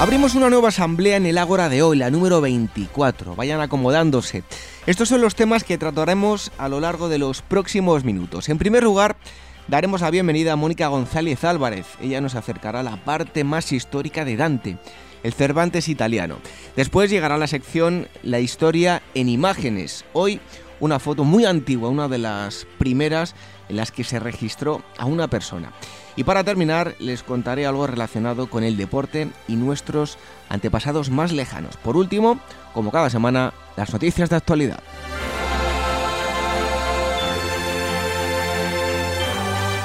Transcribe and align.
Abrimos 0.00 0.36
una 0.36 0.48
nueva 0.48 0.68
asamblea 0.68 1.16
en 1.16 1.26
el 1.26 1.38
Ágora 1.38 1.68
de 1.68 1.82
hoy, 1.82 1.98
la 1.98 2.08
número 2.08 2.40
24. 2.40 3.34
Vayan 3.34 3.60
acomodándose. 3.60 4.44
Estos 4.86 5.08
son 5.08 5.20
los 5.20 5.34
temas 5.34 5.64
que 5.64 5.76
trataremos 5.76 6.52
a 6.56 6.68
lo 6.68 6.78
largo 6.78 7.08
de 7.08 7.18
los 7.18 7.42
próximos 7.42 8.04
minutos. 8.04 8.48
En 8.48 8.58
primer 8.58 8.84
lugar, 8.84 9.16
daremos 9.66 10.02
la 10.02 10.12
bienvenida 10.12 10.52
a 10.52 10.56
Mónica 10.56 10.86
González 10.86 11.42
Álvarez. 11.42 11.86
Ella 12.00 12.20
nos 12.20 12.36
acercará 12.36 12.78
a 12.78 12.84
la 12.84 13.04
parte 13.04 13.42
más 13.42 13.72
histórica 13.72 14.24
de 14.24 14.36
Dante, 14.36 14.78
el 15.24 15.32
Cervantes 15.32 15.88
italiano. 15.88 16.36
Después 16.76 17.10
llegará 17.10 17.36
la 17.36 17.48
sección 17.48 18.06
La 18.22 18.38
historia 18.38 19.02
en 19.14 19.28
imágenes. 19.28 20.04
Hoy 20.12 20.40
una 20.80 20.98
foto 20.98 21.24
muy 21.24 21.44
antigua, 21.44 21.88
una 21.88 22.08
de 22.08 22.18
las 22.18 22.66
primeras 22.78 23.34
en 23.68 23.76
las 23.76 23.92
que 23.92 24.04
se 24.04 24.18
registró 24.18 24.82
a 24.98 25.06
una 25.06 25.28
persona. 25.28 25.72
Y 26.16 26.24
para 26.24 26.42
terminar, 26.42 26.94
les 26.98 27.22
contaré 27.22 27.66
algo 27.66 27.86
relacionado 27.86 28.48
con 28.50 28.64
el 28.64 28.76
deporte 28.76 29.28
y 29.46 29.56
nuestros 29.56 30.18
antepasados 30.48 31.10
más 31.10 31.32
lejanos. 31.32 31.76
Por 31.76 31.96
último, 31.96 32.40
como 32.74 32.90
cada 32.90 33.10
semana, 33.10 33.52
las 33.76 33.92
noticias 33.92 34.28
de 34.30 34.36
actualidad. 34.36 34.80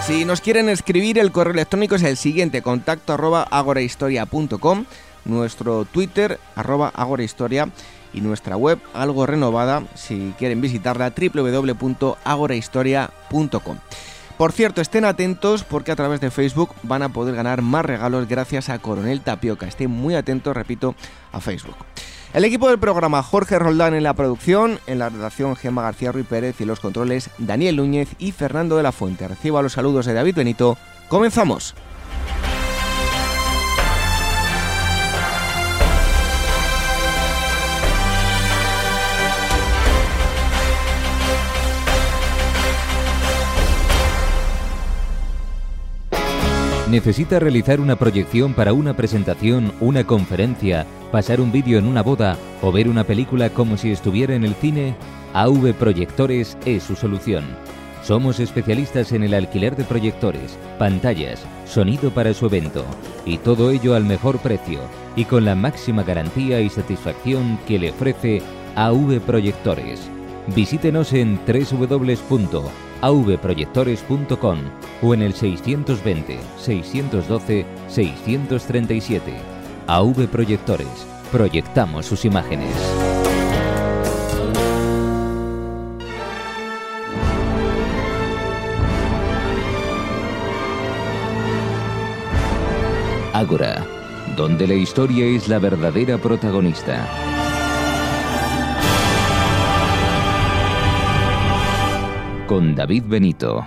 Si 0.07 0.25
nos 0.25 0.41
quieren 0.41 0.67
escribir, 0.67 1.17
el 1.17 1.31
correo 1.31 1.53
electrónico 1.53 1.95
es 1.95 2.03
el 2.03 2.17
siguiente, 2.17 2.61
contacto 2.61 3.13
arroba 3.13 3.43
agorahistoria.com, 3.43 4.85
nuestro 5.23 5.85
Twitter 5.85 6.39
arroba 6.55 6.89
y 8.13 8.21
nuestra 8.21 8.55
web 8.55 8.79
algo 8.93 9.25
renovada 9.25 9.83
si 9.95 10.33
quieren 10.37 10.61
visitarla 10.61 11.11
www.agorahistoria.com. 11.15 13.77
Por 14.37 14.51
cierto, 14.51 14.81
estén 14.81 15.05
atentos 15.05 15.63
porque 15.63 15.91
a 15.91 15.95
través 15.95 16.19
de 16.19 16.31
Facebook 16.31 16.71
van 16.81 17.03
a 17.03 17.09
poder 17.09 17.35
ganar 17.35 17.61
más 17.61 17.85
regalos 17.85 18.27
gracias 18.27 18.69
a 18.69 18.79
Coronel 18.79 19.21
Tapioca. 19.21 19.67
Estén 19.67 19.91
muy 19.91 20.15
atentos, 20.15 20.55
repito, 20.55 20.95
a 21.31 21.39
Facebook. 21.39 21.75
El 22.33 22.45
equipo 22.45 22.67
del 22.67 22.79
programa 22.79 23.21
Jorge 23.21 23.59
Roldán 23.59 23.93
en 23.93 24.01
la 24.01 24.15
producción, 24.15 24.79
en 24.87 24.97
la 24.97 25.09
redacción 25.09 25.55
Gemma 25.55 25.83
García 25.83 26.11
Ruiz 26.11 26.25
Pérez 26.25 26.59
y 26.61 26.65
los 26.65 26.79
controles 26.79 27.29
Daniel 27.37 27.75
Núñez 27.75 28.09
y 28.17 28.31
Fernando 28.31 28.75
de 28.75 28.81
la 28.81 28.91
Fuente. 28.91 29.27
Reciba 29.27 29.61
los 29.61 29.73
saludos 29.73 30.07
de 30.07 30.13
David 30.13 30.35
Benito. 30.35 30.75
Comenzamos. 31.09 31.75
¿Necesita 46.93 47.39
realizar 47.39 47.79
una 47.79 47.95
proyección 47.95 48.53
para 48.53 48.71
una 48.71 48.95
presentación, 48.95 49.73
una 49.79 50.03
conferencia, 50.03 50.85
pasar 51.11 51.41
un 51.41 51.51
vídeo 51.51 51.79
en 51.79 51.87
una 51.87 52.03
boda 52.03 52.37
o 52.61 52.71
ver 52.71 52.87
una 52.87 53.03
película 53.03 53.49
como 53.49 53.77
si 53.77 53.91
estuviera 53.91 54.35
en 54.35 54.43
el 54.43 54.53
cine? 54.53 54.95
AV 55.33 55.73
Proyectores 55.73 56.55
es 56.67 56.83
su 56.83 56.95
solución. 56.95 57.45
Somos 58.03 58.39
especialistas 58.39 59.11
en 59.11 59.23
el 59.23 59.33
alquiler 59.33 59.75
de 59.75 59.85
proyectores, 59.85 60.55
pantallas, 60.77 61.43
sonido 61.65 62.11
para 62.11 62.31
su 62.35 62.45
evento 62.45 62.85
y 63.25 63.39
todo 63.39 63.71
ello 63.71 63.95
al 63.95 64.05
mejor 64.05 64.37
precio 64.37 64.81
y 65.15 65.25
con 65.25 65.45
la 65.45 65.55
máxima 65.55 66.03
garantía 66.03 66.61
y 66.61 66.69
satisfacción 66.69 67.57
que 67.67 67.79
le 67.79 67.89
ofrece 67.89 68.43
AV 68.75 69.19
Proyectores. 69.21 69.99
Visítenos 70.55 71.11
en 71.13 71.39
www 71.47 72.92
avproyectores.com 73.03 74.59
o 75.01 75.13
en 75.13 75.21
el 75.21 75.33
620 75.33 76.39
612 76.57 77.65
637. 77.89 79.33
AV 79.87 80.27
Proyectores. 80.27 80.87
Proyectamos 81.29 82.05
sus 82.05 82.23
imágenes. 82.23 82.73
Ágora, 93.33 93.85
donde 94.37 94.67
la 94.67 94.75
historia 94.75 95.25
es 95.25 95.49
la 95.49 95.59
verdadera 95.59 96.17
protagonista. 96.17 97.42
Con 102.47 102.75
David 102.75 103.05
Benito. 103.05 103.63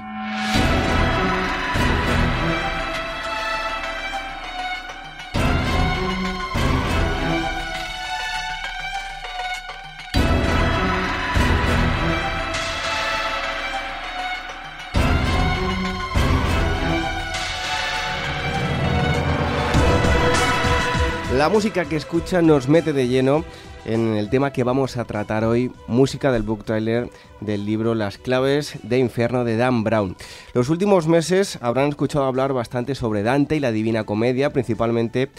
La 21.46 21.52
música 21.52 21.84
que 21.84 21.94
escucha 21.94 22.42
nos 22.42 22.68
mete 22.68 22.92
de 22.92 23.06
lleno 23.06 23.44
en 23.84 24.16
el 24.16 24.30
tema 24.30 24.52
que 24.52 24.64
vamos 24.64 24.96
a 24.96 25.04
tratar 25.04 25.44
hoy, 25.44 25.70
música 25.86 26.32
del 26.32 26.42
book 26.42 26.64
trailer 26.64 27.08
del 27.40 27.64
libro 27.64 27.94
Las 27.94 28.18
claves 28.18 28.76
de 28.82 28.98
infierno 28.98 29.44
de 29.44 29.56
Dan 29.56 29.84
Brown. 29.84 30.16
Los 30.54 30.70
últimos 30.70 31.06
meses 31.06 31.60
habrán 31.62 31.90
escuchado 31.90 32.24
hablar 32.24 32.52
bastante 32.52 32.96
sobre 32.96 33.22
Dante 33.22 33.54
y 33.54 33.60
la 33.60 33.70
Divina 33.70 34.02
Comedia, 34.02 34.52
principalmente 34.52 35.30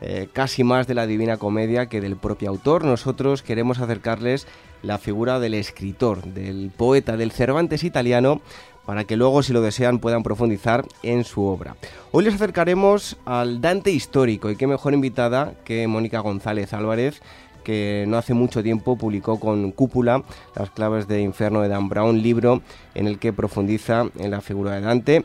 eh, 0.00 0.28
casi 0.32 0.62
más 0.62 0.86
de 0.86 0.94
la 0.94 1.08
Divina 1.08 1.36
Comedia 1.36 1.86
que 1.86 2.00
del 2.00 2.14
propio 2.14 2.48
autor. 2.50 2.84
Nosotros 2.84 3.42
queremos 3.42 3.80
acercarles 3.80 4.46
la 4.82 4.98
figura 4.98 5.40
del 5.40 5.54
escritor, 5.54 6.22
del 6.22 6.70
poeta, 6.76 7.16
del 7.16 7.32
Cervantes 7.32 7.82
italiano, 7.82 8.40
para 8.86 9.04
que 9.04 9.16
luego, 9.16 9.42
si 9.42 9.52
lo 9.52 9.60
desean, 9.60 9.98
puedan 9.98 10.22
profundizar 10.22 10.84
en 11.02 11.24
su 11.24 11.44
obra. 11.44 11.76
Hoy 12.12 12.24
les 12.24 12.34
acercaremos 12.34 13.16
al 13.24 13.60
Dante 13.60 13.90
histórico 13.90 14.48
y 14.50 14.56
qué 14.56 14.66
mejor 14.66 14.94
invitada 14.94 15.54
que 15.64 15.86
Mónica 15.88 16.20
González 16.20 16.72
Álvarez, 16.72 17.20
que 17.64 18.04
no 18.06 18.16
hace 18.16 18.32
mucho 18.32 18.62
tiempo 18.62 18.96
publicó 18.96 19.40
con 19.40 19.72
Cúpula 19.72 20.22
Las 20.54 20.70
claves 20.70 21.08
de 21.08 21.20
Inferno 21.20 21.62
de 21.62 21.68
Dan 21.68 21.88
Brown, 21.88 22.22
libro 22.22 22.62
en 22.94 23.08
el 23.08 23.18
que 23.18 23.32
profundiza 23.32 24.06
en 24.18 24.30
la 24.30 24.40
figura 24.40 24.76
de 24.76 24.80
Dante. 24.82 25.24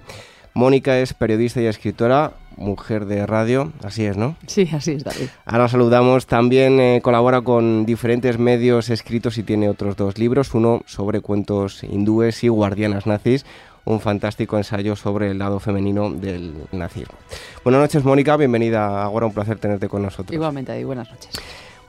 Mónica 0.56 0.98
es 1.00 1.14
periodista 1.14 1.62
y 1.62 1.68
escritora, 1.68 2.34
mujer 2.58 3.06
de 3.06 3.26
radio, 3.26 3.72
así 3.84 4.06
es, 4.06 4.18
¿no? 4.18 4.36
Sí, 4.48 4.70
así 4.74 4.92
es, 4.92 5.04
David. 5.04 5.28
Ahora 5.46 5.68
saludamos, 5.68 6.28
también 6.28 6.80
eh, 6.80 7.00
colabora 7.04 7.42
con 7.42 7.86
diferentes 7.86 8.38
medios 8.38 8.90
escritos 8.90 9.38
y 9.38 9.44
tiene 9.44 9.70
otros 9.70 9.96
dos 9.96 10.18
libros, 10.18 10.54
uno 10.54 10.82
sobre 10.86 11.22
cuentos 11.22 11.84
hindúes 11.84 12.44
y 12.44 12.48
guardianas 12.50 13.08
nazis, 13.08 13.46
un 13.86 14.00
fantástico 14.00 14.58
ensayo 14.58 14.96
sobre 14.96 15.32
el 15.32 15.40
lado 15.40 15.60
femenino 15.60 16.12
del 16.12 16.54
nazismo. 16.72 17.16
Buenas 17.64 17.82
noches, 17.82 18.04
Mónica, 18.04 18.38
bienvenida. 18.38 19.04
Ahora 19.04 19.26
un 19.26 19.34
placer 19.34 19.58
tenerte 19.58 19.88
con 19.88 20.04
nosotros. 20.04 20.34
Igualmente, 20.34 20.72
David, 20.72 20.86
buenas 20.86 21.10
noches. 21.10 21.32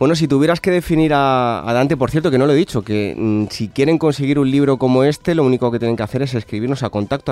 Bueno, 0.02 0.16
si 0.16 0.26
tuvieras 0.26 0.60
que 0.60 0.72
definir 0.72 1.12
a, 1.14 1.62
Dante, 1.64 1.96
por 1.96 2.10
cierto, 2.10 2.32
que 2.32 2.36
no 2.36 2.46
lo 2.46 2.54
he 2.54 2.56
dicho, 2.56 2.82
que 2.82 3.14
mm, 3.16 3.44
si 3.50 3.68
quieren 3.68 3.98
conseguir 3.98 4.40
un 4.40 4.50
libro 4.50 4.76
como 4.76 5.04
este, 5.04 5.32
lo 5.32 5.44
único 5.44 5.70
que 5.70 5.78
tienen 5.78 5.96
que 5.96 6.02
hacer 6.02 6.22
es 6.22 6.34
escribirnos 6.34 6.82
a 6.82 6.90
contacto 6.90 7.30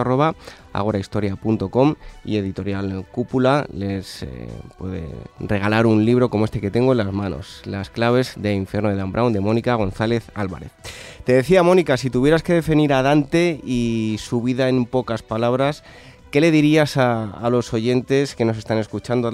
y 2.24 2.36
Editorial 2.36 3.04
Cúpula 3.10 3.66
les 3.72 4.22
eh, 4.22 4.48
puede 4.78 5.08
regalar 5.40 5.84
un 5.84 6.04
libro 6.04 6.30
como 6.30 6.44
este 6.44 6.60
que 6.60 6.70
tengo 6.70 6.92
en 6.92 6.98
las 6.98 7.12
manos, 7.12 7.60
Las 7.64 7.90
claves 7.90 8.34
de 8.36 8.54
Infierno 8.54 8.88
de 8.88 8.94
Dan 8.94 9.10
Brown, 9.10 9.32
de 9.32 9.40
Mónica 9.40 9.74
González 9.74 10.30
Álvarez. 10.34 10.70
Te 11.24 11.32
decía, 11.32 11.64
Mónica, 11.64 11.96
si 11.96 12.08
tuvieras 12.08 12.44
que 12.44 12.52
definir 12.52 12.92
a 12.92 13.02
Dante 13.02 13.60
y 13.64 14.14
su 14.20 14.42
vida 14.42 14.68
en 14.68 14.86
pocas 14.86 15.24
palabras, 15.24 15.82
¿Qué 16.30 16.40
le 16.40 16.52
dirías 16.52 16.96
a, 16.96 17.48
los 17.50 17.74
oyentes 17.74 18.36
que 18.36 18.44
nos 18.44 18.56
están 18.56 18.78
escuchando? 18.78 19.32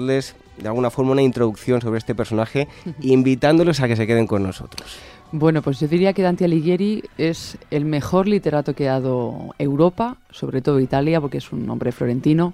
De 0.57 0.67
alguna 0.67 0.89
forma 0.89 1.11
una 1.11 1.21
introducción 1.21 1.81
sobre 1.81 1.97
este 1.99 2.15
personaje, 2.15 2.67
invitándoles 3.01 3.79
a 3.79 3.87
que 3.87 3.95
se 3.95 4.07
queden 4.07 4.27
con 4.27 4.43
nosotros. 4.43 4.99
Bueno, 5.31 5.61
pues 5.61 5.79
yo 5.79 5.87
diría 5.87 6.13
que 6.13 6.21
Dante 6.21 6.45
Alighieri 6.45 7.03
es 7.17 7.57
el 7.69 7.83
mejor 7.83 8.27
literato 8.27 8.73
que 8.73 8.87
ha 8.87 8.93
dado 8.93 9.53
Europa, 9.59 10.17
sobre 10.31 10.61
todo 10.61 10.79
Italia, 10.79 11.19
porque 11.19 11.39
es 11.39 11.51
un 11.51 11.69
hombre 11.69 11.91
florentino, 11.91 12.53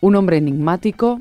un 0.00 0.16
hombre 0.16 0.38
enigmático, 0.38 1.20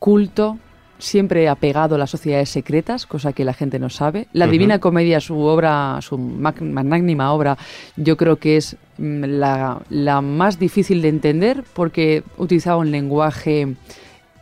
culto, 0.00 0.58
siempre 0.98 1.48
apegado 1.48 1.94
a 1.94 1.98
las 1.98 2.10
sociedades 2.10 2.48
secretas, 2.48 3.06
cosa 3.06 3.32
que 3.32 3.44
la 3.44 3.54
gente 3.54 3.78
no 3.78 3.90
sabe. 3.90 4.26
La 4.32 4.46
Divina 4.46 4.78
Comedia, 4.78 5.20
su 5.20 5.38
obra, 5.38 5.98
su 6.00 6.18
magnágnima 6.18 7.32
obra, 7.32 7.58
yo 7.96 8.16
creo 8.16 8.36
que 8.36 8.56
es 8.56 8.76
mm, 8.98 9.24
la, 9.24 9.82
la 9.88 10.20
más 10.20 10.58
difícil 10.58 11.02
de 11.02 11.08
entender 11.08 11.64
porque 11.74 12.22
utilizaba 12.38 12.78
un 12.78 12.90
lenguaje 12.90 13.74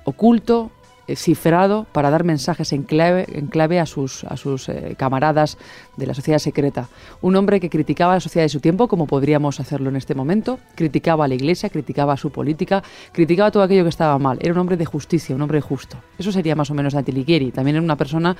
oculto, 0.05 0.71
cifrado 1.17 1.87
para 1.93 2.11
dar 2.11 2.25
mensajes 2.25 2.73
en 2.73 2.83
clave, 2.83 3.27
en 3.33 3.47
clave 3.47 3.81
a 3.81 3.87
sus, 3.87 4.25
a 4.25 4.37
sus 4.37 4.69
eh, 4.69 4.95
camaradas 4.99 5.59
de 5.97 6.07
la 6.07 6.15
sociedad 6.15 6.39
secreta. 6.39 6.89
Un 7.21 7.37
hombre 7.37 7.61
que 7.61 7.71
criticaba 7.71 8.13
a 8.13 8.17
la 8.17 8.21
sociedad 8.21 8.45
de 8.45 8.49
su 8.49 8.61
tiempo, 8.61 8.89
como 8.89 9.07
podríamos 9.07 9.61
hacerlo 9.61 9.91
en 9.91 9.97
este 9.97 10.15
momento, 10.15 10.59
criticaba 10.75 11.25
a 11.25 11.29
la 11.29 11.35
iglesia, 11.35 11.69
criticaba 11.69 12.15
a 12.15 12.17
su 12.17 12.31
política, 12.31 12.83
criticaba 13.13 13.51
todo 13.51 13.63
aquello 13.63 13.83
que 13.83 13.91
estaba 13.91 14.19
mal. 14.19 14.39
Era 14.41 14.53
un 14.53 14.59
hombre 14.59 14.77
de 14.77 14.85
justicia, 14.85 15.35
un 15.35 15.43
hombre 15.43 15.61
justo. 15.61 15.97
Eso 16.19 16.33
sería 16.33 16.55
más 16.55 16.71
o 16.71 16.75
menos 16.75 16.95
Dante 16.95 17.13
Alighieri. 17.13 17.53
También 17.53 17.77
era 17.77 17.85
una 17.85 17.97
persona 17.97 18.37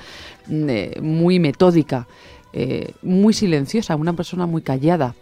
mm, 0.47 0.69
eh, 0.69 0.99
muy 1.01 1.39
metódica, 1.39 2.07
muy 3.01 3.33
silenciosa, 3.33 3.95
una 3.95 4.11
persona 4.11 4.45
muy 4.45 4.61
callada. 4.61 5.15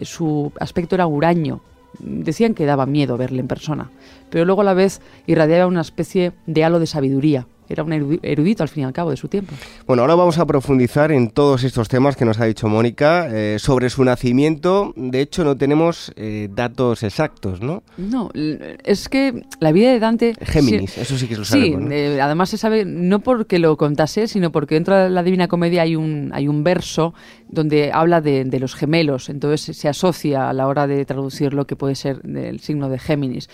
Su 0.00 0.52
aspecto 0.58 0.96
era 0.96 1.06
huraño, 1.06 1.60
decían 1.98 2.54
que 2.54 2.66
daba 2.66 2.86
miedo 2.86 3.16
verle 3.16 3.40
en 3.40 3.48
persona, 3.48 3.90
pero 4.30 4.44
luego 4.44 4.62
a 4.62 4.64
la 4.64 4.74
vez 4.74 5.00
irradiaba 5.26 5.66
una 5.66 5.80
especie 5.80 6.32
de 6.46 6.64
halo 6.64 6.80
de 6.80 6.86
sabiduría 6.86 7.46
era 7.72 7.84
un 7.84 8.18
erudito 8.22 8.62
al 8.62 8.68
fin 8.68 8.82
y 8.82 8.86
al 8.86 8.92
cabo 8.92 9.10
de 9.10 9.16
su 9.16 9.28
tiempo. 9.28 9.54
Bueno, 9.86 10.02
ahora 10.02 10.14
vamos 10.14 10.38
a 10.38 10.46
profundizar 10.46 11.10
en 11.12 11.30
todos 11.30 11.64
estos 11.64 11.88
temas 11.88 12.16
que 12.16 12.24
nos 12.24 12.38
ha 12.40 12.44
dicho 12.44 12.68
Mónica. 12.68 13.28
Eh, 13.30 13.58
sobre 13.58 13.88
su 13.90 14.04
nacimiento, 14.04 14.92
de 14.96 15.20
hecho, 15.20 15.44
no 15.44 15.56
tenemos 15.56 16.12
eh, 16.16 16.48
datos 16.52 17.02
exactos, 17.02 17.60
¿no? 17.60 17.82
No, 17.96 18.30
es 18.34 19.08
que 19.08 19.46
la 19.60 19.72
vida 19.72 19.90
de 19.90 20.00
Dante... 20.00 20.34
Géminis, 20.42 20.98
eso 20.98 21.16
sí 21.16 21.26
que 21.26 21.36
lo 21.36 21.44
sabemos. 21.44 21.88
Sí, 21.88 21.94
eh, 21.94 22.20
además 22.20 22.50
se 22.50 22.58
sabe 22.58 22.84
no 22.84 23.20
porque 23.20 23.58
lo 23.58 23.76
contase, 23.76 24.28
sino 24.28 24.52
porque 24.52 24.74
dentro 24.74 24.96
de 24.96 25.10
la 25.10 25.22
Divina 25.22 25.48
Comedia 25.48 25.82
hay 25.82 25.96
un, 25.96 26.30
hay 26.34 26.48
un 26.48 26.64
verso 26.64 27.14
donde 27.52 27.92
habla 27.92 28.20
de, 28.20 28.58
los 28.58 28.74
gemelos, 28.74 29.28
entonces 29.28 29.76
se 29.76 29.88
asocia 29.88 30.48
a 30.48 30.52
la 30.52 30.66
hora 30.66 30.86
de 30.86 31.04
traducir 31.04 31.52
lo 31.52 31.66
que 31.66 31.76
puede 31.76 31.94
ser 31.94 32.20
el 32.24 32.58
signo 32.60 32.88
de 32.88 32.98
Géminis. 32.98 33.48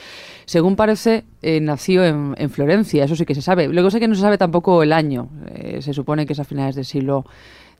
Según 0.46 0.76
parece, 0.76 1.24
nació 1.42 2.04
en, 2.04 2.34
en, 2.38 2.48
Florencia, 2.48 3.04
eso 3.04 3.16
sí 3.16 3.26
que 3.26 3.34
se 3.34 3.42
sabe. 3.42 3.68
Luego 3.68 3.90
sé 3.90 3.98
que 3.98 4.08
no 4.08 4.14
se 4.14 4.20
sabe 4.20 4.38
tampoco 4.38 4.82
el 4.82 4.92
año. 4.92 5.28
Eh, 5.52 5.82
se 5.82 5.92
supone 5.92 6.26
que 6.26 6.32
es 6.32 6.40
a 6.40 6.44
finales 6.44 6.76
del 6.76 6.84
siglo 6.84 7.26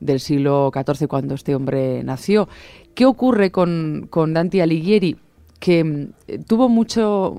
del 0.00 0.20
siglo 0.20 0.70
XIV 0.72 1.08
cuando 1.08 1.34
este 1.34 1.54
hombre 1.54 2.02
nació. 2.04 2.48
¿Qué 2.94 3.06
ocurre 3.06 3.50
con, 3.50 4.06
con 4.10 4.34
Dante 4.34 4.62
Alighieri? 4.62 5.16
Que 5.58 5.84
mm, 5.84 6.44
tuvo 6.46 6.68
mucho, 6.68 7.36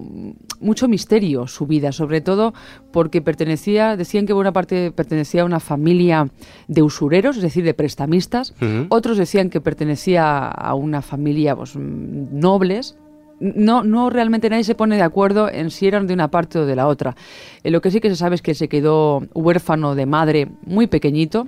mucho 0.59 0.87
misterio 0.87 1.47
su 1.47 1.67
vida, 1.67 1.91
sobre 1.91 2.21
todo 2.21 2.53
porque 2.91 3.21
pertenecía, 3.21 3.95
decían 3.97 4.25
que 4.25 4.33
buena 4.33 4.51
parte 4.51 4.91
pertenecía 4.91 5.43
a 5.43 5.45
una 5.45 5.59
familia 5.59 6.29
de 6.67 6.81
usureros, 6.81 7.37
es 7.37 7.43
decir, 7.43 7.63
de 7.63 7.73
prestamistas, 7.73 8.53
otros 8.89 9.17
decían 9.17 9.49
que 9.49 9.61
pertenecía 9.61 10.47
a 10.47 10.73
una 10.73 11.01
familia 11.01 11.55
pues, 11.55 11.75
nobles, 11.75 12.97
no, 13.39 13.83
no 13.83 14.09
realmente 14.09 14.49
nadie 14.49 14.63
se 14.63 14.75
pone 14.75 14.95
de 14.97 15.01
acuerdo 15.01 15.49
en 15.49 15.71
si 15.71 15.87
eran 15.87 16.07
de 16.07 16.13
una 16.13 16.29
parte 16.29 16.59
o 16.59 16.65
de 16.65 16.75
la 16.75 16.87
otra. 16.87 17.15
Eh, 17.63 17.71
lo 17.71 17.81
que 17.81 17.91
sí 17.91 17.99
que 17.99 18.09
se 18.09 18.15
sabe 18.15 18.35
es 18.35 18.41
que 18.41 18.53
se 18.53 18.67
quedó 18.67 19.23
huérfano 19.33 19.95
de 19.95 20.05
madre 20.05 20.47
muy 20.65 20.87
pequeñito. 20.87 21.47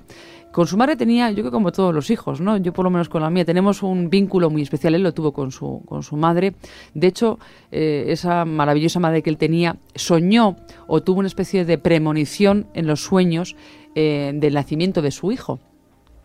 Con 0.52 0.68
su 0.68 0.76
madre 0.76 0.98
tenía, 0.98 1.32
yo 1.32 1.44
creo 1.44 1.52
como 1.52 1.72
todos 1.72 1.96
los 1.96 2.10
hijos, 2.10 2.42
¿no? 2.42 2.58
Yo 2.58 2.74
por 2.74 2.84
lo 2.84 2.92
menos 2.92 3.08
con 3.08 3.22
la 3.22 3.30
mía, 3.30 3.46
tenemos 3.46 3.84
un 3.84 4.10
vínculo 4.10 4.50
muy 4.50 4.62
especial, 4.62 4.96
él 4.96 5.04
lo 5.04 5.14
tuvo 5.14 5.32
con 5.32 5.52
su, 5.52 5.82
con 5.86 6.04
su 6.04 6.18
madre. 6.18 6.56
De 6.94 7.08
hecho, 7.08 7.40
eh, 7.72 8.06
esa 8.08 8.44
maravillosa 8.44 9.00
madre 9.00 9.22
que 9.22 9.30
él 9.30 9.38
tenía 9.38 9.78
soñó 9.96 10.58
o 10.88 11.02
tuvo 11.02 11.20
una 11.20 11.28
especie 11.28 11.64
de 11.64 11.78
premonición 11.78 12.68
en 12.74 12.86
los 12.86 13.02
sueños 13.02 13.56
eh, 13.96 14.32
del 14.36 14.54
nacimiento 14.54 15.02
de 15.02 15.12
su 15.12 15.32
hijo. 15.32 15.60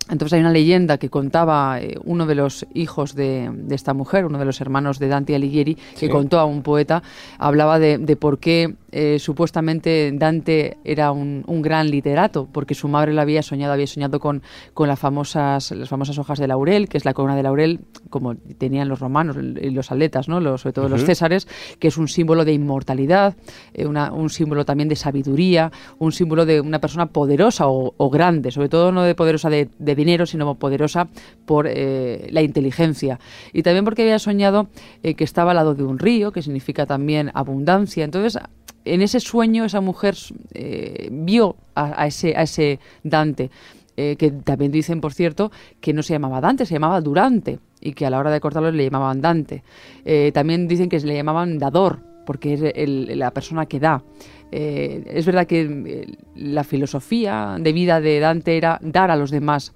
Entonces 0.09 0.35
hay 0.35 0.41
una 0.41 0.53
leyenda 0.53 0.99
que 0.99 1.11
contaba 1.11 1.81
eh, 1.81 1.97
uno 2.05 2.27
de 2.27 2.37
los 2.37 2.67
hijos 2.75 3.15
de, 3.15 3.51
esta 3.71 3.93
mujer, 3.93 4.25
uno 4.25 4.39
de 4.39 4.45
los 4.45 4.61
hermanos 4.61 4.99
de 4.99 5.09
Dante 5.09 5.35
Alighieri, 5.35 5.77
que 5.99 6.09
contó 6.09 6.39
a 6.39 6.45
un 6.45 6.63
poeta, 6.63 7.03
hablaba 7.39 7.79
de, 7.79 7.99
de 7.99 8.17
por 8.17 8.39
qué 8.39 8.75
eh, 8.99 9.19
supuestamente 9.19 10.11
Dante 10.15 10.79
era 10.83 11.13
un, 11.13 11.45
gran 11.61 11.91
literato, 11.91 12.49
porque 12.51 12.75
su 12.75 12.89
madre 12.89 13.13
lo 13.13 13.21
había 13.21 13.43
soñado, 13.43 13.75
había 13.75 13.87
soñado 13.87 14.21
con, 14.21 14.43
con 14.73 14.89
las, 14.89 14.99
famosas, 14.99 15.71
las 15.73 15.91
famosas 15.91 16.17
hojas 16.17 16.39
de 16.39 16.49
laurel, 16.49 16.89
que 16.89 16.97
es 16.97 17.05
la 17.05 17.13
corona 17.13 17.37
de 17.37 17.43
laurel, 17.43 17.81
como 18.09 18.37
tenían 18.37 18.89
los 18.89 19.01
romanos 19.01 19.37
y 19.37 19.69
los 19.69 19.93
atletas, 19.93 20.29
¿no? 20.29 20.41
los, 20.41 20.63
sobre 20.63 20.73
todo 20.73 20.89
los 20.89 21.05
césares, 21.05 21.47
que 21.79 21.89
es 21.89 21.99
un 21.99 22.09
símbolo 22.09 22.47
de 22.47 22.55
inmortalidad, 22.55 23.37
eh, 23.75 23.85
un 23.87 24.31
símbolo 24.31 24.65
también 24.65 24.89
de 24.89 24.97
sabiduría, 24.97 25.71
un 25.99 26.13
símbolo 26.13 26.47
de 26.47 26.63
una 26.63 26.81
persona 26.81 27.05
poderosa 27.05 27.67
o, 27.69 28.11
grande, 28.11 28.51
sobre 28.51 28.71
todo 28.71 28.93
no 28.93 29.03
de 29.03 29.15
poderosa 29.15 29.51
de, 29.51 29.69
dinero, 29.97 30.27
sino 30.27 30.55
poderosa 30.55 31.09
por 31.45 31.67
eh, 31.69 32.29
la 32.31 32.43
inteligencia. 32.43 33.19
Y 33.53 33.63
también 33.63 33.85
porque 33.85 34.03
había 34.03 34.19
soñado 34.19 34.69
que 35.03 35.25
estaba 35.25 35.51
al 35.51 35.57
lado 35.57 35.75
de 35.75 35.83
un 35.83 35.99
río, 35.99 36.31
que 36.31 36.43
significa 36.43 36.87
también 36.87 37.31
abundancia. 37.35 38.05
Entonces, 38.05 38.41
en 38.87 39.03
ese 39.03 39.21
sueño 39.21 39.65
esa 39.65 39.81
mujer 39.81 40.17
eh, 40.55 41.09
vio 41.11 41.57
a, 41.75 42.07
ese, 42.07 42.35
a 42.37 42.43
ese 42.43 42.79
Dante. 43.03 43.51
Eh, 43.99 44.17
que 44.19 44.31
también 44.31 44.71
dicen, 44.71 45.01
por 45.01 45.15
cierto, 45.15 45.51
que 45.81 45.95
no 45.95 46.03
se 46.03 46.13
llamaba 46.13 46.43
Dante, 46.43 46.67
se 46.67 46.75
llamaba 46.75 47.01
Durante, 47.01 47.61
y 47.81 47.95
que 47.95 48.05
a 48.05 48.11
la 48.11 48.19
hora 48.19 48.31
de 48.31 48.41
cortarlo 48.41 48.71
le 48.71 48.85
llamaban 48.85 49.23
Dante. 49.23 49.63
Eh, 50.05 50.33
también 50.35 50.69
dicen 50.69 50.91
que 50.91 51.01
se 51.01 51.07
le 51.07 51.15
llamaban 51.15 51.59
Dador, 51.59 52.01
porque 52.27 52.73
es 52.75 53.17
la 53.17 53.31
persona 53.31 53.65
que 53.65 53.81
da. 53.81 54.03
Es 54.53 55.27
verdad 55.27 55.47
que 55.47 56.17
la 56.35 56.65
filosofía 56.65 57.57
de 57.59 57.73
vida 57.73 58.01
de 58.01 58.21
Dante 58.21 58.57
era 58.57 58.79
dar 58.83 59.11
a 59.11 59.17
los 59.17 59.31
demás 59.31 59.73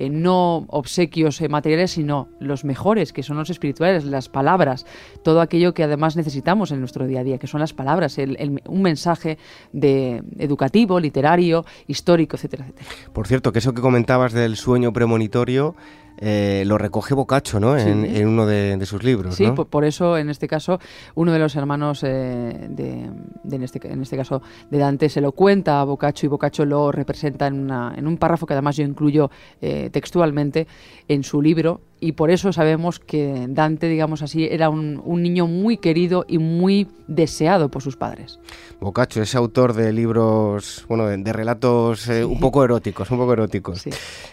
eh, 0.00 0.08
no 0.08 0.64
obsequios 0.68 1.42
eh, 1.42 1.50
materiales, 1.50 1.90
sino 1.90 2.30
los 2.40 2.64
mejores, 2.64 3.12
que 3.12 3.22
son 3.22 3.36
los 3.36 3.50
espirituales, 3.50 4.06
las 4.06 4.30
palabras, 4.30 4.86
todo 5.22 5.42
aquello 5.42 5.74
que 5.74 5.82
además 5.82 6.16
necesitamos 6.16 6.72
en 6.72 6.80
nuestro 6.80 7.06
día 7.06 7.20
a 7.20 7.22
día, 7.22 7.36
que 7.36 7.46
son 7.46 7.60
las 7.60 7.74
palabras, 7.74 8.16
un 8.16 8.80
mensaje 8.80 9.36
de 9.74 10.22
educativo, 10.38 10.98
literario, 10.98 11.66
histórico, 11.86 12.36
etcétera, 12.36 12.64
etcétera. 12.64 12.88
Por 13.12 13.26
cierto, 13.26 13.52
que 13.52 13.58
eso 13.58 13.74
que 13.74 13.82
comentabas 13.82 14.32
del 14.32 14.56
sueño 14.56 14.90
premonitorio, 14.94 15.76
eh, 16.20 16.64
lo 16.66 16.78
recoge 16.78 17.14
Boccaccio 17.14 17.60
¿no? 17.60 17.76
En, 17.76 18.26
uno 18.26 18.46
de, 18.46 18.84
sus 18.84 19.02
libros. 19.02 19.34
Sí, 19.34 19.46
por, 19.50 19.84
eso 19.84 20.18
en 20.18 20.28
este 20.30 20.48
caso 20.48 20.78
uno 21.14 21.32
de 21.32 21.38
los 21.38 21.56
hermanos 21.56 22.02
eh, 22.02 22.66
de, 22.68 23.10
en, 23.50 23.62
este, 23.62 23.80
en 23.90 24.02
este 24.02 24.16
caso 24.16 24.42
de 24.70 24.78
Dante 24.78 25.08
se 25.08 25.20
lo 25.20 25.32
cuenta 25.32 25.80
a 25.80 25.84
Boccaccio 25.84 26.26
y 26.26 26.30
Boccaccio 26.30 26.64
lo 26.64 26.92
representa 26.92 27.46
en, 27.46 27.60
una, 27.60 27.94
en 27.96 28.06
un 28.06 28.18
párrafo 28.18 28.46
que 28.46 28.54
además 28.54 28.76
yo 28.76 28.84
incluyo 28.84 29.30
eh, 29.60 29.90
textualmente 29.90 30.66
en 31.08 31.22
su 31.24 31.40
libro 31.40 31.80
y 32.00 32.12
por 32.12 32.30
eso 32.30 32.52
sabemos 32.52 32.98
que 32.98 33.46
Dante, 33.48 33.88
digamos 33.88 34.22
así, 34.22 34.46
era 34.50 34.70
un, 34.70 35.02
niño 35.22 35.46
muy 35.46 35.76
querido 35.76 36.24
y 36.26 36.38
muy 36.38 36.88
deseado 37.06 37.70
por 37.70 37.82
sus 37.82 37.96
padres. 37.96 38.40
Boccaccio 38.80 39.22
es 39.22 39.34
autor 39.34 39.74
de 39.74 39.92
libros, 39.92 40.86
bueno, 40.88 41.06
de, 41.06 41.32
relatos 41.32 42.08
eh, 42.08 42.24
un 42.24 42.40
poco 42.40 42.64
eróticos, 42.64 43.10
un 43.10 43.18
poco 43.18 43.34
eróticos. 43.34 43.84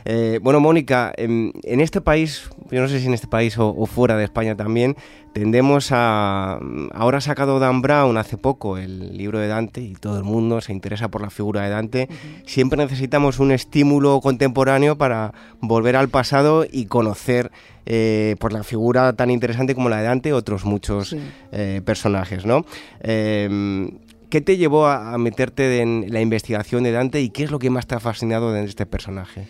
Eh, 0.06 0.40
bueno, 0.42 0.62
Mónica, 0.62 1.14
en, 1.18 1.52
este 1.64 2.00
país, 2.00 2.50
yo 2.72 2.82
no 2.82 2.88
sé 2.88 3.02
si 3.02 3.08
en 3.08 3.14
este 3.14 3.28
país 3.28 3.58
o, 3.58 3.86
fuera 3.86 4.16
de 4.16 4.24
España 4.24 4.56
también, 4.56 4.96
tendemos 5.38 5.92
a... 5.92 6.60
Ahora 6.94 7.20
ha 7.20 7.22
sacado 7.22 7.60
Dan 7.60 7.84
Brown 7.84 8.18
hace 8.18 8.38
poco 8.38 8.80
el 8.80 9.16
libro 9.16 9.38
de 9.38 9.48
Dante 9.48 9.82
y 9.82 9.94
todo 9.94 10.18
el 10.18 10.24
mundo 10.24 10.62
se 10.62 10.74
interesa 10.74 11.10
por 11.10 11.22
la 11.22 11.30
figura 11.30 11.62
de 11.62 11.70
Dante. 11.70 12.10
Siempre 12.46 12.78
necesitamos 12.78 13.38
un 13.38 13.52
estímulo 13.52 14.20
contemporáneo 14.20 14.98
para 14.98 15.34
volver 15.62 15.96
al 15.96 16.10
pasado 16.10 16.66
y 16.70 16.86
conocer 16.86 17.52
eh, 17.86 18.36
por 18.40 18.52
la 18.52 18.64
figura 18.64 19.14
tan 19.14 19.30
interesante 19.30 19.76
como 19.76 19.90
la 19.90 19.98
de 19.98 20.06
Dante, 20.06 20.34
otros 20.34 20.66
muchos 20.66 21.16
eh, 21.52 21.82
personajes, 21.86 22.46
¿no? 22.46 22.66
Em, 23.02 23.92
¿Qué 24.32 24.42
te 24.42 24.58
llevó 24.58 24.88
a, 24.88 25.18
meterte 25.20 25.82
en 25.82 26.08
la 26.10 26.20
investigación 26.20 26.84
de 26.84 26.92
Dante 26.92 27.22
y 27.22 27.30
qué 27.30 27.44
es 27.44 27.52
lo 27.52 27.60
que 27.60 27.70
más 27.70 27.86
te 27.86 27.94
ha 27.94 28.00
fascinado 28.00 28.52
de 28.52 28.66
este 28.66 28.88
personaje? 28.88 29.48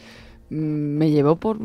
Mm, 0.50 0.98
me 0.98 1.12
llevó 1.12 1.38
por 1.38 1.58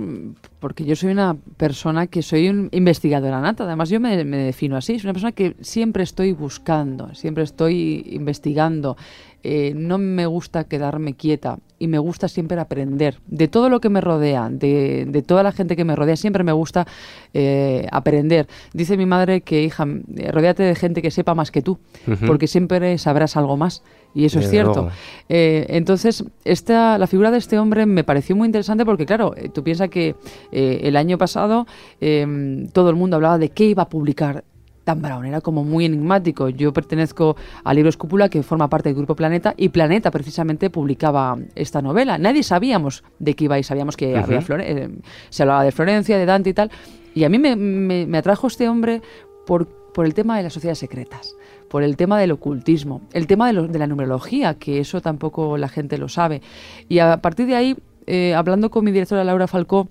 porque 0.63 0.85
yo 0.85 0.95
soy 0.95 1.11
una 1.11 1.37
persona 1.57 2.07
que 2.07 2.23
soy 2.23 2.49
un 2.49 2.69
investigadora 2.71 3.41
nata 3.41 3.65
además 3.65 3.91
yo 3.91 3.99
me, 3.99 4.25
me 4.25 4.39
defino 4.39 4.77
así 4.77 4.99
soy 4.99 5.09
una 5.09 5.13
persona 5.13 5.33
que 5.33 5.57
siempre 5.61 6.05
estoy 6.05 6.33
buscando 6.33 7.13
siempre 7.15 7.43
estoy 7.43 8.07
investigando 8.13 8.97
eh, 9.45 9.73
no 9.75 9.99
me 9.99 10.25
gusta 10.27 10.65
quedarme 10.65 11.15
quieta 11.15 11.59
y 11.81 11.89
me 11.89 11.99
gusta 11.99 12.29
siempre 12.29 12.61
aprender 12.61 13.19
de 13.27 13.49
todo 13.49 13.69
lo 13.69 13.81
que 13.81 13.89
me 13.89 14.01
rodea, 14.01 14.49
de, 14.49 15.25
toda 15.27 15.43
la 15.43 15.51
gente 15.51 15.75
que 15.75 15.85
me 15.85 15.97
rodea, 15.97 16.15
siempre 16.15 16.45
me 16.45 16.53
gusta 16.53 16.87
eh, 17.35 17.89
aprender. 17.91 18.47
Dice 18.73 18.97
mi 18.97 19.05
madre 19.05 19.41
que, 19.41 19.65
hija, 19.65 19.85
eh, 20.17 20.31
rodéate 20.31 20.63
de 20.63 20.77
gente 20.77 21.03
que 21.03 21.11
sepa 21.11 21.35
más 21.35 21.51
que 21.51 21.61
tú, 21.61 21.81
porque 22.25 22.47
siempre 22.47 22.97
sabrás 22.99 23.37
algo 23.37 23.57
más. 23.57 23.83
Y 24.15 24.27
eso 24.27 24.39
es 24.39 24.51
cierto. 24.51 24.91
entonces, 25.29 26.23
esta, 26.45 26.99
la 26.99 27.07
figura 27.07 27.31
de 27.31 27.39
este 27.39 27.59
hombre 27.59 27.87
me 27.87 28.05
pareció 28.05 28.37
muy 28.37 28.47
interesante 28.47 28.85
porque, 28.85 29.07
claro, 29.07 29.35
tú 29.53 29.65
piensas 29.65 29.89
que 29.89 30.15
el 30.53 30.97
año 30.97 31.19
pasado 31.19 31.67
todo 32.73 32.91
el 32.91 32.97
mundo 32.97 33.17
hablaba 33.17 33.39
de 33.39 33.49
qué 33.49 33.65
iba 33.65 33.85
a 33.85 33.89
publicar 33.89 34.45
Dan 34.85 35.01
Brown, 35.01 35.25
era 35.25 35.41
como 35.41 35.65
muy 35.65 35.85
enigmático. 35.85 36.49
Yo 36.49 36.73
pertenezco 36.73 37.37
al 37.65 37.77
libro 37.77 37.89
Escúpula, 37.89 38.29
que 38.29 38.43
forma 38.43 38.69
parte 38.69 38.89
del 38.89 38.97
Grupo 38.97 39.15
Planeta, 39.15 39.55
y 39.57 39.69
Planeta 39.69 40.11
precisamente 40.11 40.71
publicaba 40.71 41.39
esta 41.55 41.81
novela. 41.83 42.19
Nadie 42.19 42.43
sabíamos 42.43 43.05
de 43.19 43.35
qué 43.35 43.45
iba 43.45 43.59
y 43.59 43.63
sabíamos 43.63 43.97
que 43.97 44.17
había 44.17 44.43
eh, 44.59 44.91
se 45.31 45.43
hablaba 45.43 45.63
de 45.65 45.73
Florencia, 45.73 46.19
de 46.19 46.27
Dante 46.27 46.51
y 46.51 46.55
tal. 46.55 46.71
Y 47.15 47.25
a 47.25 47.29
mí 47.29 47.39
me, 47.39 48.19
atrajo 48.19 48.47
este 48.47 48.69
hombre 48.69 49.03
por, 49.47 49.69
por 49.93 50.05
el 50.05 50.15
tema 50.15 50.37
de 50.37 50.45
las 50.45 50.53
sociedades 50.53 50.79
secretas 50.79 51.35
por 51.69 51.83
el 51.83 51.97
tema 51.97 52.21
del 52.21 52.33
ocultismo, 52.33 53.01
el 53.15 53.27
tema 53.27 53.51
de, 53.51 53.67
de, 53.67 53.79
la 53.79 53.87
numerología, 53.87 54.59
que 54.59 54.79
eso 54.79 55.01
tampoco 55.01 55.57
la 55.57 55.69
gente 55.69 55.97
lo 55.97 56.11
sabe. 56.11 56.43
Y 56.87 56.99
a 56.99 57.23
partir 57.23 57.47
de 57.47 57.55
ahí, 57.55 57.77
eh, 58.07 58.35
hablando 58.35 58.71
con 58.71 58.85
mi 58.85 58.93
directora 58.93 59.25
Laura 59.25 59.47
Falcó, 59.47 59.89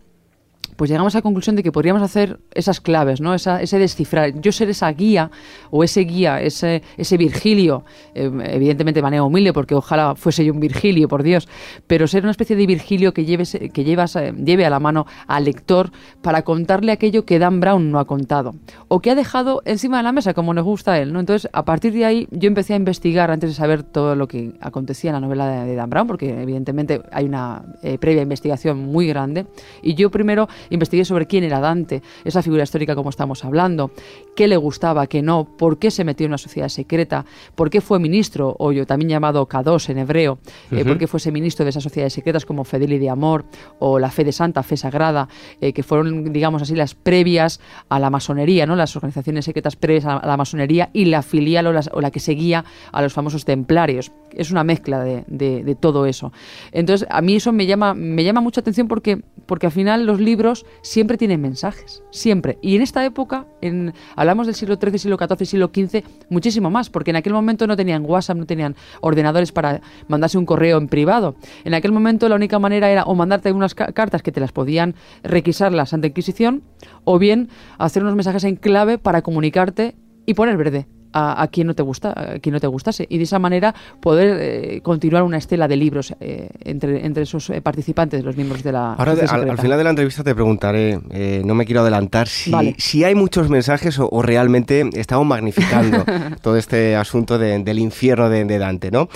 pues 0.75 0.89
llegamos 0.89 1.15
a 1.15 1.19
la 1.19 1.21
conclusión 1.21 1.55
de 1.55 1.63
que 1.63 1.71
podríamos 1.71 2.01
hacer 2.01 2.39
esas 2.53 2.81
claves, 2.81 3.21
¿no? 3.21 3.33
ese 3.33 3.79
descifrar. 3.79 4.39
Yo 4.41 4.51
ser 4.51 4.69
esa 4.69 4.91
guía 4.91 5.31
o 5.69 5.83
ese 5.83 6.01
guía, 6.01 6.41
ese, 6.41 6.81
ese 6.97 7.17
Virgilio, 7.17 7.83
eh, 8.13 8.31
evidentemente 8.45 8.99
de 8.99 9.03
manera 9.03 9.23
humilde, 9.23 9.53
porque 9.53 9.75
ojalá 9.75 10.15
fuese 10.15 10.45
yo 10.45 10.53
un 10.53 10.59
Virgilio, 10.59 11.07
por 11.07 11.23
Dios, 11.23 11.47
pero 11.87 12.07
ser 12.07 12.23
una 12.23 12.31
especie 12.31 12.55
de 12.55 12.65
Virgilio 12.65 13.13
que, 13.13 13.25
lleves, 13.25 13.57
que 13.73 13.83
llevas, 13.83 14.15
eh, 14.15 14.33
lleve 14.33 14.65
a 14.65 14.69
la 14.69 14.79
mano 14.79 15.05
al 15.27 15.45
lector 15.45 15.91
para 16.21 16.43
contarle 16.43 16.91
aquello 16.91 17.25
que 17.25 17.39
Dan 17.39 17.59
Brown 17.59 17.91
no 17.91 17.99
ha 17.99 18.05
contado 18.05 18.55
o 18.87 18.99
que 18.99 19.11
ha 19.11 19.15
dejado 19.15 19.61
encima 19.65 19.97
de 19.97 20.03
la 20.03 20.11
mesa, 20.11 20.33
como 20.33 20.53
nos 20.53 20.65
gusta 20.65 20.93
a 20.93 20.99
él. 20.99 21.13
¿no? 21.13 21.19
Entonces, 21.19 21.49
a 21.53 21.65
partir 21.65 21.93
de 21.93 22.05
ahí, 22.05 22.27
yo 22.31 22.47
empecé 22.47 22.73
a 22.73 22.77
investigar 22.77 23.31
antes 23.31 23.49
de 23.49 23.55
saber 23.55 23.83
todo 23.83 24.15
lo 24.15 24.27
que 24.27 24.53
acontecía 24.59 25.09
en 25.09 25.15
la 25.15 25.19
novela 25.19 25.63
de, 25.65 25.75
Dan 25.75 25.89
Brown, 25.89 26.07
porque 26.07 26.41
evidentemente 26.41 27.01
hay 27.11 27.25
una 27.25 27.63
eh, 27.83 27.97
previa 27.97 28.21
investigación 28.21 28.79
muy 28.79 29.07
grande. 29.07 29.45
Y 29.81 29.95
yo 29.95 30.11
primero 30.11 30.47
investigué 30.69 31.05
sobre 31.05 31.27
quién 31.27 31.43
era 31.43 31.59
Dante, 31.59 32.01
esa 32.23 32.41
figura 32.41 32.63
histórica 32.63 32.95
como 32.95 33.09
estamos 33.09 33.43
hablando, 33.45 33.91
qué 34.35 34.47
le 34.47 34.57
gustaba, 34.57 35.07
qué 35.07 35.21
no, 35.21 35.45
por 35.57 35.77
qué 35.77 35.91
se 35.91 36.03
metió 36.03 36.25
en 36.25 36.31
una 36.31 36.37
sociedad 36.37 36.69
secreta, 36.69 37.25
por 37.55 37.69
qué 37.69 37.81
fue 37.81 37.99
ministro, 37.99 38.55
o 38.59 38.71
yo 38.71 38.85
también 38.85 39.09
llamado 39.09 39.47
K2 39.47 39.89
en 39.89 39.97
hebreo, 39.99 40.39
eh, 40.71 40.85
por 40.85 40.97
qué 40.97 41.07
fuese 41.07 41.31
ministro 41.31 41.65
de 41.65 41.69
esas 41.69 41.83
sociedades 41.83 42.13
secretas 42.13 42.45
como 42.45 42.63
Fedeli 42.63 42.97
de 42.97 43.09
Amor 43.09 43.45
o 43.79 43.99
la 43.99 44.09
Fe 44.09 44.23
de 44.23 44.31
Santa, 44.31 44.63
Fe 44.63 44.77
Sagrada, 44.77 45.27
eh, 45.59 45.73
que 45.73 45.83
fueron, 45.83 46.31
digamos 46.31 46.61
así, 46.61 46.75
las 46.75 46.95
previas 46.95 47.59
a 47.89 47.99
la 47.99 48.09
masonería, 48.09 48.65
¿no? 48.65 48.75
las 48.75 48.95
organizaciones 48.95 49.45
secretas 49.45 49.75
previas 49.75 50.05
a 50.05 50.25
la 50.25 50.37
masonería 50.37 50.89
y 50.93 51.05
la 51.05 51.21
filial 51.21 51.67
o, 51.67 51.79
o 51.91 52.01
la 52.01 52.11
que 52.11 52.19
seguía 52.19 52.63
a 52.91 53.01
los 53.01 53.13
famosos 53.13 53.45
templarios. 53.45 54.11
Es 54.31 54.51
una 54.51 54.63
mezcla 54.63 55.03
de, 55.03 55.23
de, 55.27 55.75
todo 55.75 56.05
eso. 56.05 56.31
Entonces, 56.71 57.07
a 57.09 57.21
mí 57.21 57.35
eso 57.35 57.51
me 57.51 57.65
llama, 57.65 57.93
me 57.93 58.23
llama 58.23 58.41
mucha 58.41 58.61
atención 58.61 58.87
porque, 58.87 59.21
porque 59.45 59.65
al 59.65 59.71
final 59.71 60.05
los 60.05 60.19
libros 60.19 60.50
siempre 60.81 61.17
tienen 61.17 61.41
mensajes, 61.41 62.03
siempre. 62.11 62.57
Y 62.61 62.75
en 62.75 62.81
esta 62.81 63.03
época, 63.05 63.47
en, 63.61 63.93
hablamos 64.15 64.47
del 64.47 64.55
siglo 64.55 64.77
XIII, 64.81 64.97
siglo 64.97 65.17
XIV, 65.17 65.45
siglo 65.45 65.71
XV, 65.73 66.03
muchísimo 66.29 66.69
más, 66.69 66.89
porque 66.89 67.11
en 67.11 67.17
aquel 67.17 67.33
momento 67.33 67.67
no 67.67 67.75
tenían 67.75 68.05
WhatsApp, 68.05 68.37
no 68.37 68.45
tenían 68.45 68.75
ordenadores 69.01 69.51
para 69.51 69.81
mandarse 70.07 70.37
un 70.37 70.45
correo 70.45 70.77
en 70.77 70.87
privado. 70.87 71.35
En 71.63 71.73
aquel 71.73 71.91
momento 71.91 72.29
la 72.29 72.35
única 72.35 72.59
manera 72.59 72.89
era 72.89 73.03
o 73.03 73.15
mandarte 73.15 73.51
unas 73.51 73.75
cartas 73.75 74.21
que 74.21 74.31
te 74.31 74.39
las 74.39 74.51
podían 74.51 74.95
requisar 75.23 75.71
la 75.71 75.85
Santa 75.85 76.07
Inquisición, 76.07 76.63
o 77.03 77.19
bien 77.19 77.49
hacer 77.77 78.03
unos 78.03 78.15
mensajes 78.15 78.43
en 78.43 78.55
clave 78.55 78.97
para 78.97 79.21
comunicarte 79.21 79.95
y 80.25 80.33
poner 80.33 80.57
verde 80.57 80.87
a, 81.13 81.47
quien 81.51 81.67
no 81.67 81.73
te 81.73 81.83
gusta, 81.83 82.13
a 82.15 82.39
quien 82.39 82.53
no 82.53 82.59
te 82.59 82.67
gustase 82.67 83.05
y 83.09 83.17
de 83.17 83.23
esa 83.23 83.39
manera 83.39 83.73
poder 83.99 84.37
eh, 84.39 84.81
continuar 84.81 85.23
una 85.23 85.37
estela 85.37 85.67
de 85.67 85.75
libros 85.75 86.13
eh, 86.19 86.49
entre, 86.63 87.05
entre 87.05 87.23
esos 87.23 87.49
eh, 87.49 87.61
participantes, 87.61 88.23
los 88.23 88.35
miembros 88.35 88.63
de 88.63 88.71
la. 88.71 88.93
Ahora 88.93 89.11
al, 89.11 89.57
final 89.57 89.77
de 89.77 89.83
la 89.83 89.89
entrevista 89.89 90.23
te 90.23 90.33
preguntaré, 90.33 90.99
no 91.43 91.55
me 91.55 91.65
quiero 91.65 91.81
adelantar 91.81 92.27
si, 92.27 92.51
si 92.77 93.03
hay 93.03 93.15
muchos 93.15 93.49
mensajes 93.49 93.99
o, 93.99 94.21
realmente 94.21 94.89
estamos 94.93 95.25
magnificando 95.25 96.05
todo 96.41 96.57
este 96.57 96.95
asunto 96.95 97.37
del 97.37 97.79
infierno 97.79 98.29
de, 98.29 98.59
Dante, 98.59 98.91
¿no? 98.91 99.09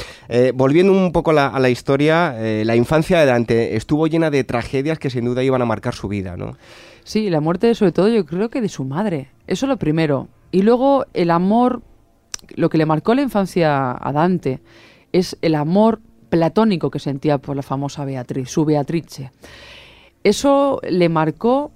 volviendo 0.53 0.91
un 0.91 1.11
poco 1.11 1.31
a 1.31 1.59
la 1.59 1.69
historia, 1.69 2.35
la 2.63 2.75
infancia 2.75 3.19
de 3.19 3.25
Dante 3.25 3.75
estuvo 3.75 4.07
llena 4.07 4.29
de 4.29 4.43
tragedias 4.43 4.99
que 4.99 5.09
sin 5.09 5.25
duda 5.25 5.43
iban 5.43 5.61
a 5.61 5.65
marcar 5.65 5.93
su 5.93 6.07
vida, 6.07 6.37
¿no? 6.37 6.57
Sí, 7.05 7.29
la 7.29 7.39
muerte 7.39 7.73
sobre 7.75 7.91
todo 7.91 8.09
yo 8.09 8.25
creo 8.25 8.49
que 8.49 8.61
de 8.61 8.69
su 8.69 8.83
madre. 8.83 9.29
Eso 9.47 9.67
lo 9.67 9.77
primero. 9.77 10.27
Y 10.55 10.62
luego 10.62 11.05
el 11.13 11.31
amor, 11.31 11.81
lo 12.55 12.69
que 12.69 12.77
le 12.77 12.85
marcó 12.85 13.13
la 13.13 13.21
infancia 13.21 13.91
a 13.91 14.13
Dante 14.13 14.62
es 15.12 15.38
el 15.41 15.53
amor 15.53 16.00
platónico 16.29 16.89
que 16.89 17.00
sentía 17.00 17.39
por 17.39 17.57
la 17.57 17.62
famosa 17.62 18.05
Beatriz, 18.05 18.51
su 18.51 18.63
Beatrice. 18.63 19.31
Eso 20.24 20.79
le 20.89 21.09
marcó 21.09 21.74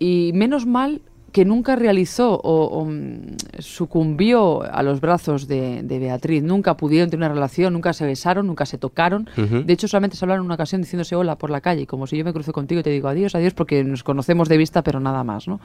y 0.00 0.32
menos 0.34 0.66
mal 0.66 1.02
que 1.36 1.44
nunca 1.44 1.76
realizó 1.76 2.40
o, 2.42 2.86
mm, 2.86 3.36
sucumbió 3.58 4.62
a 4.62 4.82
los 4.82 5.00
brazos 5.02 5.46
de, 5.46 5.84
Beatriz. 5.86 6.42
Nunca 6.42 6.76
pudieron 6.76 7.10
tener 7.10 7.28
una 7.28 7.34
relación, 7.34 7.74
nunca 7.74 7.92
se 7.92 8.06
besaron, 8.06 8.46
nunca 8.46 8.66
se 8.66 8.78
tocaron. 8.78 9.28
De 9.36 9.72
hecho, 9.72 9.86
solamente 9.86 10.16
se 10.16 10.24
hablaron 10.24 10.44
en 10.44 10.46
una 10.46 10.54
ocasión 10.54 10.80
diciéndose 10.80 11.14
hola 11.14 11.36
por 11.36 11.50
la 11.50 11.60
calle, 11.60 11.86
como 11.86 12.06
si 12.06 12.16
yo 12.16 12.24
me 12.24 12.32
cruzo 12.32 12.52
contigo 12.52 12.80
y 12.80 12.82
te 12.82 12.90
digo 12.90 13.06
adiós, 13.08 13.34
adiós, 13.34 13.54
porque 13.54 13.84
nos 13.84 14.02
conocemos 14.02 14.48
de 14.48 14.56
vista, 14.56 14.82
pero 14.82 14.98
nada 14.98 15.22
más, 15.24 15.46
¿no? 15.46 15.60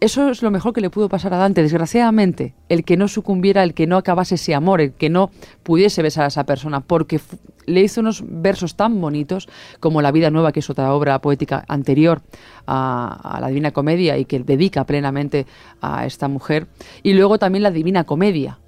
Eso 0.00 0.30
es 0.30 0.42
lo 0.42 0.50
mejor 0.50 0.72
que 0.72 0.80
le 0.80 0.90
pudo 0.90 1.08
pasar 1.08 1.34
a 1.34 1.38
Dante. 1.38 1.62
Desgraciadamente, 1.62 2.54
el 2.68 2.84
que 2.84 2.96
no 2.96 3.08
sucumbiera, 3.08 3.62
el 3.64 3.74
que 3.74 3.86
no 3.86 3.96
acabase 3.96 4.36
ese 4.36 4.54
amor, 4.54 4.80
el 4.80 4.92
que 4.92 5.10
no 5.10 5.30
pudiese 5.62 6.02
besar 6.02 6.24
a 6.24 6.28
esa 6.28 6.44
persona, 6.44 6.80
porque 6.80 7.20
le 7.66 7.82
hizo 7.82 8.00
unos 8.00 8.22
versos 8.26 8.76
tan 8.76 9.00
bonitos 9.00 9.48
como 9.80 10.00
La 10.00 10.12
vida 10.12 10.30
nueva, 10.30 10.52
que 10.52 10.60
es 10.60 10.70
otra 10.70 10.92
obra 10.94 11.20
poética 11.20 11.64
anterior 11.68 12.22
a, 12.66 13.38
la 13.40 13.48
Divina 13.48 13.72
Comedia 13.72 14.16
y 14.18 14.24
que 14.24 14.38
dedica 14.38 14.84
plenamente 14.84 15.46
a 15.80 16.06
esta 16.06 16.28
mujer. 16.28 16.66
Y 17.02 17.14
luego 17.14 17.38
también 17.38 17.62
la 17.62 17.70
Divina 17.70 18.04
Comedia, 18.04 18.58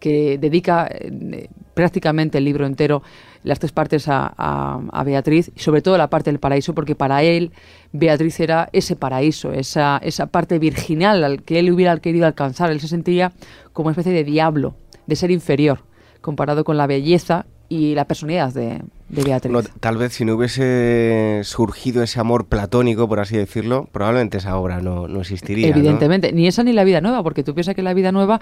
que 0.00 0.38
dedica 0.38 0.88
eh, 0.90 1.48
prácticamente 1.74 2.38
el 2.38 2.44
libro 2.44 2.66
entero, 2.66 3.02
las 3.42 3.58
tres 3.58 3.72
partes 3.72 4.06
a, 4.08 5.02
Beatriz, 5.04 5.52
y 5.54 5.60
sobre 5.60 5.82
todo 5.82 5.96
la 5.98 6.08
parte 6.08 6.30
del 6.30 6.40
paraíso, 6.40 6.74
porque 6.74 6.94
para 6.94 7.22
él 7.22 7.52
Beatriz 7.92 8.40
era 8.40 8.68
ese 8.72 8.96
paraíso, 8.96 9.52
esa, 9.52 9.98
esa 10.02 10.26
parte 10.26 10.58
virginal 10.58 11.22
al 11.22 11.42
que 11.42 11.58
él 11.58 11.70
hubiera 11.70 11.96
querido 11.98 12.26
alcanzar. 12.26 12.70
Él 12.70 12.80
se 12.80 12.88
sentía 12.88 13.32
como 13.72 13.88
una 13.88 13.92
especie 13.92 14.12
de 14.12 14.24
diablo, 14.24 14.74
de 15.06 15.16
ser 15.16 15.30
inferior, 15.30 15.80
comparado 16.20 16.64
con 16.64 16.76
la 16.76 16.86
belleza 16.86 17.46
y 17.68 17.94
la 17.94 18.04
personalidad 18.06 18.52
de, 18.52 18.82
Beatriz. 19.08 19.70
tal 19.80 19.96
vez 19.96 20.12
si 20.12 20.24
no 20.24 20.34
hubiese 20.34 21.40
surgido 21.44 22.02
ese 22.02 22.18
amor 22.20 22.46
platónico, 22.46 23.08
por 23.08 23.20
así 23.20 23.36
decirlo, 23.36 23.88
probablemente 23.92 24.38
esa 24.38 24.56
obra 24.56 24.80
no, 24.80 25.08
no 25.08 25.20
existiría. 25.20 25.68
Evidentemente, 25.68 26.32
ni 26.32 26.46
esa 26.46 26.64
ni 26.64 26.72
la 26.72 26.84
vida 26.84 27.00
nueva, 27.00 27.22
porque 27.22 27.42
tú 27.42 27.54
piensas 27.54 27.74
que 27.74 27.82
la 27.82 27.94
vida 27.94 28.12
nueva 28.12 28.40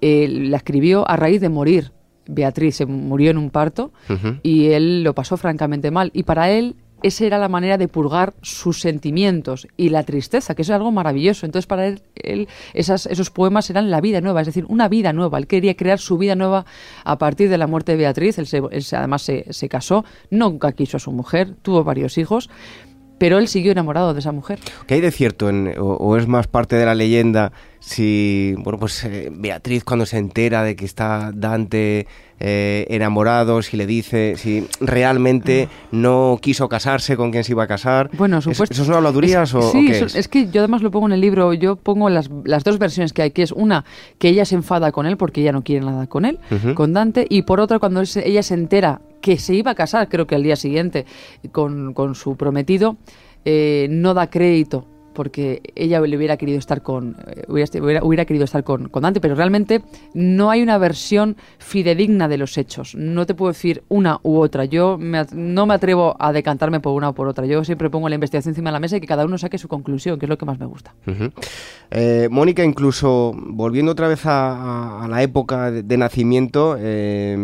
eh, 0.00 0.28
la 0.28 0.58
escribió 0.58 1.08
a 1.08 1.16
raíz 1.16 1.40
de 1.40 1.48
morir. 1.48 1.92
Beatriz 2.28 2.76
se 2.76 2.86
murió 2.86 3.30
en 3.30 3.38
un 3.38 3.50
parto 3.50 3.92
y 4.42 4.66
él 4.70 5.04
lo 5.04 5.14
pasó 5.14 5.36
francamente 5.36 5.92
mal. 5.92 6.10
Y 6.12 6.24
para 6.24 6.50
él 6.50 6.74
esa 7.02 7.24
era 7.24 7.38
la 7.38 7.48
manera 7.48 7.76
de 7.78 7.88
purgar 7.88 8.34
sus 8.42 8.80
sentimientos 8.80 9.68
y 9.76 9.90
la 9.90 10.02
tristeza, 10.02 10.54
que 10.54 10.62
eso 10.62 10.72
es 10.72 10.76
algo 10.76 10.90
maravilloso. 10.92 11.46
Entonces, 11.46 11.66
para 11.66 11.86
él, 11.86 12.02
él 12.14 12.48
esas, 12.74 13.06
esos 13.06 13.30
poemas 13.30 13.68
eran 13.70 13.90
la 13.90 14.00
vida 14.00 14.20
nueva, 14.20 14.40
es 14.40 14.46
decir, 14.46 14.64
una 14.68 14.88
vida 14.88 15.12
nueva. 15.12 15.38
Él 15.38 15.46
quería 15.46 15.76
crear 15.76 15.98
su 15.98 16.18
vida 16.18 16.34
nueva 16.34 16.64
a 17.04 17.18
partir 17.18 17.48
de 17.48 17.58
la 17.58 17.66
muerte 17.66 17.92
de 17.92 17.98
Beatriz. 17.98 18.38
Él, 18.38 18.48
además 18.92 19.22
se, 19.22 19.52
se, 19.52 19.68
casó, 19.68 20.04
nunca 20.30 20.72
quiso 20.72 20.96
a 20.96 21.00
su 21.00 21.12
mujer, 21.12 21.54
tuvo 21.62 21.84
varios 21.84 22.16
hijos, 22.18 22.48
pero 23.18 23.38
él 23.38 23.48
siguió 23.48 23.72
enamorado 23.72 24.14
de 24.14 24.20
esa 24.20 24.32
mujer. 24.32 24.58
¿Qué 24.86 24.94
hay 24.94 25.00
de 25.00 25.10
cierto 25.10 25.48
o, 25.78 26.16
es 26.16 26.26
más 26.26 26.46
parte 26.46 26.76
de 26.76 26.86
la 26.86 26.94
leyenda 26.94 27.52
si, 27.80 28.54
bueno, 28.58 28.78
pues 28.78 29.04
eh, 29.04 29.30
Beatriz 29.32 29.84
cuando 29.84 30.06
se 30.06 30.18
entera 30.18 30.62
de 30.62 30.76
que 30.76 30.84
está 30.84 31.30
Dante 31.34 32.06
eh, 32.38 32.86
enamorado, 32.90 33.62
si 33.62 33.76
le 33.76 33.86
dice, 33.86 34.36
si 34.36 34.66
realmente 34.80 35.68
no 35.92 36.38
quiso 36.42 36.68
casarse 36.68 37.16
con 37.16 37.30
quien 37.30 37.44
se 37.44 37.52
iba 37.52 37.62
a 37.62 37.66
casar? 37.66 38.10
Bueno, 38.16 38.40
supuesto. 38.40 38.74
¿Eso 38.74 38.84
son 38.84 38.94
habladurías 38.94 39.54
o, 39.54 39.62
sí, 39.70 39.86
qué 39.86 39.98
es? 39.98 40.28
que 40.28 40.48
yo 40.50 40.60
además 40.60 40.82
lo 40.82 40.90
pongo 40.90 41.06
en 41.06 41.12
el 41.12 41.20
libro, 41.20 41.54
yo 41.54 41.76
pongo 41.76 42.10
las, 42.10 42.30
las, 42.44 42.64
dos 42.64 42.78
versiones 42.78 43.12
que 43.12 43.22
hay, 43.22 43.30
que 43.30 43.42
es 43.42 43.52
una, 43.52 43.84
que 44.18 44.28
ella 44.28 44.44
se 44.44 44.54
enfada 44.54 44.92
con 44.92 45.06
él 45.06 45.16
porque 45.16 45.40
ella 45.40 45.52
no 45.52 45.62
quiere 45.62 45.84
nada 45.84 46.06
con 46.06 46.24
él, 46.24 46.38
con 46.74 46.92
Dante, 46.92 47.26
y 47.28 47.42
por 47.42 47.60
otra, 47.60 47.78
cuando 47.78 48.02
ella 48.02 48.42
se 48.42 48.54
entera 48.54 49.00
que 49.20 49.38
se 49.38 49.54
iba 49.54 49.70
a 49.70 49.74
casar, 49.74 50.08
creo 50.08 50.26
que 50.26 50.34
al 50.34 50.42
día 50.42 50.56
siguiente, 50.56 51.06
con, 51.52 51.94
con 51.94 52.14
su 52.14 52.36
prometido, 52.36 52.96
eh, 53.44 53.86
no 53.90 54.12
da 54.12 54.28
crédito 54.28 54.86
porque 55.16 55.62
ella 55.74 55.98
le 56.00 56.16
hubiera 56.16 56.36
querido 56.36 56.58
estar 56.58 56.82
con 56.82 57.16
eh, 57.26 57.44
hubiera, 57.48 58.24
querido 58.26 58.44
estar 58.44 58.62
con, 58.62 58.88
con, 58.90 59.02
Dante, 59.02 59.20
pero 59.20 59.34
realmente 59.34 59.82
no 60.12 60.50
hay 60.50 60.62
una 60.62 60.76
versión 60.76 61.36
fidedigna 61.58 62.28
de 62.28 62.36
los 62.36 62.58
hechos. 62.58 62.94
No 62.94 63.24
te 63.24 63.34
puedo 63.34 63.50
decir 63.52 63.82
una 63.88 64.20
u 64.22 64.38
otra. 64.38 64.66
Yo 64.66 64.98
no 65.32 65.66
me 65.66 65.74
atrevo 65.74 66.16
a 66.18 66.32
decantarme 66.32 66.80
por 66.80 66.92
una 66.92 67.08
o 67.08 67.14
por 67.14 67.28
otra. 67.28 67.46
Yo 67.46 67.64
siempre 67.64 67.88
pongo 67.88 68.08
la 68.10 68.14
investigación 68.14 68.52
encima 68.52 68.68
de 68.70 68.74
la 68.74 68.80
mesa 68.80 68.98
y 68.98 69.00
que 69.00 69.06
cada 69.06 69.24
uno 69.24 69.38
saque 69.38 69.56
su 69.56 69.68
conclusión, 69.68 70.18
que 70.18 70.26
es 70.26 70.30
lo 70.30 70.36
que 70.36 70.44
más 70.44 70.58
me 70.58 70.66
gusta. 70.66 70.94
Eh, 71.90 72.28
Mónica, 72.30 72.62
incluso 72.62 73.32
volviendo 73.34 73.92
otra 73.92 74.08
vez 74.08 74.20
a, 74.26 75.06
la 75.08 75.22
época 75.22 75.70
de, 75.70 75.96
nacimiento, 75.96 76.76
eh, 76.78 77.34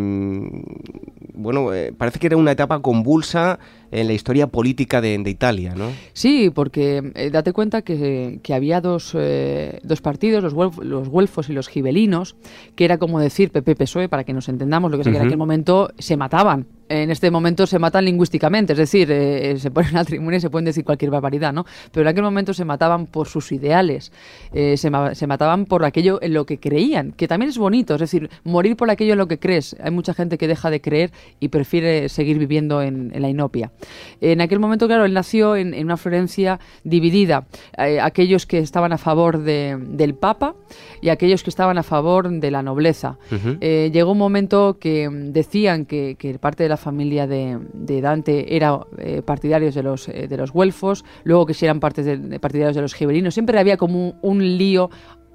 bueno, 1.34 1.72
eh, 1.72 1.94
parece 1.96 2.18
que 2.18 2.26
era 2.26 2.36
una 2.36 2.52
etapa 2.52 2.80
convulsa 2.80 3.58
en 3.92 4.06
la 4.06 4.14
historia 4.14 4.46
política 4.46 5.00
de, 5.00 5.22
Italia, 5.26 5.74
¿no? 5.76 5.90
Sí, 6.14 6.50
porque 6.52 7.12
eh, 7.14 7.30
date 7.30 7.52
cuenta 7.52 7.82
que, 7.82 8.40
había 8.52 8.80
dos, 8.80 9.12
eh, 9.14 9.78
dos 9.82 10.00
partidos, 10.00 10.42
los, 10.42 10.76
los 10.78 11.08
güelfos 11.08 11.48
y 11.48 11.52
los 11.52 11.68
gibelinos, 11.68 12.34
que 12.74 12.84
era 12.84 12.98
como 12.98 13.20
decir 13.20 13.52
PP-PSOE, 13.52 14.08
para 14.08 14.24
que 14.24 14.32
nos 14.32 14.48
entendamos, 14.48 14.90
lo 14.90 14.96
que 14.96 15.02
es 15.02 15.08
que 15.08 15.16
en 15.16 15.26
aquel 15.26 15.38
momento 15.38 15.90
se 15.98 16.16
mataban 16.16 16.66
en 16.92 17.10
este 17.10 17.30
momento 17.30 17.66
se 17.66 17.78
matan 17.78 18.04
lingüísticamente, 18.04 18.74
es 18.74 18.78
decir, 18.78 19.10
eh, 19.10 19.56
se 19.58 19.70
ponen 19.70 19.96
al 19.96 20.04
tribuna 20.04 20.36
y 20.36 20.40
se 20.40 20.50
pueden 20.50 20.66
decir 20.66 20.84
cualquier 20.84 21.10
barbaridad, 21.10 21.52
¿no? 21.52 21.64
Pero 21.90 22.02
en 22.02 22.08
aquel 22.08 22.22
momento 22.22 22.52
se 22.52 22.66
mataban 22.66 23.06
por 23.06 23.28
sus 23.28 23.50
ideales, 23.50 24.12
eh, 24.52 24.76
se, 24.76 24.90
mataban 25.26 25.64
por 25.64 25.84
aquello 25.86 26.18
en 26.22 26.34
lo 26.34 26.44
que 26.44 26.58
creían, 26.58 27.12
que 27.12 27.26
también 27.26 27.48
es 27.48 27.56
bonito, 27.56 27.94
es 27.94 28.00
decir, 28.00 28.28
morir 28.44 28.76
por 28.76 28.90
aquello 28.90 29.12
en 29.12 29.18
lo 29.18 29.26
que 29.26 29.38
crees. 29.38 29.74
Hay 29.82 29.90
mucha 29.90 30.12
gente 30.12 30.36
que 30.36 30.46
deja 30.46 30.68
de 30.68 30.82
creer 30.82 31.12
y 31.40 31.48
prefiere 31.48 32.10
seguir 32.10 32.38
viviendo 32.38 32.82
en, 32.82 33.10
la 33.14 33.28
inopia. 33.28 33.72
En 34.20 34.40
aquel 34.40 34.58
momento, 34.58 34.86
claro, 34.86 35.04
él 35.04 35.14
nació 35.14 35.56
en, 35.56 35.74
una 35.82 35.96
Florencia 35.96 36.60
dividida, 36.84 37.46
eh, 37.78 38.00
aquellos 38.00 38.46
que 38.46 38.58
estaban 38.58 38.92
a 38.92 38.98
favor 38.98 39.38
del 39.38 40.14
Papa 40.14 40.54
y 41.00 41.08
aquellos 41.08 41.42
que 41.42 41.50
estaban 41.50 41.78
a 41.78 41.82
favor 41.82 42.28
de 42.28 42.50
la 42.50 42.62
nobleza. 42.62 43.16
llegó 43.60 44.12
un 44.12 44.18
momento 44.18 44.76
que 44.78 45.08
decían 45.10 45.86
que, 45.86 46.16
que 46.18 46.38
parte 46.38 46.64
de 46.64 46.68
la 46.68 46.76
familia 46.82 47.26
de, 47.26 48.00
Dante 48.02 48.54
era 48.54 48.80
eh, 48.98 49.22
partidarios 49.22 49.74
de 49.74 49.82
los, 49.82 50.08
eh, 50.08 50.26
de 50.28 50.36
los 50.36 50.52
güelfos, 50.52 51.04
luego 51.24 51.46
que 51.46 51.54
si 51.54 51.64
eran 51.64 51.80
partes 51.80 52.04
de, 52.04 52.38
partidarios 52.38 52.76
de 52.76 52.82
los 52.82 52.94
gibelinos. 52.94 53.32
Siempre 53.32 53.58
había 53.58 53.76
como 53.76 54.14
un, 54.20 54.42
lío 54.58 54.90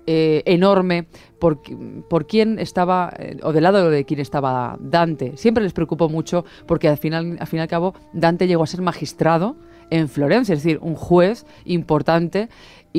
eh, 0.05 0.43
enorme 0.45 1.07
por, 1.39 1.61
por 2.09 2.27
quién 2.27 2.59
estaba, 2.59 3.13
o 3.41 3.51
del 3.53 3.63
lado 3.63 3.89
de 3.89 4.05
quién 4.05 4.19
estaba 4.19 4.77
Dante. 4.79 5.37
Siempre 5.37 5.63
les 5.63 5.73
preocupó 5.73 6.09
mucho 6.09 6.45
porque 6.67 6.87
al 6.87 6.97
final, 6.97 7.37
al 7.39 7.47
fin 7.47 7.59
y 7.59 7.61
al 7.61 7.67
cabo 7.67 7.95
Dante 8.13 8.47
llegó 8.47 8.63
a 8.63 8.67
ser 8.67 8.81
magistrado 8.81 9.55
en 9.89 10.09
Florencia, 10.09 10.53
es 10.53 10.63
decir, 10.63 10.79
un 10.81 10.95
juez 10.95 11.45
importante 11.65 12.49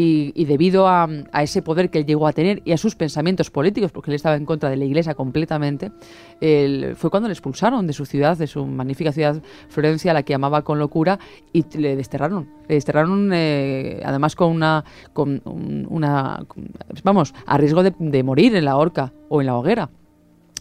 y, 0.01 0.45
debido 0.45 0.87
a, 0.87 1.09
ese 1.43 1.61
poder 1.61 1.91
que 1.91 1.99
él 1.99 2.07
llegó 2.07 2.29
a 2.29 2.33
tener 2.33 2.63
y 2.65 2.71
a 2.71 2.77
sus 2.77 2.95
pensamientos 2.95 3.51
políticos, 3.51 3.91
porque 3.91 4.13
él 4.13 4.15
estaba 4.15 4.37
en 4.37 4.45
contra 4.45 4.71
de 4.71 4.77
la 4.77 4.85
iglesia 4.85 5.15
completamente, 5.15 5.91
fue 6.95 7.11
cuando 7.11 7.29
le 7.29 7.33
expulsaron 7.33 7.85
de 7.87 7.93
su 7.93 8.07
ciudad, 8.07 8.37
de 8.37 8.47
su 8.47 8.65
magnífica 8.65 9.11
ciudad 9.11 9.43
Florencia, 9.69 10.13
la 10.15 10.23
que 10.23 10.35
amaba 10.35 10.63
con 10.63 10.79
locura, 10.79 11.19
y 11.53 11.65
le 11.77 11.97
desterraron. 11.97 12.49
Le 12.69 12.77
desterraron 12.77 13.31
eh, 13.33 14.01
además 14.05 14.37
con 14.37 14.53
una, 14.53 14.85
con 15.13 15.43
una, 15.45 16.47
vamos, 17.03 17.35
a 17.47 17.59
riesgo 17.59 17.83
de 17.83 18.23
morir 18.23 18.55
en 18.55 18.65
la 18.65 18.77
horca 18.77 19.13
o 19.29 19.41
en 19.41 19.47
la 19.47 19.57
hoguera. 19.57 19.91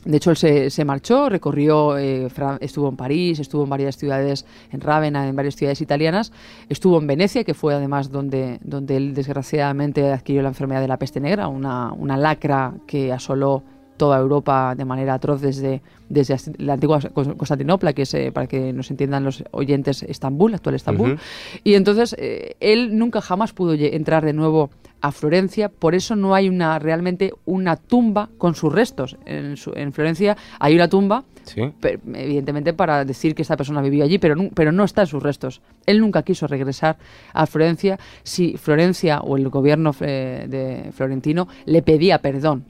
De 0.08 0.18
hecho, 0.18 0.32
él 0.32 0.72
se, 0.72 0.86
marchó, 0.86 1.28
recorrió, 1.28 1.98
eh, 1.98 2.30
estuvo 2.62 2.88
en 2.88 2.96
París, 2.96 3.40
estuvo 3.40 3.64
en 3.64 3.70
varias 3.70 3.98
ciudades, 3.98 4.46
en 4.72 4.80
Rávena, 4.80 5.28
en 5.28 5.36
varias 5.36 5.58
ciudades 5.58 5.82
italianas, 5.82 6.32
estuvo 6.70 6.98
en 6.98 7.08
Venecia, 7.08 7.44
que 7.44 7.54
fue 7.54 7.74
además 7.74 8.10
donde, 8.10 8.58
donde 8.64 8.96
él 8.96 9.14
desgraciadamente 9.14 10.10
adquirió 10.10 10.42
la 10.42 10.48
enfermedad 10.48 10.80
de 10.80 10.88
la 10.88 10.98
peste 10.98 11.20
negra, 11.20 11.50
una, 11.50 11.92
una 11.92 12.16
lacra 12.16 12.74
que 12.88 13.12
asoló 13.12 13.64
toda 13.98 14.18
Europa 14.18 14.76
de 14.76 14.86
manera 14.86 15.16
atroz 15.16 15.42
desde, 15.42 15.82
desde 16.08 16.38
la 16.58 16.74
antigua 16.74 17.02
Constantinopla, 17.02 17.92
que 17.92 18.04
es, 18.04 18.14
eh, 18.14 18.32
para 18.32 18.48
que 18.48 18.72
nos 18.72 18.90
entiendan 18.92 19.26
los 19.26 19.44
oyentes, 19.52 20.04
Estambul, 20.04 20.54
actual 20.54 20.76
Estambul. 20.76 21.20
Y 21.66 21.74
entonces 21.74 22.16
eh, 22.18 22.56
él 22.62 22.98
nunca 22.98 23.20
jamás 23.20 23.52
pudo 23.52 23.74
entrar 23.74 24.24
de 24.24 24.34
nuevo 24.34 24.70
a 25.08 25.12
Florencia, 25.12 25.70
por 25.70 25.96
eso 25.96 26.16
no 26.16 26.36
hay 26.36 26.50
una 26.50 26.80
realmente 26.80 27.34
una 27.46 27.76
tumba 27.76 28.30
con 28.38 28.56
sus 28.56 28.72
restos. 28.72 29.18
En, 29.26 29.56
en 29.76 29.94
Florencia 29.94 30.38
hay 30.60 30.76
una 30.76 30.88
tumba, 30.88 31.24
evidentemente 31.56 32.74
para 32.74 33.06
decir 33.06 33.36
que 33.36 33.42
esta 33.42 33.58
persona 33.58 33.82
vivió 33.82 34.04
allí, 34.04 34.18
pero 34.18 34.36
no, 34.36 34.50
pero 34.54 34.72
no 34.72 34.84
está 34.84 35.02
en 35.02 35.08
sus 35.08 35.24
restos. 35.24 35.62
Él 35.86 36.00
nunca 36.00 36.24
quiso 36.24 36.48
regresar 36.48 36.98
a 37.34 37.46
Florencia 37.46 38.00
si 38.24 38.58
Florencia 38.58 39.22
o 39.22 39.38
el 39.38 39.50
gobierno 39.50 39.96
eh, 40.02 40.46
de 40.48 40.92
Florentino 40.92 41.48
le 41.66 41.82
pedía 41.82 42.20
perdón. 42.20 42.66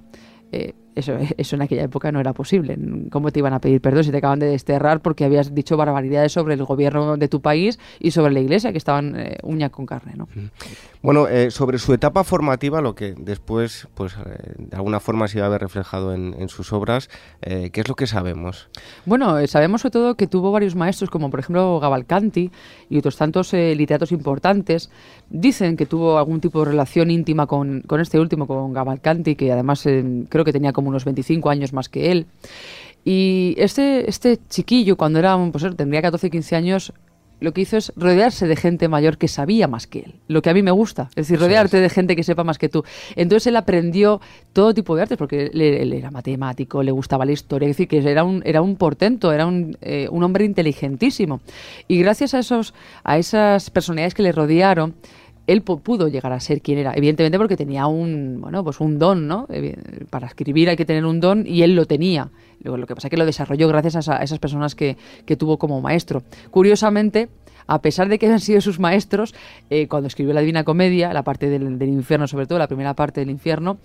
Eso, 0.97 1.17
eso 1.37 1.55
en 1.55 1.61
aquella 1.61 1.83
época 1.83 2.11
no 2.11 2.19
era 2.19 2.33
posible. 2.33 2.77
¿Cómo 3.11 3.31
te 3.31 3.39
iban 3.39 3.53
a 3.53 3.59
pedir 3.59 3.81
perdón 3.81 4.03
si 4.03 4.11
te 4.11 4.17
acaban 4.17 4.39
de 4.39 4.47
desterrar 4.47 5.01
porque 5.01 5.25
habías 5.25 5.53
dicho 5.53 5.77
barbaridades 5.77 6.31
sobre 6.31 6.55
el 6.55 6.63
gobierno 6.63 7.17
de 7.17 7.27
tu 7.27 7.41
país 7.41 7.79
y 7.99 8.11
sobre 8.11 8.33
la 8.33 8.39
iglesia, 8.39 8.71
que 8.71 8.77
estaban 8.77 9.15
eh, 9.15 9.37
uña 9.43 9.69
con 9.69 9.85
carne? 9.85 10.13
¿no? 10.15 10.27
Bueno, 11.01 11.27
eh, 11.27 11.51
sobre 11.51 11.77
su 11.77 11.93
etapa 11.93 12.23
formativa, 12.23 12.81
lo 12.81 12.95
que 12.95 13.13
después, 13.17 13.87
pues 13.93 14.13
eh, 14.13 14.53
de 14.57 14.75
alguna 14.75 14.99
forma 14.99 15.27
se 15.27 15.37
iba 15.37 15.47
a 15.47 15.49
ver 15.49 15.61
reflejado 15.61 16.13
en, 16.13 16.47
sus 16.47 16.71
obras, 16.71 17.09
¿qué 17.41 17.71
es 17.73 17.87
lo 17.89 17.95
que 17.95 18.07
sabemos? 18.07 18.69
Bueno, 19.05 19.45
sabemos 19.47 19.81
sobre 19.81 19.91
todo 19.91 20.15
que 20.15 20.27
tuvo 20.27 20.51
varios 20.51 20.75
maestros, 20.75 21.09
como 21.09 21.29
por 21.29 21.41
ejemplo 21.41 21.79
Gavalcanti 21.79 22.51
y 22.89 22.97
otros 22.97 23.17
tantos 23.17 23.51
literatos 23.51 24.13
importantes. 24.13 24.89
Dicen 25.29 25.75
que 25.75 25.85
tuvo 25.85 26.17
algún 26.17 26.39
tipo 26.39 26.59
de 26.59 26.71
relación 26.71 27.11
íntima 27.11 27.47
con, 27.47 27.81
con 27.81 27.99
este 27.99 28.17
último, 28.17 28.47
con 28.47 28.71
Gavalcanti, 28.71 29.35
que 29.35 29.51
además 29.51 29.83
creo 30.29 30.45
que 30.45 30.53
tenía 30.53 30.71
como 30.71 30.86
unos 30.89 31.05
25 31.05 31.49
años 31.49 31.73
más 31.73 31.89
que 31.89 32.11
él. 32.11 32.25
Y 33.05 33.55
este, 33.57 34.09
este 34.09 34.39
chiquillo, 34.49 34.97
cuando 34.97 35.19
era, 35.19 35.37
pues, 35.51 35.65
tendría 35.75 36.01
14, 36.01 36.29
15 36.29 36.55
años, 36.55 36.93
lo 37.39 37.53
que 37.53 37.61
hizo 37.61 37.77
es 37.77 37.93
rodearse 37.95 38.47
de 38.47 38.55
gente 38.55 38.87
mayor 38.87 39.17
que 39.17 39.27
sabía 39.27 39.67
más 39.67 39.85
que 39.85 39.99
él. 39.99 40.15
Lo 40.27 40.41
que 40.41 40.49
a 40.49 40.53
mí 40.53 40.63
me 40.63 40.71
gusta. 40.71 41.09
Es 41.15 41.27
decir, 41.27 41.39
rodearte 41.39 41.79
de 41.79 41.89
gente 41.89 42.15
que 42.15 42.23
sepa 42.23 42.43
más 42.43 42.57
que 42.57 42.67
tú. 42.67 42.83
Entonces 43.15 43.47
él 43.47 43.55
aprendió 43.55 44.19
todo 44.53 44.73
tipo 44.73 44.95
de 44.95 45.03
artes, 45.03 45.17
porque 45.17 45.51
él, 45.53 45.93
era 45.93 46.09
matemático, 46.09 46.81
le 46.81 46.91
gustaba 46.91 47.25
la 47.25 47.31
historia. 47.31 47.67
Es 47.69 47.77
decir, 47.77 47.87
que 47.87 47.99
era 48.09 48.23
un, 48.23 48.41
era 48.45 48.61
un 48.61 48.75
portento, 48.75 49.31
era 49.31 49.45
un, 49.45 49.77
eh, 49.81 50.07
un 50.09 50.23
hombre 50.23 50.45
inteligentísimo. 50.45 51.41
Y 51.87 51.99
gracias 51.99 52.33
a, 52.33 52.39
esos, 52.39 52.73
a 53.03 53.17
esas 53.17 53.69
personalidades 53.69 54.15
que 54.15 54.23
le 54.23 54.31
rodearon, 54.31 54.95
él 55.47 55.61
pudo 55.61 56.09
llegar 56.09 56.33
a 56.33 56.39
ser 56.39 56.61
quien 56.61 56.77
era, 56.77 56.93
evidentemente 56.93 57.37
porque 57.37 57.55
tenía 57.55 57.87
un, 57.87 58.39
bueno, 58.41 58.63
pues 58.63 58.79
un 58.81 58.99
don, 58.99 59.27
¿no? 59.27 59.47
Para 60.09 60.27
escribir 60.27 60.69
hay 60.69 60.75
que 60.75 60.85
tener 60.85 61.05
un 61.05 61.21
don 61.21 61.45
y 61.47 61.63
él 61.63 61.75
lo 61.75 61.85
tenía. 61.85 62.29
Luego, 62.61 62.77
lo 62.77 62.85
que 62.85 62.95
pasa 62.95 63.07
es 63.07 63.11
que 63.11 63.17
lo 63.17 63.25
desarrolló 63.25 63.67
gracias 63.69 64.09
a, 64.09 64.17
esas 64.17 64.39
personas 64.39 64.75
que, 64.75 64.97
tuvo 65.37 65.57
como 65.57 65.79
maestro. 65.79 66.23
Curiosamente, 66.51 67.29
a 67.65 67.81
pesar 67.81 68.09
de 68.09 68.19
que 68.19 68.25
hayan 68.25 68.41
sido 68.41 68.59
sus 68.59 68.79
maestros, 68.79 69.33
eh, 69.69 69.87
cuando 69.87 70.07
escribió 70.07 70.33
la 70.33 70.41
Divina 70.41 70.63
Comedia, 70.63 71.13
la 71.13 71.23
parte 71.23 71.49
del, 71.49 71.81
infierno, 71.81 72.27
sobre 72.27 72.45
todo 72.45 72.59
la 72.59 72.67
primera 72.67 72.93
parte 72.93 73.21
del 73.21 73.29
infierno, 73.29 73.77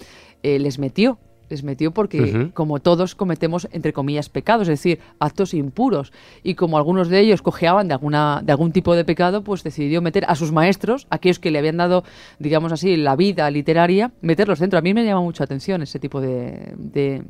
eh, 0.42 0.58
les 0.58 0.78
metió 0.78 1.18
les 1.52 1.62
metió 1.62 1.92
porque, 1.92 2.50
como 2.54 2.80
todos, 2.80 3.14
cometemos, 3.14 3.68
entre 3.72 3.92
comillas, 3.92 4.28
pecados, 4.28 4.68
es 4.68 4.80
decir, 4.80 4.98
actos 5.18 5.54
impuros. 5.54 6.12
Y 6.42 6.54
como 6.54 6.78
algunos 6.78 7.08
de 7.08 7.20
ellos 7.20 7.42
cojeaban 7.42 7.88
de, 7.88 7.94
alguna, 7.94 8.40
de 8.42 8.52
algún 8.52 8.72
tipo 8.72 8.96
de 8.96 9.04
pecado, 9.04 9.44
pues 9.44 9.62
decidió 9.62 10.00
meter 10.02 10.24
a 10.28 10.34
sus 10.34 10.50
maestros, 10.50 11.06
aquellos 11.10 11.38
que 11.38 11.50
le 11.50 11.58
habían 11.58 11.76
dado, 11.76 12.04
digamos 12.38 12.72
así, 12.72 12.96
la 12.96 13.16
vida 13.16 13.50
literaria, 13.50 14.12
meterlos 14.22 14.58
dentro. 14.58 14.78
A 14.78 14.82
mí 14.82 14.94
me 14.94 15.04
llama 15.04 15.20
mucha 15.20 15.44
atención 15.44 15.82
ese 15.82 15.98
tipo 15.98 16.20
de, 16.20 16.74
de 16.76 17.22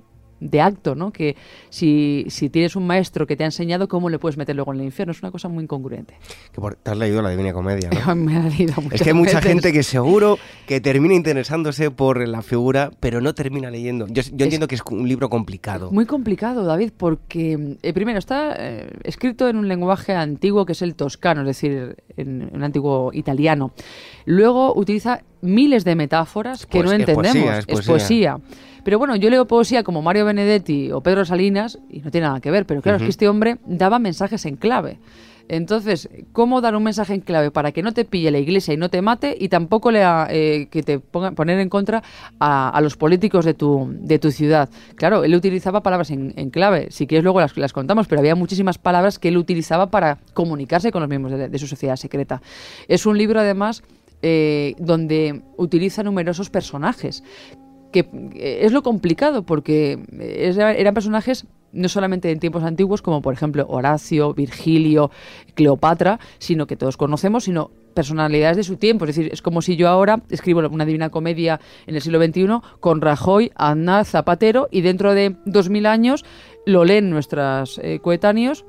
acto, 0.60 0.94
¿no? 0.94 1.12
Que 1.12 1.36
si, 1.70 2.24
si, 2.28 2.48
tienes 2.48 2.76
un 2.76 2.86
maestro 2.86 3.26
que 3.26 3.36
te 3.36 3.44
ha 3.44 3.46
enseñado, 3.46 3.88
¿cómo 3.88 4.08
le 4.08 4.18
puedes 4.18 4.36
meter 4.36 4.56
luego 4.56 4.72
en 4.72 4.80
el 4.80 4.86
infierno? 4.86 5.12
Es 5.12 5.22
una 5.22 5.30
cosa 5.30 5.48
muy 5.48 5.64
incongruente. 5.64 6.14
Que 6.52 6.60
por, 6.60 6.74
te 6.74 6.90
has 6.90 6.96
leído 6.96 7.22
la 7.22 7.30
Divina 7.30 7.52
Comedia, 7.52 7.90
¿no? 7.90 8.14
Me 8.22 8.36
ha 8.36 8.42
leído 8.42 8.74
Es 8.90 9.02
que 9.02 9.10
hay 9.10 9.14
mucha 9.14 9.40
gente 9.40 9.72
que 9.72 9.82
seguro 9.82 10.38
que 10.66 10.80
termina 10.80 11.14
interesándose 11.14 11.90
por 11.90 12.26
la 12.26 12.42
figura, 12.42 12.90
pero 13.00 13.20
no 13.20 13.34
termina 13.34 13.70
leyendo. 13.70 14.06
Yo, 14.08 14.22
entiendo 14.22 14.68
que 14.68 14.74
es 14.74 14.82
un 14.90 15.08
libro 15.08 15.28
complicado. 15.28 15.90
Muy 15.90 16.06
complicado, 16.06 16.64
David, 16.64 16.92
porque 16.96 17.76
eh, 17.82 17.92
primero 17.92 18.18
está 18.18 18.54
eh, 18.58 18.90
escrito 19.04 19.48
en 19.48 19.56
un 19.56 19.68
lenguaje 19.68 20.14
antiguo 20.14 20.66
que 20.66 20.72
es 20.72 20.82
el 20.82 20.94
toscano, 20.94 21.42
es 21.42 21.46
decir, 21.46 21.96
en 22.16 22.50
un 22.52 22.62
antiguo 22.62 23.10
italiano. 23.12 23.72
Luego 24.24 24.74
utiliza 24.74 25.22
miles 25.40 25.84
de 25.84 25.94
metáforas 25.94 26.66
que 26.66 26.82
no 26.82 26.92
entendemos. 26.92 27.64
Es 27.66 27.86
poesía. 27.86 28.38
Pero 28.84 28.98
bueno, 28.98 29.16
yo 29.16 29.30
leo 29.30 29.46
poesía 29.46 29.82
como 29.82 30.02
Mario 30.02 30.24
Benedetti 30.24 30.90
o 30.92 31.00
Pedro 31.00 31.24
Salinas 31.24 31.78
y 31.90 32.00
no 32.00 32.10
tiene 32.10 32.26
nada 32.26 32.40
que 32.40 32.50
ver, 32.50 32.66
pero 32.66 32.82
claro, 32.82 32.98
es 32.98 33.04
que 33.04 33.10
este 33.10 33.28
hombre 33.28 33.58
daba 33.66 33.98
mensajes 33.98 34.44
en 34.46 34.56
clave. 34.56 34.98
Entonces, 35.48 36.08
¿cómo 36.32 36.60
dar 36.60 36.76
un 36.76 36.82
mensaje 36.82 37.14
en 37.14 37.20
clave 37.20 37.50
para 37.50 37.72
que 37.72 37.82
no 37.82 37.92
te 37.92 38.04
pille 38.04 38.30
la 38.30 38.38
iglesia 38.38 38.74
y 38.74 38.76
no 38.76 38.88
te 38.88 39.02
mate 39.02 39.36
y 39.38 39.48
tampoco 39.48 39.90
le, 39.90 40.02
eh, 40.30 40.68
que 40.70 40.82
te 40.82 40.98
ponga, 40.98 41.32
poner 41.32 41.58
en 41.58 41.68
contra 41.68 42.02
a, 42.38 42.80
los 42.82 42.96
políticos 42.96 43.44
de 43.44 43.54
tu, 43.54 43.88
de 43.90 44.18
tu 44.18 44.30
ciudad? 44.30 44.70
Claro, 44.94 45.24
él 45.24 45.34
utilizaba 45.34 45.82
palabras 45.82 46.10
en, 46.10 46.50
clave, 46.50 46.88
si 46.90 47.06
quieres 47.06 47.24
luego 47.24 47.40
las, 47.40 47.56
las 47.56 47.72
contamos, 47.72 48.06
pero 48.06 48.20
había 48.20 48.34
muchísimas 48.34 48.78
palabras 48.78 49.18
que 49.18 49.28
él 49.28 49.36
utilizaba 49.36 49.90
para 49.90 50.18
comunicarse 50.32 50.92
con 50.92 51.02
los 51.02 51.08
miembros 51.08 51.38
de 51.50 51.58
su 51.58 51.66
sociedad 51.66 51.96
secreta. 51.96 52.40
Es 52.88 53.06
un 53.06 53.18
libro 53.18 53.40
además 53.40 53.82
eh, 54.24 54.76
donde 54.78 55.42
utiliza 55.56 56.04
numerosos 56.04 56.48
personajes 56.48 57.24
que 57.92 58.08
eh, 58.34 58.60
es 58.62 58.72
lo 58.72 58.82
complicado 58.82 59.44
porque 59.44 59.98
eran 60.50 60.94
personajes 60.94 61.46
no 61.72 61.88
solamente 61.88 62.30
en 62.30 62.38
tiempos 62.38 62.64
antiguos 62.64 63.00
como 63.00 63.22
por 63.22 63.32
ejemplo 63.32 63.66
Horacio, 63.68 64.34
Virgilio, 64.34 65.10
Cleopatra, 65.54 66.18
sino 66.38 66.66
que 66.66 66.76
todos 66.76 66.96
conocemos, 66.96 67.44
sino 67.44 67.70
personalidades 67.94 68.56
de 68.56 68.64
su 68.64 68.76
tiempo. 68.76 69.04
Es 69.04 69.14
decir, 69.14 69.32
es 69.32 69.42
como 69.42 69.62
si 69.62 69.76
yo 69.76 69.88
ahora 69.88 70.22
escribo 70.30 70.60
una 70.68 70.84
divina 70.84 71.10
comedia 71.10 71.60
en 71.86 71.94
el 71.94 72.02
siglo 72.02 72.22
XXI 72.22 72.46
con 72.80 73.00
Rajoy, 73.00 73.52
Aznar, 73.54 74.04
Zapatero 74.04 74.68
y 74.70 74.80
dentro 74.80 75.14
de 75.14 75.36
dos 75.46 75.70
mil 75.70 75.86
años 75.86 76.24
lo 76.66 76.84
leen 76.84 77.10
nuestros 77.10 77.80
coetáneos 78.02 78.64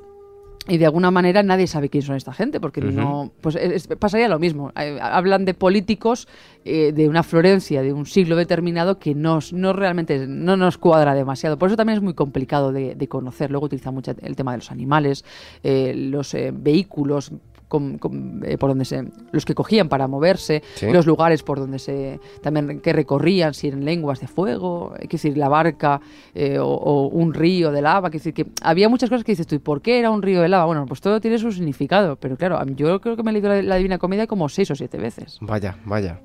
y 0.67 0.77
de 0.77 0.85
alguna 0.85 1.11
manera 1.11 1.43
nadie 1.43 1.67
sabe 1.67 1.89
quién 1.89 2.03
son 2.03 2.15
esta 2.15 2.33
gente, 2.33 2.61
porque 2.61 2.79
no, 2.79 3.33
pues 3.41 3.57
pasaría 3.99 4.29
lo 4.29 4.39
mismo. 4.39 4.71
Eh, 4.79 4.97
hablan 5.01 5.43
de 5.43 5.53
políticos 5.53 6.27
eh, 6.63 6.93
de 6.93 7.09
una 7.09 7.23
Florencia 7.23 7.81
de 7.81 7.91
un 7.91 8.05
siglo 8.05 8.35
determinado 8.37 8.97
que 8.97 9.13
nos, 9.13 9.51
no 9.51 9.73
realmente 9.73 10.25
no 10.25 10.55
nos 10.55 10.77
cuadra 10.77 11.15
demasiado. 11.15 11.57
Por 11.57 11.67
eso 11.67 11.75
también 11.75 11.97
es 11.97 12.03
muy 12.03 12.13
complicado 12.13 12.71
de, 12.71 13.07
conocer. 13.09 13.51
Luego 13.51 13.65
utiliza 13.65 13.91
mucho 13.91 14.15
el 14.21 14.35
tema 14.35 14.51
de 14.51 14.59
los 14.59 14.71
animales, 14.71 15.25
eh, 15.63 15.93
los 15.95 16.35
vehículos 16.53 17.33
eh, 17.77 18.57
por 18.57 18.69
donde 18.69 18.85
se 18.85 19.03
los 19.31 19.45
que 19.45 19.55
cogían 19.55 19.89
para 19.89 20.07
moverse, 20.07 20.63
los 20.81 21.05
lugares 21.05 21.43
por 21.43 21.59
donde 21.59 21.79
se 21.79 22.19
también 22.41 22.79
que 22.81 22.93
recorrían, 22.93 23.53
si 23.53 23.67
eran 23.67 23.85
lenguas 23.85 24.19
de 24.19 24.27
fuego, 24.27 24.93
es 24.99 25.09
decir, 25.09 25.37
la 25.37 25.49
barca 25.49 26.01
eh, 26.33 26.57
o, 26.59 27.07
un 27.07 27.33
río 27.33 27.71
de 27.71 27.81
lava, 27.81 28.07
es 28.09 28.13
decir, 28.13 28.33
que 28.33 28.45
había 28.61 28.89
muchas 28.89 29.09
cosas 29.09 29.23
que 29.23 29.31
dices 29.31 29.47
tú, 29.47 29.55
¿y 29.55 29.59
por 29.59 29.81
qué 29.81 29.99
era 29.99 30.11
un 30.11 30.21
río 30.21 30.41
de 30.41 30.49
lava? 30.49 30.65
Bueno, 30.65 30.85
pues 30.85 31.01
todo 31.01 31.19
tiene 31.19 31.37
su 31.37 31.51
significado, 31.51 32.15
pero 32.15 32.37
claro, 32.37 32.59
yo 32.75 32.99
creo 33.01 33.15
que 33.15 33.23
me 33.23 33.31
he 33.31 33.33
leído 33.33 33.61
la, 33.61 33.75
Divina 33.75 33.97
Comedia 33.97 34.27
como 34.27 34.49
seis 34.49 34.69
o 34.71 34.75
siete 34.75 34.97
veces. 34.97 35.37
Vaya, 35.41 35.77
vaya. 35.85 36.19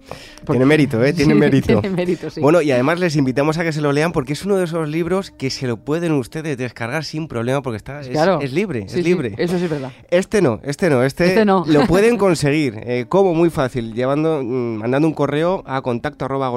tiene 0.47 0.65
mérito, 0.65 1.03
¿eh? 1.05 1.13
Tiene 1.19 1.35
mérito. 1.35 1.81
Tiene 1.81 1.97
mérito, 1.97 2.31
sí. 2.31 2.41
Bueno, 2.41 2.63
y 2.63 2.71
además 2.71 3.01
les 3.01 3.17
invitamos 3.17 3.59
a 3.59 3.65
que 3.65 3.73
se 3.73 3.81
lo 3.81 3.93
lean 3.93 4.13
porque 4.13 4.35
es 4.35 4.45
uno 4.45 4.57
de 4.57 4.65
esos 4.65 4.89
libros 4.89 5.31
que 5.31 5.51
se 5.51 5.67
lo 5.67 5.79
pueden 5.79 6.13
ustedes 6.13 6.57
descargar 6.57 7.05
sin 7.05 7.29
problema 7.29 7.63
porque 7.63 7.77
está 7.77 8.01
es, 8.01 8.09
es 8.09 8.53
libre, 8.53 8.85
es 8.85 8.95
libre. 8.95 9.35
eso 9.39 9.59
sí 9.59 9.65
es 9.65 9.71
verdad. 9.71 9.93
Este 10.11 10.43
no, 10.43 10.61
este 10.63 10.91
no, 10.91 11.03
este, 11.03 11.27
este 11.27 11.38
no. 11.45 11.65
lo 11.67 11.87
pueden 11.87 12.17
conseguir. 12.19 12.81
Eh, 12.83 13.07
¿Cómo? 13.09 13.35
Muy 13.35 13.51
fácil. 13.51 13.95
Llevando, 13.95 14.43
mm, 14.43 14.77
mandando 14.79 15.09
un 15.09 15.15
correo 15.15 15.63
a 15.67 15.83
contacto 15.83 16.25
arroba 16.25 16.53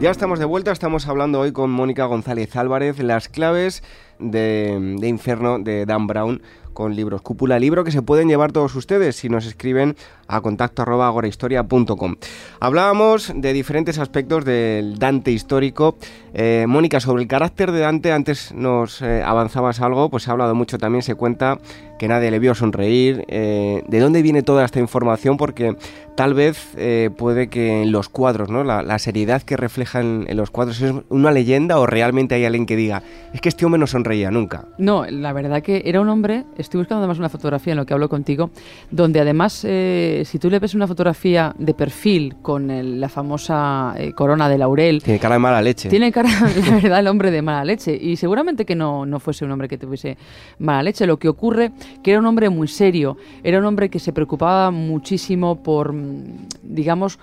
Ya 0.00 0.10
estamos 0.10 0.38
de 0.38 0.46
vuelta, 0.46 0.72
estamos 0.72 1.06
hablando 1.08 1.40
hoy 1.40 1.52
con 1.52 1.70
Mónica 1.70 2.06
González 2.06 2.56
Álvarez, 2.56 2.98
las 3.00 3.28
claves 3.28 3.82
de, 4.18 4.96
de 4.98 5.08
Inferno 5.08 5.58
de 5.58 5.84
Dan 5.84 6.06
Brown 6.06 6.40
con 6.72 6.96
libros 6.96 7.20
Cúpula 7.20 7.58
Libro 7.58 7.84
que 7.84 7.90
se 7.90 8.00
pueden 8.00 8.26
llevar 8.26 8.50
todos 8.50 8.74
ustedes 8.76 9.16
si 9.16 9.28
nos 9.28 9.44
escriben 9.44 9.96
a 10.26 10.40
contacto 10.40 10.80
arroba 10.80 11.06
agorahistoria.com. 11.06 12.16
Hablábamos 12.60 13.30
de 13.34 13.52
diferentes 13.52 13.98
aspectos 13.98 14.46
del 14.46 14.98
Dante 14.98 15.32
histórico. 15.32 15.98
Eh, 16.32 16.64
Mónica, 16.66 17.00
sobre 17.00 17.22
el 17.22 17.28
carácter 17.28 17.70
de 17.70 17.80
Dante, 17.80 18.10
antes 18.12 18.52
nos 18.54 19.02
eh, 19.02 19.22
avanzabas 19.22 19.82
algo, 19.82 20.08
pues 20.08 20.22
se 20.22 20.30
ha 20.30 20.32
hablado 20.32 20.54
mucho 20.54 20.78
también, 20.78 21.02
se 21.02 21.14
cuenta 21.14 21.58
que 22.00 22.08
nadie 22.08 22.30
le 22.30 22.38
vio 22.38 22.54
sonreír. 22.54 23.26
Eh, 23.28 23.84
¿De 23.86 24.00
dónde 24.00 24.22
viene 24.22 24.42
toda 24.42 24.64
esta 24.64 24.80
información? 24.80 25.36
Porque 25.36 25.76
tal 26.16 26.34
vez 26.34 26.74
puede 27.16 27.48
que 27.48 27.82
en 27.82 27.92
los 27.92 28.08
cuadros, 28.08 28.50
¿no? 28.50 28.64
La, 28.64 28.98
seriedad 28.98 29.40
que 29.40 29.56
reflejan 29.56 30.26
en 30.28 30.36
los 30.36 30.50
cuadros 30.50 30.82
es 30.82 30.92
una 31.08 31.30
leyenda 31.30 31.78
o 31.78 31.86
realmente 31.86 32.34
hay 32.34 32.44
alguien 32.44 32.66
que 32.66 32.76
diga, 32.76 33.02
es 33.32 33.40
que 33.40 33.48
este 33.48 33.64
hombre 33.64 33.78
no 33.78 33.86
sonreía 33.86 34.30
nunca. 34.30 34.66
No, 34.76 35.06
la 35.06 35.32
verdad 35.32 35.62
que 35.62 35.82
era 35.86 36.00
un 36.00 36.10
hombre, 36.10 36.44
estoy 36.58 36.78
buscando 36.78 37.00
además 37.00 37.18
una 37.18 37.30
fotografía 37.30 37.72
en 37.72 37.78
lo 37.78 37.86
que 37.86 37.94
hablo 37.94 38.10
contigo, 38.10 38.50
donde 38.90 39.20
además 39.20 39.52
si 39.54 40.38
tú 40.38 40.50
le 40.50 40.58
ves 40.58 40.74
una 40.74 40.86
fotografía 40.86 41.54
de 41.58 41.74
perfil 41.74 42.36
con 42.42 43.00
la 43.00 43.08
famosa 43.08 43.94
eh, 43.96 44.12
corona 44.12 44.48
de 44.48 44.58
laurel... 44.58 45.02
Tiene 45.02 45.18
cara 45.18 45.34
de 45.34 45.38
mala 45.38 45.62
leche. 45.62 45.88
Tiene 45.88 46.12
cara, 46.12 46.30
la 46.68 46.74
verdad, 46.76 47.00
el 47.00 47.06
hombre 47.06 47.30
de 47.30 47.42
mala 47.42 47.64
leche. 47.64 47.96
Y 48.00 48.16
seguramente 48.16 48.64
que 48.64 48.74
no, 48.74 49.06
no 49.06 49.20
fuese 49.20 49.44
un 49.44 49.52
hombre 49.52 49.68
que 49.68 49.78
tuviese 49.78 50.16
mala 50.58 50.82
leche. 50.82 51.06
Lo 51.06 51.18
que 51.18 51.28
ocurre 51.28 51.72
que 52.02 52.12
era 52.12 52.20
un 52.20 52.26
hombre 52.26 52.48
muy 52.50 52.68
serio. 52.68 53.16
Era 53.42 53.58
un 53.58 53.64
hombre 53.64 53.88
que 53.88 53.98
se 53.98 54.12
preocupaba 54.12 54.70
muchísimo 54.70 55.62
por, 55.62 55.92
mm, 55.92 56.48
digamos, 56.62 57.18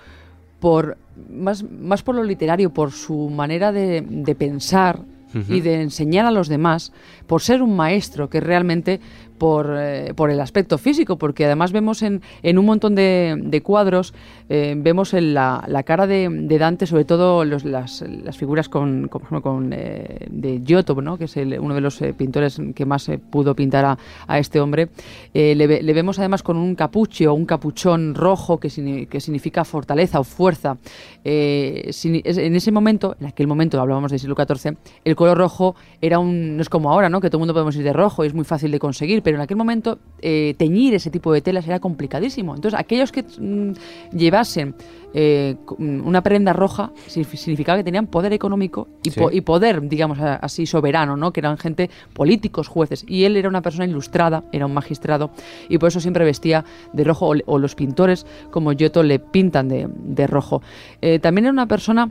por 0.60 0.96
más, 1.30 1.62
más 1.62 2.02
por 2.02 2.14
lo 2.14 2.24
literario, 2.24 2.70
por 2.70 2.92
su 2.92 3.30
manera 3.30 3.72
de, 3.72 4.02
de 4.02 4.34
pensar, 4.34 5.00
y 5.48 5.60
de 5.60 5.82
enseñar 5.82 6.26
a 6.26 6.30
los 6.30 6.48
demás 6.48 6.92
por 7.26 7.42
ser 7.42 7.62
un 7.62 7.76
maestro 7.76 8.30
que 8.30 8.40
realmente 8.40 9.00
por, 9.38 9.74
eh, 9.78 10.12
por 10.14 10.30
el 10.30 10.40
aspecto 10.40 10.78
físico, 10.78 11.16
porque 11.16 11.46
además 11.46 11.72
vemos 11.72 12.02
en, 12.02 12.22
en 12.42 12.58
un 12.58 12.66
montón 12.66 12.94
de, 12.94 13.36
de 13.42 13.62
cuadros, 13.62 14.14
eh, 14.48 14.74
vemos 14.76 15.14
en 15.14 15.34
la, 15.34 15.64
la 15.66 15.82
cara 15.82 16.06
de, 16.06 16.28
de, 16.28 16.58
Dante, 16.58 16.86
sobre 16.86 17.04
todo 17.04 17.44
los, 17.44 17.64
las, 17.64 18.02
las, 18.02 18.36
figuras 18.36 18.68
con, 18.68 19.08
con, 19.08 19.40
con 19.40 19.72
eh, 19.72 20.26
de 20.30 20.60
Giotto, 20.64 21.00
¿no? 21.00 21.16
que 21.16 21.24
es 21.24 21.36
uno 21.36 21.74
de 21.74 21.80
los 21.80 21.98
pintores 22.16 22.60
que 22.74 22.84
más 22.84 23.10
pudo 23.30 23.54
pintar 23.54 23.84
a, 23.84 23.98
a 24.26 24.38
este 24.38 24.60
hombre, 24.60 24.88
le, 25.32 25.92
vemos 25.92 26.18
además 26.18 26.42
con 26.42 26.56
un 26.56 26.74
capucho, 26.74 27.32
un 27.34 27.46
capuchón 27.46 28.14
rojo 28.14 28.58
que, 28.58 29.06
que 29.08 29.20
significa 29.20 29.64
fortaleza 29.64 30.20
o 30.20 30.24
fuerza. 30.24 30.76
en 31.24 32.56
ese 32.56 32.72
momento, 32.72 33.16
en 33.20 33.26
aquel 33.26 33.46
momento, 33.46 33.80
hablábamos 33.80 34.10
del 34.10 34.20
siglo 34.20 34.34
XIV, 34.36 34.76
el 35.04 35.16
color 35.16 35.38
rojo 35.38 35.76
era 36.00 36.18
un, 36.18 36.56
no 36.56 36.62
es 36.62 36.68
como 36.68 36.90
ahora, 36.90 37.08
¿no? 37.08 37.20
que 37.20 37.28
todo 37.28 37.38
el 37.38 37.40
mundo 37.40 37.54
podemos 37.54 37.76
ir 37.76 37.84
de 37.84 37.92
rojo 37.92 38.24
y 38.24 38.28
es 38.28 38.34
muy 38.34 38.44
fácil 38.44 38.70
de 38.70 38.78
conseguir, 38.78 39.22
pero 39.28 39.36
en 39.36 39.42
aquel 39.42 39.58
momento 39.58 39.98
eh, 40.22 40.54
teñir 40.56 40.94
ese 40.94 41.10
tipo 41.10 41.34
de 41.34 41.42
telas 41.42 41.66
era 41.66 41.80
complicadísimo. 41.80 42.54
Entonces, 42.54 42.80
aquellos 42.80 43.12
que 43.12 43.24
mm, 43.24 43.72
llevasen 44.16 44.74
eh, 45.12 45.56
una 45.76 46.22
prenda 46.22 46.54
roja 46.54 46.92
significaba 47.08 47.76
que 47.76 47.84
tenían 47.84 48.06
poder 48.06 48.32
económico 48.32 48.88
y, 49.02 49.40
poder, 49.42 49.86
digamos 49.86 50.18
así, 50.18 50.64
soberano, 50.64 51.18
¿no? 51.18 51.30
que 51.30 51.40
eran 51.40 51.58
gente, 51.58 51.90
políticos, 52.14 52.68
jueces. 52.68 53.04
Y 53.06 53.24
él 53.24 53.36
era 53.36 53.50
una 53.50 53.60
persona 53.60 53.84
ilustrada, 53.84 54.44
era 54.50 54.64
un 54.64 54.72
magistrado, 54.72 55.30
y 55.68 55.76
por 55.76 55.88
eso 55.88 56.00
siempre 56.00 56.24
vestía 56.24 56.64
de 56.94 57.04
rojo, 57.04 57.34
o, 57.44 57.58
los 57.58 57.74
pintores 57.74 58.24
como 58.50 58.72
Giotto 58.72 59.02
le 59.02 59.18
pintan 59.18 59.68
de, 59.68 60.26
rojo. 60.26 60.62
Eh, 61.02 61.18
también 61.18 61.44
era 61.44 61.52
una 61.52 61.66
persona 61.66 62.10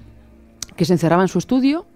que 0.75 0.85
se 0.85 0.93
encerraba 0.93 1.23
en 1.23 1.29
su 1.29 1.39
estudio, 1.39 1.87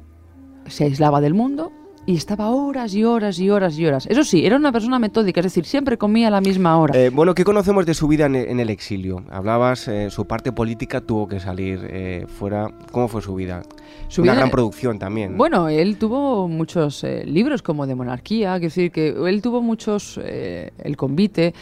se 0.66 0.86
aislaba 0.86 1.22
del 1.22 1.36
mundo, 1.36 1.72
y 2.06 2.16
estaba 2.16 2.50
horas 2.50 2.94
y 2.96 3.04
horas 3.04 3.40
y 3.40 3.50
horas 3.50 3.78
y 3.78 3.86
horas. 3.86 4.08
Eso 4.08 4.24
sí, 4.24 4.46
era 4.46 4.56
una 4.56 4.72
persona 4.72 4.98
metódica, 5.00 5.40
es 5.40 5.46
decir, 5.46 5.66
siempre 5.66 5.98
comía 5.98 6.28
a 6.28 6.32
la 6.32 6.42
misma 6.42 6.78
hora. 6.78 6.98
Eh, 6.98 7.10
bueno, 7.10 7.36
¿qué 7.36 7.44
conocemos 7.44 7.86
de 7.86 7.94
su 7.94 8.08
vida 8.08 8.26
en, 8.26 8.60
el 8.60 8.70
exilio? 8.70 9.24
Hablabas, 9.30 9.88
eh, 9.88 10.10
su 10.10 10.26
parte 10.26 10.52
política 10.52 11.02
tuvo 11.02 11.28
que 11.28 11.40
salir 11.40 11.88
eh, 11.90 12.26
fuera. 12.28 12.70
¿Cómo 12.92 13.08
fue 13.08 13.22
su 13.22 13.36
vida? 13.36 13.62
Su 14.08 14.24
una 14.24 14.34
gran 14.34 14.50
producción 14.50 14.98
también. 15.00 15.38
Bueno, 15.38 15.70
él 15.70 15.98
tuvo 15.98 16.48
muchos 16.48 17.06
libros 17.26 17.62
como 17.62 17.86
de 17.86 17.96
monarquía, 17.96 18.56
es 18.56 18.62
decir, 18.62 18.92
que 18.92 19.10
él 19.10 19.42
tuvo 19.42 19.62
muchos, 19.62 20.18
el 20.18 20.98
convite. 20.98 21.54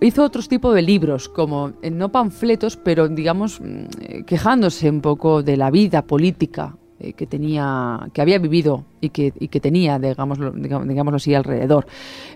Hizo 0.00 0.24
otros 0.24 0.48
tipos 0.48 0.74
de 0.74 0.82
libros, 0.82 1.28
como 1.28 1.72
no 1.90 2.12
panfletos, 2.12 2.76
pero 2.76 3.08
digamos 3.08 3.60
mm, 3.60 4.24
quejándose 4.26 4.90
un 4.90 5.00
poco 5.00 5.42
de 5.42 5.56
la 5.56 5.70
vida 5.70 6.02
política 6.02 6.76
eh, 6.98 7.12
que 7.12 7.26
tenía, 7.26 8.08
que 8.14 8.22
había 8.22 8.38
vivido 8.38 8.84
y 9.00 9.10
que, 9.10 9.32
y 9.38 9.48
que 9.48 9.60
tenía, 9.60 9.98
digámoslo, 9.98 10.50
digámoslo 10.52 11.16
así, 11.16 11.34
alrededor. 11.34 11.86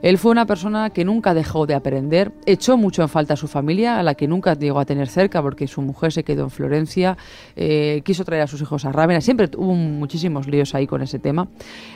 Él 0.03 0.19
fue 0.19 0.31
una 0.31 0.45
persona 0.45 0.91
que 0.91 1.05
nunca 1.05 1.33
dejó 1.33 1.67
de 1.67 1.75
aprender, 1.75 2.33
echó 2.45 2.77
mucho 2.77 3.01
en 3.01 3.09
falta 3.09 3.35
a 3.35 3.37
su 3.37 3.49
familia, 3.49 3.99
a 3.99 4.03
la 4.03 4.15
que 4.15 4.29
nunca 4.29 4.55
llegó 4.55 4.79
a 4.79 4.85
tener 4.85 5.09
cerca 5.09 5.41
porque 5.41 5.67
su 5.67 5.81
mujer 5.81 6.13
se 6.13 6.25
quedó 6.25 6.45
en 6.45 6.51
Florencia, 6.51 7.17
eh, 7.57 8.03
quiso 8.05 8.25
traer 8.25 8.43
a 8.43 8.47
sus 8.47 8.61
hijos 8.61 8.85
a 8.85 8.93
Rávena, 8.93 9.21
siempre 9.21 9.49
hubo 9.57 9.75
muchísimos 9.75 10.47
líos 10.47 10.75
ahí 10.75 10.87
con 10.87 11.01
ese 11.01 11.19
tema. 11.19 11.49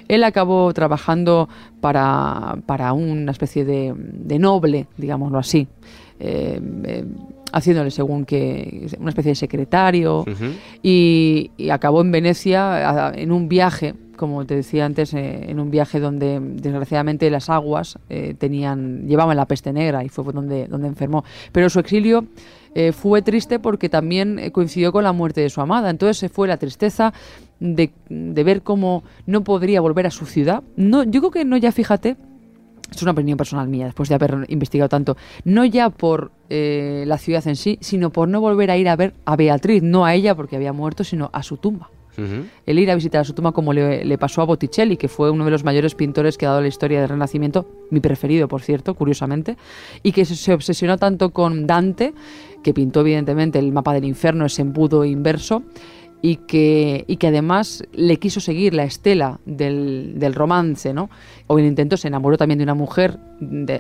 Él 0.09 0.25
acabó 0.25 0.73
trabajando 0.73 1.49
para, 1.81 2.57
para 2.65 2.95
una 2.95 3.33
especie 3.33 3.65
de, 3.65 3.93
de 3.95 4.39
noble, 4.39 4.87
digámoslo 4.97 5.39
así. 5.39 5.69
Eh, 6.21 7.05
haciéndole 7.53 7.91
según 7.91 8.25
que 8.25 8.87
una 8.99 9.11
especie 9.11 9.31
de 9.31 9.37
secretario 9.37 10.25
y, 10.83 11.51
acabó 11.71 12.01
en 12.01 12.11
Venecia 12.11 13.13
en 13.15 13.33
un 13.33 13.49
viaje 13.49 13.95
como 14.17 14.45
te 14.47 14.57
decía 14.57 14.85
antes, 14.85 15.13
eh, 15.15 15.51
en 15.51 15.61
un 15.61 15.71
viaje 15.71 16.01
donde 16.01 16.41
desgraciadamente 16.41 17.29
las 17.31 17.51
aguas 17.51 17.99
eh, 18.09 18.35
tenían 18.39 19.07
llevaban 19.07 19.37
la 19.37 19.47
peste 19.47 19.73
negra 19.73 20.05
y 20.05 20.09
fue 20.09 20.25
donde, 20.33 20.67
donde 20.67 20.89
enfermó. 20.89 21.25
Pero 21.53 21.69
su 21.69 21.81
exilio 21.81 22.27
eh, 22.75 22.93
fue 22.93 23.23
triste 23.23 23.59
porque 23.59 23.89
también 23.89 24.51
coincidió 24.53 24.93
con 24.93 25.05
la 25.05 25.13
muerte 25.13 25.41
de 25.41 25.51
su 25.51 25.61
amada. 25.61 25.91
Entonces 25.91 26.17
se 26.17 26.29
fue 26.29 26.49
la 26.49 26.57
tristeza 26.57 27.13
de, 27.61 27.91
de 28.09 28.45
ver 28.45 28.63
cómo 28.63 29.05
no 29.27 29.45
podría 29.45 29.81
volver 29.81 30.07
a 30.07 30.11
su 30.11 30.27
ciudad. 30.27 30.63
No, 30.77 31.05
yo 31.05 31.21
creo 31.21 31.31
que 31.31 31.45
no 31.45 31.57
ya, 31.57 31.73
fíjate, 31.73 32.17
es 32.91 33.03
una 33.03 33.13
opinión 33.13 33.37
personal 33.37 33.69
mía, 33.69 33.87
después 33.87 34.09
de 34.09 34.15
haber 34.15 34.47
investigado 34.49 34.89
tanto, 34.89 35.17
no 35.45 35.65
ya 35.65 35.91
por 35.91 36.31
eh, 36.51 37.05
la 37.07 37.19
ciudad 37.19 37.47
en 37.47 37.57
sí, 37.57 37.79
sino 37.81 38.11
por 38.11 38.29
no 38.29 38.41
volver 38.41 38.71
a 38.71 38.77
ir 38.77 38.89
a 38.89 38.97
ver 38.97 39.15
a 39.25 39.37
Beatriz, 39.37 39.83
no 39.83 40.05
a 40.05 40.15
ella 40.15 40.35
porque 40.35 40.57
había 40.57 40.73
muerto, 40.73 41.05
sino 41.05 41.31
a 41.33 41.43
su 41.43 41.57
tumba. 41.57 41.91
El 42.65 42.79
ir 42.79 42.93
a 42.93 42.95
visitar 42.95 43.23
a 43.23 43.25
su 43.25 43.33
tumba 43.33 43.51
como 43.51 43.73
le, 43.73 44.19
pasó 44.19 44.41
a 44.41 44.45
Botticelli, 44.45 44.97
que 44.97 45.09
fue 45.09 45.33
uno 45.33 45.45
de 45.45 45.51
los 45.51 45.65
mayores 45.65 45.97
pintores 45.97 46.39
que 46.39 46.47
ha 46.47 46.51
dado 46.51 46.61
la 46.61 46.69
historia 46.69 47.01
del 47.01 47.09
Renacimiento, 47.09 47.67
mi 47.91 47.99
preferido, 47.99 48.47
por 48.47 48.63
cierto, 48.63 48.95
curiosamente, 48.95 49.57
y 50.05 50.13
que 50.13 50.25
se, 50.25 50.37
se 50.37 50.53
obsesionó 50.53 50.97
tanto 50.97 51.31
con 51.31 51.67
Dante, 51.67 52.15
que 52.63 52.73
pintó 52.73 53.01
evidentemente 53.01 53.59
el 53.59 53.73
mapa 53.73 53.93
del 53.93 54.05
infierno, 54.05 54.47
ese 54.47 54.63
embudo 54.63 55.05
inverso, 55.05 55.65
y 56.25 56.37
que, 56.37 57.05
y 57.07 57.19
que 57.19 57.27
además 57.27 57.85
le 57.93 58.17
quiso 58.19 58.41
seguir 58.41 58.73
la 58.73 58.85
estela 58.85 59.41
del, 59.45 60.15
del 60.17 60.33
romance, 60.33 60.95
¿no? 60.95 61.11
O 61.49 61.59
el 61.59 61.67
intento 61.67 61.99
se 61.99 62.09
enamoró 62.09 62.39
también 62.39 62.57
de 62.57 62.65
una 62.65 62.73
mujer 62.73 63.19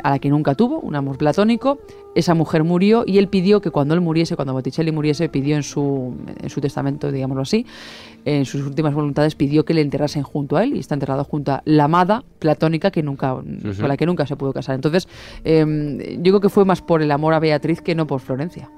a 0.02 0.10
la 0.10 0.18
que 0.18 0.28
nunca 0.28 0.54
tuvo, 0.54 0.78
un 0.80 0.94
amor 0.94 1.16
platónico. 1.16 1.78
Esa 2.14 2.34
mujer 2.34 2.62
murió 2.62 3.04
y 3.06 3.16
él 3.16 3.28
pidió 3.28 3.62
que 3.62 3.70
cuando 3.70 3.94
él 3.94 4.02
muriese, 4.02 4.36
cuando 4.36 4.52
Botticelli 4.52 4.92
muriese, 4.92 5.30
pidió 5.30 5.56
en 5.56 5.62
su, 5.62 6.16
en 6.38 6.50
su 6.50 6.60
testamento, 6.60 7.10
digámoslo 7.10 7.40
así, 7.40 7.64
en 8.26 8.44
sus 8.44 8.60
últimas 8.66 8.92
voluntades, 8.92 9.34
pidió 9.36 9.64
que 9.64 9.72
le 9.72 9.80
enterrasen 9.80 10.22
junto 10.22 10.58
a 10.58 10.64
él 10.64 10.76
y 10.76 10.80
está 10.80 10.92
enterrado 10.92 11.24
junto 11.24 11.52
a 11.52 11.62
la 11.64 11.84
amada 11.84 12.24
platónica 12.40 12.90
que 12.90 13.02
nunca, 13.02 13.36
con 13.36 13.88
la 13.88 13.96
que 13.96 14.04
nunca 14.04 14.26
se 14.26 14.36
pudo 14.36 14.52
casar. 14.52 14.74
Entonces, 14.74 15.08
em, 15.44 15.98
yo 15.98 16.24
creo 16.24 16.40
que 16.40 16.50
fue 16.50 16.66
más 16.66 16.82
por 16.82 17.00
el 17.00 17.10
amor 17.10 17.32
a 17.32 17.38
Beatriz 17.38 17.80
que 17.80 17.94
no 17.94 18.06
por 18.06 18.20
Florencia. 18.20 18.68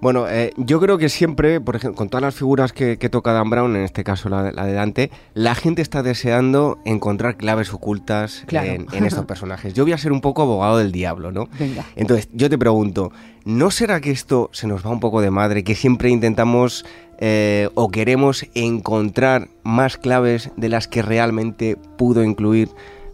Bueno, 0.00 0.28
eh, 0.28 0.52
yo 0.56 0.78
creo 0.78 0.98
que 0.98 1.08
siempre, 1.08 1.60
por 1.60 1.76
ejemplo, 1.76 1.96
con 1.96 2.08
todas 2.08 2.22
las 2.22 2.34
figuras 2.34 2.72
que, 2.72 2.96
toca 3.08 3.32
Dan 3.32 3.48
Brown, 3.48 3.76
en 3.76 3.82
este 3.82 4.04
caso 4.04 4.28
la, 4.28 4.42
de 4.42 4.72
Dante, 4.72 5.10
la 5.32 5.54
gente 5.54 5.80
está 5.80 6.02
deseando 6.02 6.78
encontrar 6.84 7.36
claves 7.36 7.72
ocultas 7.72 8.44
en, 8.48 9.04
estos 9.04 9.24
personajes. 9.24 9.72
Yo 9.74 9.84
voy 9.84 9.92
a 9.92 9.98
ser 9.98 10.12
un 10.12 10.20
poco 10.20 10.42
abogado 10.42 10.78
del 10.78 10.92
diablo, 10.92 11.32
¿no? 11.32 11.48
Venga. 11.58 11.84
Entonces, 11.96 12.28
yo 12.32 12.50
te 12.50 12.58
pregunto, 12.58 13.10
¿no 13.44 13.70
será 13.70 14.00
que 14.00 14.10
esto 14.10 14.50
se 14.52 14.66
nos 14.66 14.84
va 14.84 14.90
un 14.90 15.00
poco 15.00 15.20
de 15.22 15.30
madre, 15.30 15.64
que 15.64 15.74
siempre 15.74 16.10
intentamos 16.10 16.84
eh, 17.18 17.70
o 17.74 17.90
queremos 17.90 18.46
encontrar 18.54 19.48
más 19.62 19.96
claves 19.96 20.50
de 20.56 20.68
las 20.68 20.88
que 20.88 21.00
realmente 21.00 21.76
pudo 21.96 22.22
incluir 22.22 22.68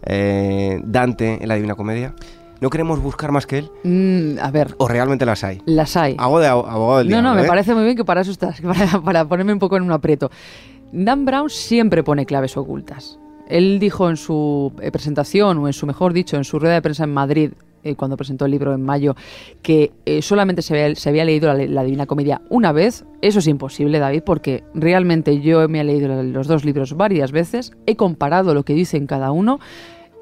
eh, 0.05 0.81
Dante 0.83 1.37
en 1.41 1.47
la 1.47 1.55
Divina 1.55 1.75
Comedia? 1.75 2.13
¿No 2.63 2.69
queremos 2.69 3.01
buscar 3.01 3.33
más 3.33 3.45
que 3.45 3.57
él? 3.57 3.71
Mm, 3.83 4.39
a 4.41 4.49
ver. 4.49 4.73
¿O 4.77 4.87
realmente 4.87 5.25
las 5.25 5.43
hay? 5.43 5.61
Las 5.65 5.97
hay. 5.97 6.15
Hago 6.17 6.39
de 6.39 6.47
abogado 6.47 6.99
del 6.99 7.09
No, 7.09 7.21
no, 7.21 7.35
me 7.35 7.41
¿eh? 7.41 7.45
parece 7.45 7.75
muy 7.75 7.83
bien 7.83 7.97
que 7.97 8.05
para 8.05 8.21
eso 8.21 8.31
estás, 8.31 8.61
para, 9.03 9.27
ponerme 9.27 9.51
un 9.51 9.59
poco 9.59 9.75
en 9.75 9.83
un 9.83 9.91
aprieto. 9.91 10.31
Dan 10.93 11.25
Brown 11.25 11.49
siempre 11.49 12.03
pone 12.03 12.25
claves 12.25 12.55
ocultas. 12.55 13.19
Él 13.49 13.79
dijo 13.79 14.09
en 14.09 14.15
su 14.15 14.71
eh, 14.81 14.91
presentación, 14.91 15.57
o 15.57 15.67
en 15.67 15.73
su 15.73 15.85
mejor 15.85 16.13
dicho, 16.13 16.37
en 16.37 16.45
su 16.45 16.57
rueda 16.57 16.75
de 16.75 16.81
prensa 16.81 17.03
en 17.03 17.13
Madrid, 17.13 17.51
eh, 17.83 17.95
cuando 17.95 18.15
presentó 18.15 18.45
el 18.45 18.51
libro 18.51 18.73
en 18.73 18.81
mayo, 18.81 19.13
que 19.61 19.91
solamente 20.21 20.61
se 20.61 20.73
había, 20.73 20.95
se 20.95 21.09
había 21.09 21.25
leído 21.25 21.53
la, 21.53 21.83
Divina 21.83 22.05
Comedia 22.05 22.43
una 22.47 22.71
vez. 22.71 23.03
Eso 23.21 23.39
es 23.39 23.47
imposible, 23.47 23.99
David, 23.99 24.23
porque 24.25 24.63
realmente 24.73 25.41
yo 25.41 25.67
me 25.67 25.81
he 25.81 25.83
leído 25.83 26.23
los 26.23 26.47
dos 26.47 26.63
libros 26.63 26.95
varias 26.95 27.33
veces, 27.33 27.73
he 27.87 27.97
comparado 27.97 28.53
lo 28.53 28.63
que 28.63 28.73
dicen 28.73 29.05
cada 29.05 29.31
uno 29.31 29.59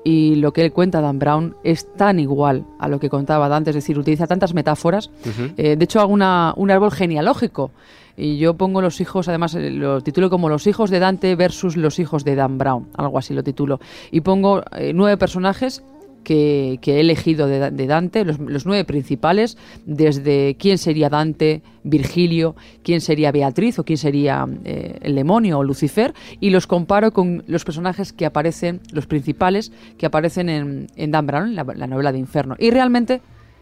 y 0.04 0.36
lo 0.36 0.54
que 0.54 0.64
él 0.64 0.72
cuenta, 0.72 1.02
Dan 1.02 1.20
Brown, 1.20 1.56
es 1.64 1.92
tan 1.96 2.20
igual 2.20 2.66
a 2.80 2.88
lo 2.88 3.00
que 3.00 3.10
contaba 3.10 3.50
Dante, 3.50 3.70
es 3.70 3.76
decir, 3.76 4.00
utiliza 4.00 4.28
tantas 4.28 4.54
metáforas. 4.54 5.12
Eh, 5.58 5.76
de 5.76 5.84
hecho, 5.84 6.00
hago 6.00 6.12
una, 6.12 6.54
un 6.58 6.72
árbol 6.72 6.92
genealógico 6.92 7.72
y 8.18 8.38
yo 8.38 8.56
pongo 8.56 8.82
los 8.82 9.02
hijos, 9.02 9.28
además 9.28 9.56
eh, 9.56 9.70
lo 9.70 10.02
titulo 10.02 10.30
como 10.30 10.50
los 10.50 10.68
hijos 10.68 10.90
de 10.90 11.00
Dante 11.00 11.36
versus 11.36 11.78
los 11.78 12.00
hijos 12.00 12.24
de 12.24 12.36
Dan 12.36 12.58
Brown, 12.58 12.88
algo 12.96 13.18
así 13.18 13.34
lo 13.34 13.44
titulo. 13.44 13.80
Y 14.12 14.22
pongo 14.22 14.64
eh, 14.76 14.92
nueve 14.94 15.18
personajes 15.18 15.84
que, 16.24 16.80
he 16.86 17.00
elegido 17.00 17.48
de, 17.48 17.88
Dante, 17.88 18.26
los, 18.26 18.66
nueve 18.66 18.86
principales, 18.86 19.58
desde 19.86 20.56
quién 20.58 20.78
sería 20.78 21.10
Dante, 21.10 21.62
Virgilio, 21.84 22.56
quién 22.84 23.02
sería 23.02 23.32
Beatriz 23.32 23.80
o 23.80 23.84
quién 23.84 23.98
sería 23.98 24.48
eh, 24.64 25.00
el 25.02 25.16
demonio 25.16 25.60
o 25.60 25.64
Lucifer, 25.64 26.14
y 26.40 26.50
los 26.50 26.68
comparo 26.68 27.12
con 27.12 27.44
los 27.48 27.66
personajes 27.66 28.14
que 28.14 28.26
aparecen, 28.26 28.82
los 28.92 29.08
principales, 29.08 29.72
que 29.98 30.06
aparecen 30.06 30.50
en, 30.50 31.12
Dan 31.12 31.28
Brown, 31.28 31.56
la, 31.56 31.64
novela 31.64 32.12
de 32.12 32.20
Inferno. 32.20 32.56
Y 32.60 32.72
realmente 32.72 33.22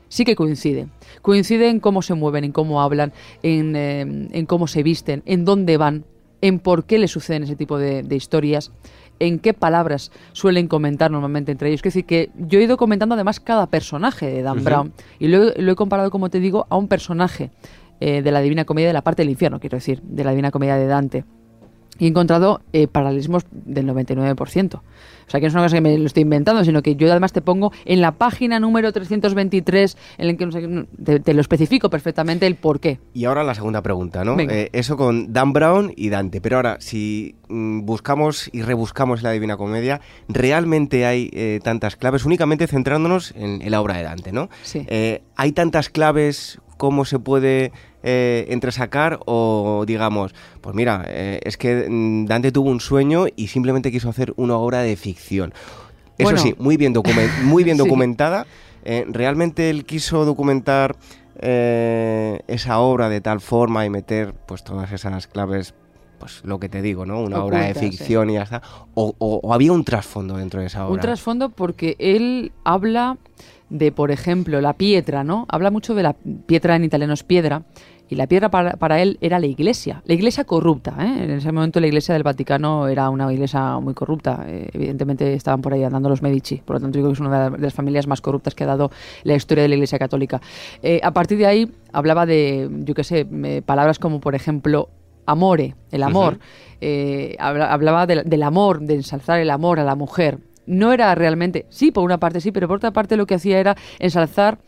sí 0.10 0.26
que 0.26 0.36
coincide. 0.36 0.88
Coincide 1.22 1.70
en 1.70 1.80
cómo 1.80 2.02
se 2.02 2.14
mueven, 2.14 2.44
en 2.44 2.52
cómo 2.52 2.82
hablan, 2.82 3.14
en, 3.44 3.76
eh, 3.76 4.46
cómo 4.48 4.68
se 4.68 4.84
visten, 4.84 5.24
en 5.26 5.46
dónde 5.46 5.78
van, 5.78 6.06
en 6.42 6.60
por 6.60 6.86
qué 6.86 7.00
le 7.00 7.08
suceden 7.08 7.44
ese 7.44 7.56
tipo 7.56 7.78
de 7.78 8.16
historias 8.16 8.72
en 9.20 9.40
qué 9.40 9.54
palabras 9.54 10.12
suelen 10.32 10.68
comentar 10.68 11.12
normalmente 11.12 11.52
entre 11.52 11.70
ellos. 11.70 11.80
Es 11.80 11.94
decir, 11.94 12.06
que 12.06 12.32
yo 12.36 12.60
he 12.60 12.64
ido 12.64 12.78
comentando 12.78 13.16
además 13.16 13.40
cada 13.40 13.68
personaje 13.68 14.28
de 14.28 14.42
Dan 14.42 14.64
Brown 14.64 14.94
y 15.20 15.28
lo, 15.28 15.50
he 15.50 15.76
comparado, 15.76 16.12
como 16.12 16.30
te 16.30 16.40
digo, 16.40 16.68
a 16.70 16.78
un 16.78 16.88
personaje 16.88 17.52
eh, 18.00 18.22
de 18.22 18.32
la 18.32 18.42
Divina 18.42 18.66
Comedia 18.66 18.88
de 18.88 18.94
la 18.94 19.02
parte 19.02 19.22
del 19.22 19.30
infierno, 19.30 19.60
quiero 19.60 19.78
decir, 19.78 20.02
de 20.02 20.24
la 20.24 20.32
Divina 20.32 20.52
Comedia 20.52 20.76
de 20.76 20.88
Dante. 20.88 21.26
Y 22.00 22.06
he 22.06 22.08
encontrado 22.08 22.62
eh, 22.74 22.88
paralelismos 22.88 23.46
del 23.52 23.88
99%. 23.88 24.76
O 25.30 25.32
sea, 25.32 25.40
que 25.40 25.46
no 25.46 25.50
es 25.50 25.54
una 25.54 25.64
cosa 25.64 25.76
que 25.76 25.82
me 25.82 25.96
lo 25.98 26.08
estoy 26.08 26.24
inventando, 26.24 26.64
sino 26.64 26.82
que 26.82 26.96
yo 26.96 27.12
además 27.12 27.34
te 27.34 27.42
pongo 27.42 27.72
en 27.86 28.02
la 28.02 28.14
página 28.14 28.60
número 28.60 28.92
323, 28.92 29.98
en 30.18 30.30
el 30.30 30.38
que 30.38 31.20
te, 31.22 31.34
lo 31.36 31.42
especifico 31.42 31.92
perfectamente 31.92 32.48
el 32.48 32.56
por 32.56 32.80
qué. 32.80 33.00
Y 33.14 33.26
ahora 33.26 33.44
la 33.44 33.54
segunda 33.54 33.84
pregunta, 33.84 34.24
¿no? 34.24 34.40
Eh, 34.40 34.70
eso 34.74 34.98
con 34.98 35.32
Dan 35.32 35.54
Brown 35.54 35.94
y 35.96 36.10
Dante. 36.10 36.42
Pero 36.42 36.56
ahora, 36.56 36.78
si 36.80 37.36
mm, 37.48 37.82
buscamos 37.86 38.50
y 38.52 38.64
rebuscamos 38.64 39.22
la 39.22 39.32
Divina 39.32 39.56
Comedia, 39.56 40.02
realmente 40.28 41.06
hay 41.06 41.30
eh, 41.32 41.60
tantas 41.64 41.96
claves, 41.96 42.26
únicamente 42.26 42.66
centrándonos 42.66 43.34
en, 43.36 43.70
la 43.70 43.82
obra 43.82 43.98
de 43.98 44.04
Dante, 44.04 44.32
¿no? 44.32 44.50
Sí. 44.64 44.88
Hay 45.36 45.52
tantas 45.52 45.90
claves, 45.90 46.60
¿cómo 46.80 47.04
se 47.04 47.20
puede 47.20 47.74
eh, 48.04 48.46
entresacar 48.48 49.20
o 49.26 49.84
digamos, 49.86 50.34
pues 50.62 50.74
mira, 50.74 51.04
eh, 51.08 51.42
es 51.44 51.58
que 51.58 51.86
mm, 51.90 52.26
Dante 52.26 52.54
tuvo 52.54 52.70
un 52.70 52.80
sueño 52.80 53.26
y 53.36 53.48
simplemente 53.48 53.92
quiso 53.92 54.10
hacer 54.10 54.34
una 54.38 54.56
obra 54.56 54.80
de 54.80 54.96
ficción. 54.96 55.54
Eso 56.18 56.38
sí, 56.38 56.56
muy 56.58 56.78
bien, 56.78 56.94
muy 57.44 57.66
bien 57.66 57.76
documentada. 57.76 58.48
Eh, 58.86 59.06
realmente 59.10 59.70
él 59.70 59.84
quiso 59.86 60.24
documentar 60.24 60.96
esa 61.42 62.80
obra 62.80 63.08
de 63.08 63.22
tal 63.22 63.40
forma 63.40 63.86
y 63.86 63.90
meter 63.90 64.34
pues 64.46 64.62
todas 64.64 64.92
esas 64.92 65.26
claves 65.28 65.74
pues 66.20 66.42
lo 66.44 66.60
que 66.60 66.68
te 66.68 66.82
digo, 66.82 67.06
¿no? 67.06 67.22
Una 67.22 67.44
obra 67.44 67.62
de 67.62 67.74
ficción 67.74 68.30
y 68.30 68.34
ya 68.34 68.44
está. 68.44 68.62
O, 68.94 69.54
había 69.54 69.72
un 69.72 69.86
trasfondo 69.86 70.36
dentro 70.38 70.60
de 70.60 70.68
esa 70.68 70.86
obra. 70.86 70.94
Un 70.96 71.00
trasfondo 71.00 71.50
porque 71.50 71.96
él 72.00 72.52
habla 72.66 73.18
de, 73.70 73.92
por 73.92 74.12
ejemplo, 74.12 74.62
la 74.62 74.74
piedra, 74.74 75.24
¿no? 75.24 75.46
Habla 75.50 75.72
mucho 75.72 75.96
de 75.96 76.04
la 76.04 76.14
piedra 76.14 76.76
en 76.76 76.84
italiano 76.84 77.14
es 77.14 77.24
piedra, 77.24 77.64
y 78.10 78.16
la 78.16 78.26
piedra 78.26 78.50
para, 78.50 79.02
él 79.02 79.20
era 79.22 79.40
la 79.40 79.46
iglesia, 79.46 80.02
la 80.04 80.16
iglesia 80.16 80.44
corrupta. 80.44 80.96
¿eh? 81.00 81.26
En 81.26 81.30
ese 81.30 81.52
momento 81.52 81.80
la 81.80 81.86
iglesia 81.86 82.14
del 82.14 82.24
Vaticano 82.24 82.88
era 82.88 83.08
una 83.12 83.32
iglesia 83.32 83.78
muy 83.80 83.94
corrupta. 83.94 84.46
Eh, 84.48 84.68
evidentemente 84.74 85.32
estaban 85.36 85.62
por 85.62 85.74
ahí 85.74 85.84
andando 85.84 86.10
los 86.10 86.24
Medici, 86.24 86.56
por 86.58 86.78
lo 86.78 86.80
tanto 86.80 86.98
digo 86.98 87.10
que 87.10 87.14
es 87.14 87.20
una 87.20 87.52
de 87.52 87.58
las 87.60 87.74
familias 87.74 88.08
más 88.08 88.20
corruptas 88.20 88.56
que 88.56 88.64
ha 88.64 88.68
dado 88.68 88.90
la 89.24 89.36
historia 89.36 89.62
de 89.62 89.70
la 89.70 89.76
iglesia 89.76 90.00
católica. 90.00 90.42
Eh, 90.82 91.00
a 91.04 91.12
partir 91.12 91.38
de 91.38 91.46
ahí 91.46 91.72
hablaba 91.94 92.26
de, 92.26 92.68
yo 92.80 92.96
qué 92.96 93.04
sé, 93.04 93.28
palabras 93.64 94.00
como 94.00 94.20
por 94.20 94.34
ejemplo 94.34 94.90
amore, 95.28 95.76
el 95.92 96.02
amor. 96.02 96.40
hablaba 97.38 98.08
del 98.08 98.44
amor, 98.44 98.80
de 98.82 98.96
ensalzar 98.96 99.40
el 99.40 99.52
amor 99.52 99.80
a 99.80 99.84
la 99.84 99.94
mujer 99.94 100.40
no 100.70 100.94
era 100.94 101.14
realmente, 101.16 101.66
sí, 101.70 101.92
por 101.92 102.04
una 102.04 102.20
parte 102.20 102.40
sí, 102.40 102.52
pero 102.52 102.68
por 102.68 102.78
otra 102.78 102.92
parte 102.92 103.18
lo 103.18 103.26
que 103.26 103.36
hacía 103.36 103.60
era 103.60 103.76
ensalzar 103.98 104.60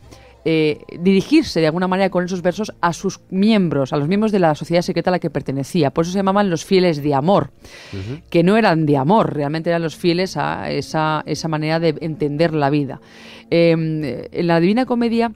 eh, 0.44 0.80
dirigirse 0.98 1.60
de 1.60 1.66
alguna 1.66 1.86
manera 1.86 2.10
con 2.10 2.24
esos 2.24 2.42
versos 2.42 2.72
a 2.80 2.92
sus 2.92 3.20
miembros, 3.30 3.92
a 3.92 3.96
los 3.96 4.08
miembros 4.08 4.32
de 4.32 4.40
la 4.40 4.56
sociedad 4.56 4.82
secreta 4.82 5.08
a 5.10 5.12
la 5.12 5.20
que 5.20 5.30
pertenecía. 5.30 5.92
Por 5.92 6.02
eso 6.02 6.10
se 6.10 6.18
llamaban 6.18 6.50
los 6.50 6.64
fieles 6.64 7.00
de 7.00 7.14
amor, 7.14 7.52
que 8.28 8.42
no 8.42 8.56
eran 8.56 8.84
de 8.84 8.96
amor, 8.96 9.34
realmente 9.34 9.70
eran 9.70 9.82
los 9.82 9.94
fieles 9.94 10.36
a 10.36 10.68
esa, 10.72 11.22
esa 11.26 11.46
manera 11.46 11.78
de 11.78 11.94
entender 12.00 12.54
la 12.54 12.70
vida. 12.70 13.00
Em, 13.50 14.02
en 14.02 14.46
la 14.48 14.58
Divina 14.58 14.84
Comedia 14.84 15.30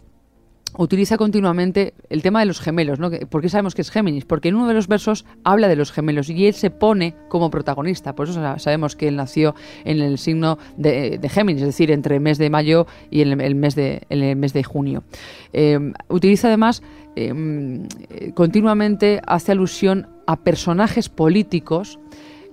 utiliza 0.79 1.17
continuamente 1.17 1.95
el 2.11 2.23
tema 2.23 2.41
de 2.41 2.47
los 2.47 2.61
gemelos, 2.61 2.99
¿no? 2.99 3.11
¿Por 3.11 3.43
qué 3.43 3.49
sabemos 3.49 3.75
que 3.75 3.83
es 3.83 3.91
Géminis? 3.91 4.25
Porque 4.25 4.49
en 4.49 4.57
uno 4.57 4.69
de 4.69 4.75
los 4.75 4.89
versos 4.89 5.25
habla 5.45 5.69
de 5.69 5.77
los 5.77 5.93
gemelos 5.93 6.29
y 6.29 6.47
él 6.47 6.55
se 6.55 6.71
pone 6.71 7.15
como 7.29 7.51
protagonista. 7.51 8.15
Por 8.15 8.29
eso 8.29 8.59
sabemos 8.59 8.97
que 8.97 9.09
él 9.09 9.17
nació 9.17 9.55
en 9.85 10.01
el 10.01 10.19
signo 10.19 10.59
de, 10.77 11.21
Géminis, 11.31 11.63
es 11.63 11.69
decir, 11.69 11.91
entre 11.91 12.17
el 12.17 12.21
mes 12.21 12.39
de 12.39 12.51
mayo 12.51 12.87
y 13.11 13.23
el, 13.23 13.37
mes, 13.55 13.75
de, 13.75 14.03
el 14.09 14.37
mes 14.37 14.53
de 14.53 14.65
junio. 14.65 15.05
Eh, 15.53 15.79
utiliza 16.09 16.49
además 16.49 16.83
eh, 17.17 18.33
continuamente, 18.35 19.23
hace 19.27 19.53
alusión 19.53 20.09
a 20.27 20.37
personajes 20.37 21.09
políticos 21.09 21.99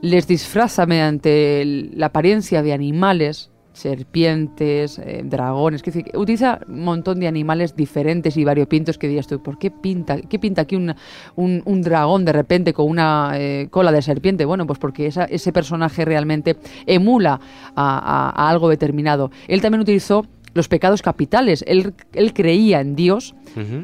les 0.04 0.28
disfraza 0.28 0.86
mediante 0.86 1.64
la 1.66 2.08
apariencia 2.08 2.62
de 2.62 2.74
animales, 2.74 3.52
serpientes, 3.74 5.00
eh, 5.00 5.22
dragones, 5.26 5.82
que 5.84 6.12
utiliza 6.14 6.60
un 6.68 6.84
montón 6.84 7.20
de 7.20 7.28
animales 7.28 7.76
diferentes 7.76 8.38
y 8.38 8.44
variopintos 8.44 8.98
que 8.98 9.08
dirías 9.08 9.28
tú, 9.28 9.42
¿por 9.42 9.58
qué 9.58 9.72
pinta, 9.72 10.22
qué 10.22 10.40
pinta 10.40 10.62
aquí 10.62 10.76
un, 10.76 10.94
un, 11.36 11.82
dragón 11.82 12.24
de 12.24 12.32
repente 12.32 12.74
con 12.74 12.88
una 12.88 13.32
eh, 13.36 13.68
cola 13.70 13.92
de 13.92 14.02
serpiente? 14.02 14.46
Bueno, 14.46 14.66
pues 14.66 14.80
porque 14.80 15.08
ese 15.08 15.52
personaje 15.52 16.06
realmente 16.06 16.56
emula 16.86 17.40
a, 17.76 18.50
algo 18.50 18.70
determinado. 18.70 19.32
Él 19.48 19.62
también 19.62 19.82
utilizó 19.82 20.26
los 20.54 20.68
pecados 20.68 21.02
capitales. 21.02 21.64
Él, 21.68 21.94
él 22.14 22.34
creía 22.34 22.80
en 22.80 22.96
Dios, 22.96 23.34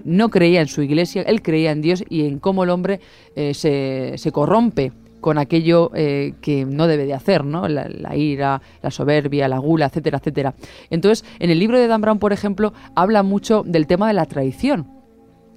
no 0.06 0.30
creía 0.30 0.62
en 0.62 0.68
su 0.68 0.82
iglesia, 0.82 1.24
él 1.24 1.42
creía 1.42 1.72
en 1.72 1.82
Dios 1.82 2.04
y 2.10 2.26
en 2.26 2.40
cómo 2.40 2.64
el 2.64 2.70
hombre 2.70 3.00
eh, 3.36 3.54
se, 3.54 4.14
se 4.18 4.32
corrompe 4.32 4.92
con 5.22 5.38
aquello 5.38 5.92
eh, 5.94 6.34
que 6.42 6.66
no 6.66 6.88
debe 6.88 7.06
de 7.06 7.14
hacer, 7.14 7.44
¿no? 7.44 7.68
La, 7.68 8.16
ira, 8.16 8.62
la 8.82 8.92
soberbia, 8.92 9.48
la 9.48 9.58
gula, 9.58 9.88
etcétera, 9.88 10.20
etcétera. 10.20 10.56
Entonces, 10.90 11.26
en 11.40 11.50
el 11.50 11.60
libro 11.60 11.78
de 11.80 11.88
Dan 11.88 12.02
Brown, 12.02 12.20
por 12.20 12.34
ejemplo, 12.34 12.74
habla 12.96 13.24
mucho 13.24 13.64
del 13.66 13.88
tema 13.88 14.08
de 14.08 14.14
la 14.14 14.26
traición 14.26 14.88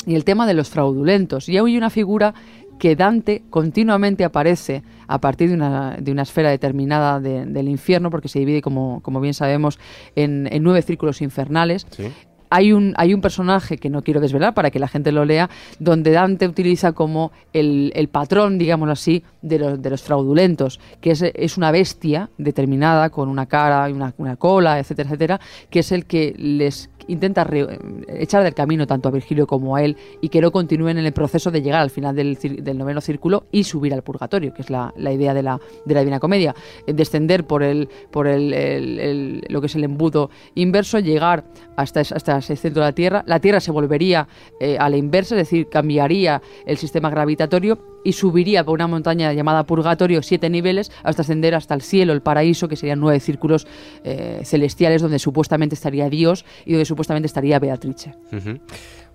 y 0.06 0.14
el 0.14 0.24
tema 0.24 0.46
de 0.46 0.54
los 0.54 0.68
fraudulentos. 0.68 1.48
Y 1.48 1.58
hay 1.58 1.76
una 1.76 1.90
figura 1.90 2.34
que 2.78 2.96
Dante 2.96 3.44
continuamente 3.48 4.24
aparece 4.24 4.82
a 5.06 5.20
partir 5.20 5.50
de 5.50 5.54
una, 5.54 5.96
de 6.00 6.10
una 6.10 6.22
esfera 6.22 6.50
determinada 6.50 7.20
del 7.20 7.68
infierno, 7.68 8.10
porque 8.10 8.28
se 8.28 8.40
divide, 8.40 8.60
como, 8.60 9.00
como 9.02 9.20
bien 9.20 9.34
sabemos, 9.34 9.78
en, 10.16 10.48
nueve 10.62 10.82
círculos 10.82 11.22
infernales 11.22 11.86
hay 12.52 12.74
un, 12.74 12.92
hay 12.98 13.14
un 13.14 13.22
personaje 13.22 13.78
que 13.78 13.88
no 13.88 14.02
quiero 14.02 14.20
desvelar 14.20 14.52
para 14.52 14.70
que 14.70 14.78
la 14.78 14.86
gente 14.86 15.10
lo 15.10 15.24
lea, 15.24 15.48
donde 15.78 16.10
Dante 16.10 16.46
utiliza 16.46 16.92
como 16.92 17.32
el, 17.54 17.92
el 17.94 18.08
patrón, 18.08 18.58
digámoslo 18.58 18.92
así, 18.92 19.24
de 19.40 19.58
los, 19.58 19.80
de 19.80 19.88
los 19.88 20.02
fraudulentos, 20.02 20.78
que 21.00 21.12
es, 21.12 21.22
es, 21.22 21.56
una 21.56 21.70
bestia 21.70 22.28
determinada 22.36 23.08
con 23.08 23.30
una 23.30 23.46
cara 23.46 23.88
y 23.88 23.94
una, 23.94 24.12
una 24.18 24.36
cola, 24.36 24.78
etcétera, 24.78 25.08
etcétera, 25.08 25.40
que 25.70 25.78
es 25.78 25.92
el 25.92 26.04
que 26.04 26.34
les 26.36 26.90
intenta 27.08 27.48
echar 28.08 28.42
del 28.42 28.54
camino 28.54 28.86
tanto 28.86 29.08
a 29.08 29.12
Virgilio 29.12 29.46
como 29.46 29.76
a 29.76 29.82
él 29.82 29.96
y 30.20 30.28
que 30.28 30.40
no 30.40 30.52
continúen 30.52 30.98
en 30.98 31.06
el 31.06 31.12
proceso 31.12 31.50
de 31.50 31.62
llegar 31.62 31.80
al 31.80 31.90
final 31.90 32.14
del, 32.14 32.38
noveno 32.78 33.00
círculo 33.00 33.46
y 33.52 33.64
subir 33.64 33.94
al 33.94 34.02
purgatorio, 34.02 34.52
que 34.54 34.62
es 34.62 34.70
la, 34.70 34.92
idea 34.96 35.34
de 35.34 35.42
la, 35.42 35.60
de 35.84 35.94
la 35.94 36.00
Divina 36.00 36.20
Comedia. 36.20 36.54
Descender 36.86 37.44
por, 37.44 37.62
el, 37.62 37.88
por 38.10 38.26
el, 38.26 39.42
lo 39.48 39.60
que 39.60 39.66
es 39.66 39.74
el 39.74 39.84
embudo 39.84 40.30
inverso, 40.54 40.98
llegar 40.98 41.44
hasta, 41.76 42.00
hasta 42.00 42.40
centro 42.42 42.82
de 42.82 42.88
la 42.88 42.92
Tierra. 42.92 43.24
La 43.26 43.40
Tierra 43.40 43.60
se 43.60 43.70
volvería 43.70 44.28
eh, 44.60 44.76
a 44.78 44.88
la 44.88 44.96
inversa, 44.96 45.34
es 45.34 45.48
decir, 45.48 45.68
cambiaría 45.68 46.42
el 46.66 46.76
sistema 46.76 47.10
gravitatorio 47.10 47.78
y 48.04 48.12
subiría 48.12 48.64
por 48.64 48.74
una 48.74 48.86
montaña 48.86 49.32
llamada 49.32 49.64
Purgatorio 49.64 50.22
siete 50.22 50.50
niveles 50.50 50.90
hasta 51.02 51.22
ascender 51.22 51.54
hasta 51.54 51.74
el 51.74 51.82
cielo, 51.82 52.12
el 52.12 52.22
paraíso, 52.22 52.68
que 52.68 52.76
serían 52.76 53.00
nueve 53.00 53.20
círculos 53.20 53.66
eh, 54.04 54.42
celestiales 54.44 55.02
donde 55.02 55.18
supuestamente 55.18 55.74
estaría 55.74 56.08
Dios 56.08 56.44
y 56.64 56.72
donde 56.72 56.84
supuestamente 56.84 57.26
estaría 57.26 57.58
Beatrice. 57.58 58.14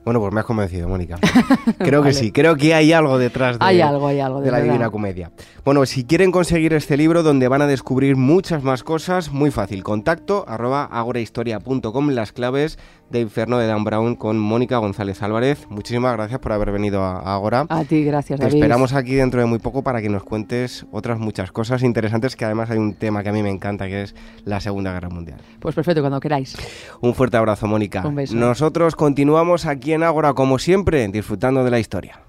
Bueno, 0.07 0.21
pues 0.21 0.31
me 0.31 0.39
has 0.39 0.45
convencido, 0.45 0.87
Mónica. 0.87 1.19
Creo 1.79 2.01
que 2.01 2.13
sí, 2.13 2.31
creo 2.31 2.55
que 2.55 2.73
hay 2.73 2.93
algo 2.93 3.17
detrás 3.17 3.59
de, 3.59 3.65
hay 3.65 3.81
algo, 3.81 4.07
hay 4.07 4.21
algo, 4.21 4.39
de, 4.39 4.51
la 4.51 4.61
Divina 4.61 4.89
Comedia. 4.89 5.31
Bueno, 5.65 5.85
si 5.85 6.05
quieren 6.05 6.31
conseguir 6.31 6.71
este 6.71 6.95
libro 6.95 7.23
donde 7.23 7.49
van 7.49 7.61
a 7.61 7.67
descubrir 7.67 8.15
muchas 8.15 8.63
más 8.63 8.83
cosas, 8.83 9.33
muy 9.33 9.51
fácil. 9.51 9.83
Contacto 9.83 10.45
arroba 10.47 10.85
agorahistoria.com, 10.85 12.11
las 12.11 12.31
claves 12.31 12.79
de 13.09 13.21
Inferno 13.21 13.57
de 13.57 13.67
Dan 13.67 13.83
Brown 13.83 14.15
con 14.15 14.39
Mónica 14.39 14.77
González 14.77 15.21
Álvarez. 15.23 15.67
Muchísimas 15.69 16.13
gracias 16.13 16.39
por 16.39 16.51
haber 16.51 16.71
venido 16.71 17.03
a 17.03 17.35
Agora. 17.35 17.65
A 17.69 17.83
ti, 17.83 18.03
gracias. 18.03 18.39
Te 18.39 18.47
esperamos 18.47 18.93
aquí 18.93 19.15
dentro 19.15 19.39
de 19.39 19.45
muy 19.45 19.59
poco 19.59 19.83
para 19.83 20.01
que 20.01 20.09
nos 20.09 20.23
cuentes 20.23 20.85
otras 20.91 21.19
muchas 21.19 21.51
cosas 21.51 21.83
interesantes, 21.83 22.35
que 22.35 22.45
además 22.45 22.69
hay 22.69 22.77
un 22.77 22.93
tema 22.93 23.23
que 23.23 23.29
a 23.29 23.33
mí 23.33 23.43
me 23.43 23.49
encanta, 23.49 23.87
que 23.87 24.03
es 24.03 24.15
la 24.45 24.59
Segunda 24.59 24.93
Guerra 24.93 25.09
Mundial. 25.09 25.39
Pues 25.59 25.75
perfecto, 25.75 26.01
cuando 26.01 26.19
queráis. 26.19 26.57
Un 27.01 27.13
fuerte 27.13 27.37
abrazo, 27.37 27.67
Mónica. 27.67 28.05
Un 28.05 28.15
beso. 28.15 28.35
Nosotros 28.35 28.95
continuamos 28.95 29.65
aquí 29.65 29.93
en 29.93 29.96
Ágora, 30.03 30.33
como 30.33 30.59
siempre, 30.59 31.07
disfrutando 31.07 31.63
de 31.63 31.71
la 31.71 31.79
historia. 31.79 32.21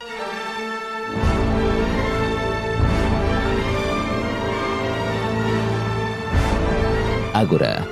Ágora 7.34 7.86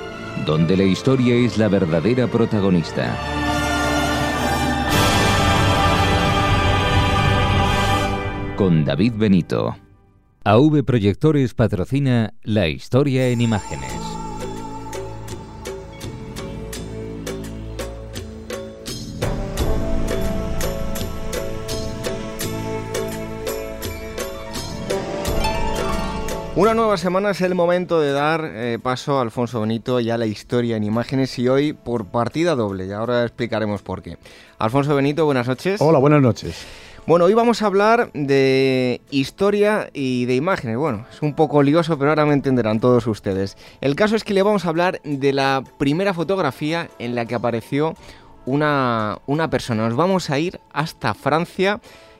donde 0.47 0.77
la 0.77 0.83
historia 0.83 1.35
es 1.35 1.57
la 1.57 1.67
verdadera 1.67 2.25
protagonista. 2.27 3.13
Con 8.55 8.85
David 8.85 9.13
Benito. 9.17 9.75
AV 10.45 10.85
Proyectores 10.85 11.53
patrocina 11.53 12.33
La 12.43 12.69
historia 12.69 13.27
en 13.27 13.41
imágenes. 13.41 13.96
Una 26.57 26.73
nueva 26.73 26.97
semana 26.97 27.29
es 27.29 27.41
el 27.41 27.53
momento 27.53 28.01
de 28.01 28.11
dar 28.11 28.43
eh, 28.43 28.79
paso 28.81 29.19
a 29.19 29.21
Alfonso 29.21 29.61
Benito 29.61 29.99
y 29.99 30.09
a 30.09 30.17
la 30.17 30.25
historia 30.25 30.75
en 30.75 30.83
imágenes 30.83 31.37
y 31.37 31.47
hoy 31.47 31.73
por 31.73 32.07
partida 32.07 32.55
doble 32.55 32.87
y 32.87 32.91
ahora 32.91 33.21
explicaremos 33.21 33.83
por 33.83 34.01
qué. 34.01 34.17
Alfonso 34.57 34.95
Benito, 34.95 35.23
buenas 35.25 35.47
noches. 35.47 35.79
Hola, 35.79 35.99
buenas 35.99 36.19
noches. 36.19 36.65
Bueno, 37.05 37.25
hoy 37.25 37.35
vamos 37.35 37.61
a 37.61 37.67
hablar 37.67 38.11
de 38.13 39.01
historia 39.11 39.91
y 39.93 40.25
de 40.25 40.33
imágenes. 40.33 40.77
Bueno, 40.77 41.05
es 41.13 41.21
un 41.21 41.35
poco 41.35 41.61
lioso, 41.61 41.99
pero 41.99 42.09
ahora 42.09 42.25
me 42.25 42.33
entenderán 42.33 42.79
todos 42.79 43.05
ustedes. 43.05 43.55
El 43.79 43.95
caso 43.95 44.15
es 44.15 44.23
que 44.23 44.33
le 44.33 44.41
vamos 44.41 44.65
a 44.65 44.69
hablar 44.69 44.99
de 45.03 45.33
la 45.33 45.63
primera 45.77 46.15
fotografía 46.15 46.89
en 46.97 47.13
la 47.13 47.27
que 47.27 47.35
apareció 47.35 47.93
una, 48.47 49.19
una 49.27 49.51
persona. 49.51 49.87
Nos 49.87 49.95
vamos 49.95 50.31
a 50.31 50.39
ir 50.39 50.59
hasta 50.73 51.13
Francia 51.13 51.79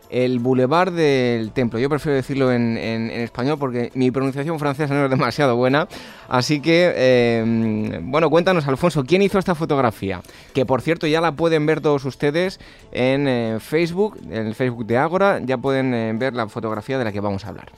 el 0.09 0.39
Boulevard 0.39 0.93
del 0.93 1.51
Templo. 1.51 1.79
Yo 1.79 1.89
prefiero 1.89 2.15
decirlo 2.15 2.51
en, 2.51 2.77
español 2.77 3.57
porque 3.59 3.91
mi 3.93 4.11
pronunciación 4.11 4.59
francesa 4.59 4.93
no 4.93 5.05
es 5.05 5.09
demasiado 5.09 5.55
buena. 5.55 5.87
Así 6.29 6.59
que, 6.59 7.39
em, 7.39 8.11
bueno, 8.11 8.29
cuéntanos, 8.29 8.67
Alfonso, 8.67 9.03
¿quién 9.03 9.21
hizo 9.21 9.39
esta 9.39 9.55
fotografía? 9.55 10.21
Que 10.53 10.65
por 10.65 10.81
cierto 10.81 11.07
ya 11.07 11.21
la 11.21 11.33
pueden 11.33 11.65
ver 11.65 11.81
todos 11.81 12.05
ustedes 12.05 12.59
en 12.91 13.27
eh, 13.27 13.57
Facebook, 13.59 14.17
en 14.29 14.47
el 14.47 14.55
Facebook 14.55 14.85
de 14.85 14.97
Ágora, 14.97 15.39
ya 15.43 15.57
pueden 15.57 15.93
eh, 15.93 16.13
ver 16.15 16.33
la 16.33 16.47
fotografía 16.47 16.97
de 16.97 17.05
la 17.05 17.11
que 17.11 17.19
vamos 17.19 17.45
a 17.45 17.49
hablar. 17.49 17.71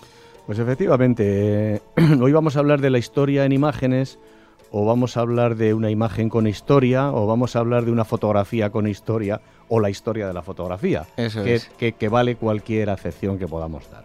Pues 0.46 0.60
efectivamente, 0.60 1.76
eh, 1.76 1.82
hoy 2.22 2.32
vamos 2.32 2.56
a 2.56 2.60
hablar 2.60 2.82
de 2.82 2.90
la 2.90 2.98
historia 2.98 3.46
en 3.46 3.52
imágenes 3.52 4.20
o 4.72 4.86
vamos 4.86 5.18
a 5.18 5.22
hablar 5.22 5.56
de 5.56 5.74
una 5.74 5.90
imagen 5.90 6.30
con 6.30 6.48
historia, 6.48 7.12
o 7.12 7.26
vamos 7.26 7.56
a 7.56 7.60
hablar 7.60 7.86
de 7.86 7.92
una 7.92 8.06
fotografía 8.06 8.70
con 8.70 8.88
historia, 8.88 9.42
o 9.70 9.80
la 9.80 9.90
historia 9.90 10.28
de 10.28 10.34
la 10.34 10.42
fotografía, 10.42 11.06
que, 11.78 11.94
que, 11.94 12.10
vale 12.10 12.36
cualquier 12.36 12.90
acepción 12.90 13.38
que 13.38 13.48
podamos 13.48 13.90
dar. 13.90 14.04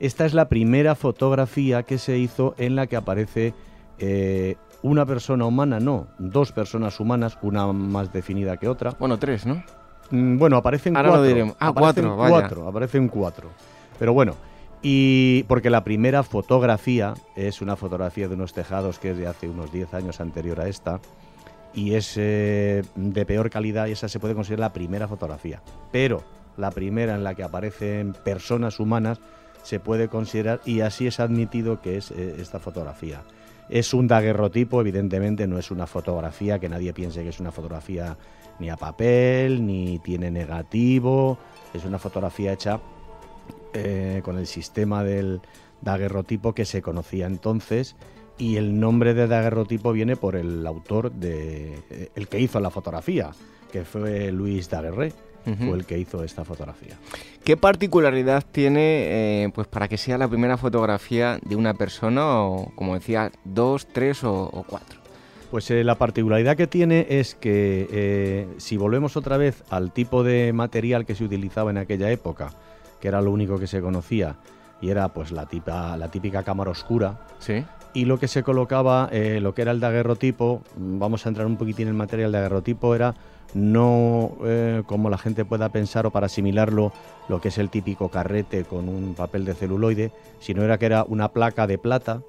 Esta 0.00 0.26
es 0.26 0.34
la 0.34 0.48
primera 0.48 0.94
fotografía 0.94 1.82
que 1.84 1.98
se 1.98 2.18
hizo 2.18 2.54
en 2.58 2.76
la 2.76 2.86
que 2.86 2.96
aparece 2.96 3.54
eh, 3.98 4.56
una 4.82 5.06
persona 5.06 5.44
humana, 5.46 5.78
no, 5.78 6.08
dos 6.18 6.52
personas 6.52 6.98
humanas, 7.00 7.38
una 7.42 7.70
más 7.72 8.12
definida 8.12 8.56
que 8.56 8.68
otra. 8.68 8.96
Bueno, 8.98 9.18
tres, 9.18 9.46
¿no? 9.46 9.62
Mm, 10.10 10.38
bueno, 10.38 10.56
aparecen 10.56 10.96
Ahora 10.96 11.10
cuatro. 11.10 11.22
Lo 11.22 11.28
diremos. 11.28 11.56
Ah, 11.60 11.72
cuatro, 11.76 12.16
vaya. 12.16 12.30
cuatro, 12.30 12.68
aparecen 12.68 13.08
cuatro. 13.08 13.50
Pero 13.98 14.14
bueno, 14.14 14.34
y 14.82 15.42
porque 15.44 15.68
la 15.68 15.84
primera 15.84 16.22
fotografía 16.22 17.14
es 17.36 17.60
una 17.60 17.76
fotografía 17.76 18.28
de 18.28 18.34
unos 18.34 18.54
tejados 18.54 18.98
que 18.98 19.10
es 19.10 19.18
de 19.18 19.26
hace 19.26 19.48
unos 19.48 19.70
10 19.70 19.92
años 19.94 20.20
anterior 20.20 20.60
a 20.60 20.68
esta 20.68 21.00
y 21.74 21.94
es 21.94 22.14
de 22.16 23.24
peor 23.26 23.50
calidad 23.50 23.86
y 23.86 23.92
esa 23.92 24.08
se 24.08 24.18
puede 24.18 24.34
considerar 24.34 24.60
la 24.60 24.72
primera 24.72 25.08
fotografía. 25.08 25.62
Pero 25.92 26.24
la 26.56 26.70
primera 26.70 27.14
en 27.14 27.24
la 27.24 27.34
que 27.34 27.42
aparecen 27.42 28.12
personas 28.24 28.80
humanas 28.80 29.20
se 29.62 29.80
puede 29.80 30.08
considerar 30.08 30.60
y 30.64 30.80
así 30.80 31.06
es 31.06 31.20
admitido 31.20 31.80
que 31.80 31.96
es 31.96 32.10
eh, 32.10 32.36
esta 32.38 32.58
fotografía. 32.58 33.22
Es 33.68 33.94
un 33.94 34.08
daguerrotipo, 34.08 34.80
evidentemente 34.80 35.46
no 35.46 35.58
es 35.58 35.70
una 35.70 35.86
fotografía 35.86 36.58
que 36.58 36.68
nadie 36.68 36.92
piense 36.92 37.22
que 37.22 37.28
es 37.28 37.40
una 37.40 37.52
fotografía 37.52 38.16
ni 38.58 38.68
a 38.68 38.76
papel, 38.76 39.64
ni 39.64 39.98
tiene 40.00 40.30
negativo, 40.30 41.38
es 41.72 41.84
una 41.84 41.98
fotografía 41.98 42.52
hecha 42.52 42.80
eh, 43.72 44.20
con 44.24 44.38
el 44.38 44.46
sistema 44.46 45.04
del 45.04 45.40
daguerrotipo 45.82 46.52
que 46.52 46.64
se 46.64 46.82
conocía 46.82 47.26
entonces 47.26 47.96
y 48.40 48.56
el 48.56 48.80
nombre 48.80 49.12
de 49.12 49.28
daguerrotipo 49.28 49.92
viene 49.92 50.16
por 50.16 50.34
el 50.34 50.66
autor 50.66 51.12
de 51.12 51.74
eh, 51.90 52.08
el 52.14 52.26
que 52.26 52.40
hizo 52.40 52.58
la 52.58 52.70
fotografía, 52.70 53.30
que 53.70 53.84
fue 53.84 54.32
Luis 54.32 54.68
Daguerre. 54.68 55.12
Fue 55.42 55.70
el 55.70 55.86
que 55.86 55.98
hizo 55.98 56.22
esta 56.22 56.44
fotografía. 56.44 56.98
¿Qué 57.42 57.56
particularidad 57.56 58.44
tiene 58.52 59.44
eh, 59.44 59.52
pues 59.54 59.66
para 59.66 59.88
que 59.88 59.96
sea 59.96 60.18
la 60.18 60.28
primera 60.28 60.58
fotografía 60.58 61.40
de 61.42 61.56
una 61.56 61.72
persona 61.72 62.42
o, 62.42 62.70
como 62.76 62.94
decía, 62.94 63.32
dos, 63.44 63.88
tres 63.88 64.22
o, 64.22 64.64
cuatro? 64.68 65.00
Pues 65.50 65.70
la 65.70 65.94
particularidad 65.96 66.58
que 66.58 66.66
tiene 66.66 67.06
es 67.08 67.34
que 67.34 68.46
si 68.58 68.76
volvemos 68.76 69.16
otra 69.16 69.38
vez 69.38 69.64
al 69.70 69.92
tipo 69.92 70.22
de 70.22 70.52
material 70.52 71.06
que 71.06 71.14
se 71.14 71.24
utilizaba 71.24 71.70
en 71.70 71.78
aquella 71.78 72.10
época, 72.10 72.50
que 73.00 73.08
era 73.08 73.22
lo 73.22 73.32
único 73.32 73.58
que 73.58 73.66
se 73.66 73.80
conocía, 73.80 74.36
y 74.82 74.90
era 74.90 75.08
pues 75.08 75.32
la, 75.32 75.46
tipa, 75.46 75.96
la 75.96 76.10
típica 76.10 76.42
cámara 76.42 76.70
oscura. 76.70 77.18
Sí. 77.38 77.64
Y 77.92 78.04
lo 78.04 78.18
que 78.18 78.28
se 78.28 78.42
colocaba, 78.42 79.08
eh, 79.10 79.40
lo 79.40 79.54
que 79.54 79.62
era 79.62 79.72
el 79.72 79.80
daguerrotipo, 79.80 80.62
vamos 80.76 81.26
a 81.26 81.28
entrar 81.28 81.46
un 81.46 81.56
poquitín 81.56 81.88
en 81.88 81.96
materia, 81.96 82.26
el 82.26 82.32
daguerrotipo 82.32 82.94
era 82.94 83.14
no 83.52 84.36
eh, 84.44 84.82
como 84.86 85.10
la 85.10 85.18
gente 85.18 85.44
pueda 85.44 85.70
pensar 85.70 86.06
o 86.06 86.10
para 86.10 86.26
asimilarlo 86.26 86.92
lo 87.28 87.40
que 87.40 87.48
es 87.48 87.58
el 87.58 87.68
típico 87.68 88.08
carrete 88.08 88.64
con 88.64 88.88
un 88.88 89.14
papel 89.14 89.44
de 89.44 89.54
celuloide, 89.54 90.12
sino 90.38 90.62
era 90.62 90.78
que 90.78 90.86
era 90.86 91.04
una 91.04 91.30
placa 91.30 91.66
de 91.66 91.78
plata 91.78 92.22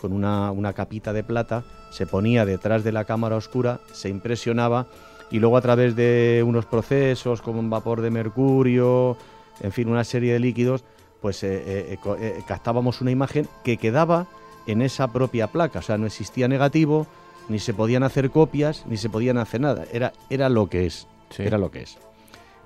con 0.00 0.12
una, 0.12 0.50
una 0.50 0.72
capita 0.72 1.12
de 1.12 1.24
plata, 1.24 1.64
se 1.90 2.06
ponía 2.06 2.44
detrás 2.44 2.84
de 2.84 2.92
la 2.92 3.04
cámara 3.04 3.36
oscura, 3.36 3.80
se 3.92 4.08
impresionaba 4.08 4.88
y 5.30 5.38
luego 5.38 5.56
a 5.56 5.62
través 5.62 5.96
de 5.96 6.44
unos 6.46 6.66
procesos 6.66 7.40
como 7.40 7.60
un 7.60 7.70
vapor 7.70 8.00
de 8.00 8.10
mercurio, 8.10 9.16
en 9.60 9.72
fin, 9.72 9.88
una 9.88 10.04
serie 10.04 10.34
de 10.34 10.40
líquidos, 10.40 10.84
pues 11.22 11.42
eh, 11.42 11.98
eh, 12.04 12.42
captábamos 12.46 13.00
una 13.00 13.12
imagen 13.12 13.48
que 13.62 13.78
quedaba 13.78 14.26
en 14.66 14.82
esa 14.82 15.12
propia 15.12 15.48
placa, 15.48 15.80
o 15.80 15.82
sea, 15.82 15.98
no 15.98 16.06
existía 16.06 16.48
negativo, 16.48 17.06
ni 17.48 17.58
se 17.58 17.74
podían 17.74 18.02
hacer 18.02 18.30
copias, 18.30 18.84
ni 18.86 18.96
se 18.96 19.10
podían 19.10 19.38
hacer 19.38 19.60
nada. 19.60 19.84
Era, 19.92 20.12
era 20.30 20.48
lo 20.48 20.68
que 20.68 20.86
es. 20.86 21.06
Era 21.38 21.58
lo 21.58 21.70
que 21.70 21.82
es. 21.82 21.98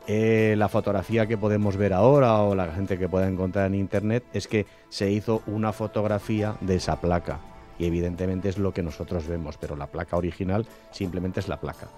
Eh, 0.06 0.54
la 0.56 0.68
fotografía 0.68 1.26
que 1.26 1.36
podemos 1.36 1.76
ver 1.76 1.92
ahora 1.92 2.40
o 2.40 2.54
la 2.54 2.72
gente 2.72 2.98
que 2.98 3.08
pueda 3.08 3.28
encontrar 3.28 3.66
en 3.66 3.74
internet 3.74 4.24
es 4.32 4.48
que 4.48 4.66
se 4.88 5.10
hizo 5.10 5.42
una 5.46 5.72
fotografía 5.72 6.56
de 6.60 6.76
esa 6.76 7.00
placa. 7.00 7.40
Y 7.78 7.86
evidentemente 7.86 8.48
es 8.48 8.58
lo 8.58 8.72
que 8.72 8.82
nosotros 8.82 9.26
vemos, 9.26 9.56
pero 9.58 9.76
la 9.76 9.86
placa 9.86 10.16
original 10.16 10.66
simplemente 10.90 11.40
es 11.40 11.48
la 11.48 11.60
placa. 11.60 11.88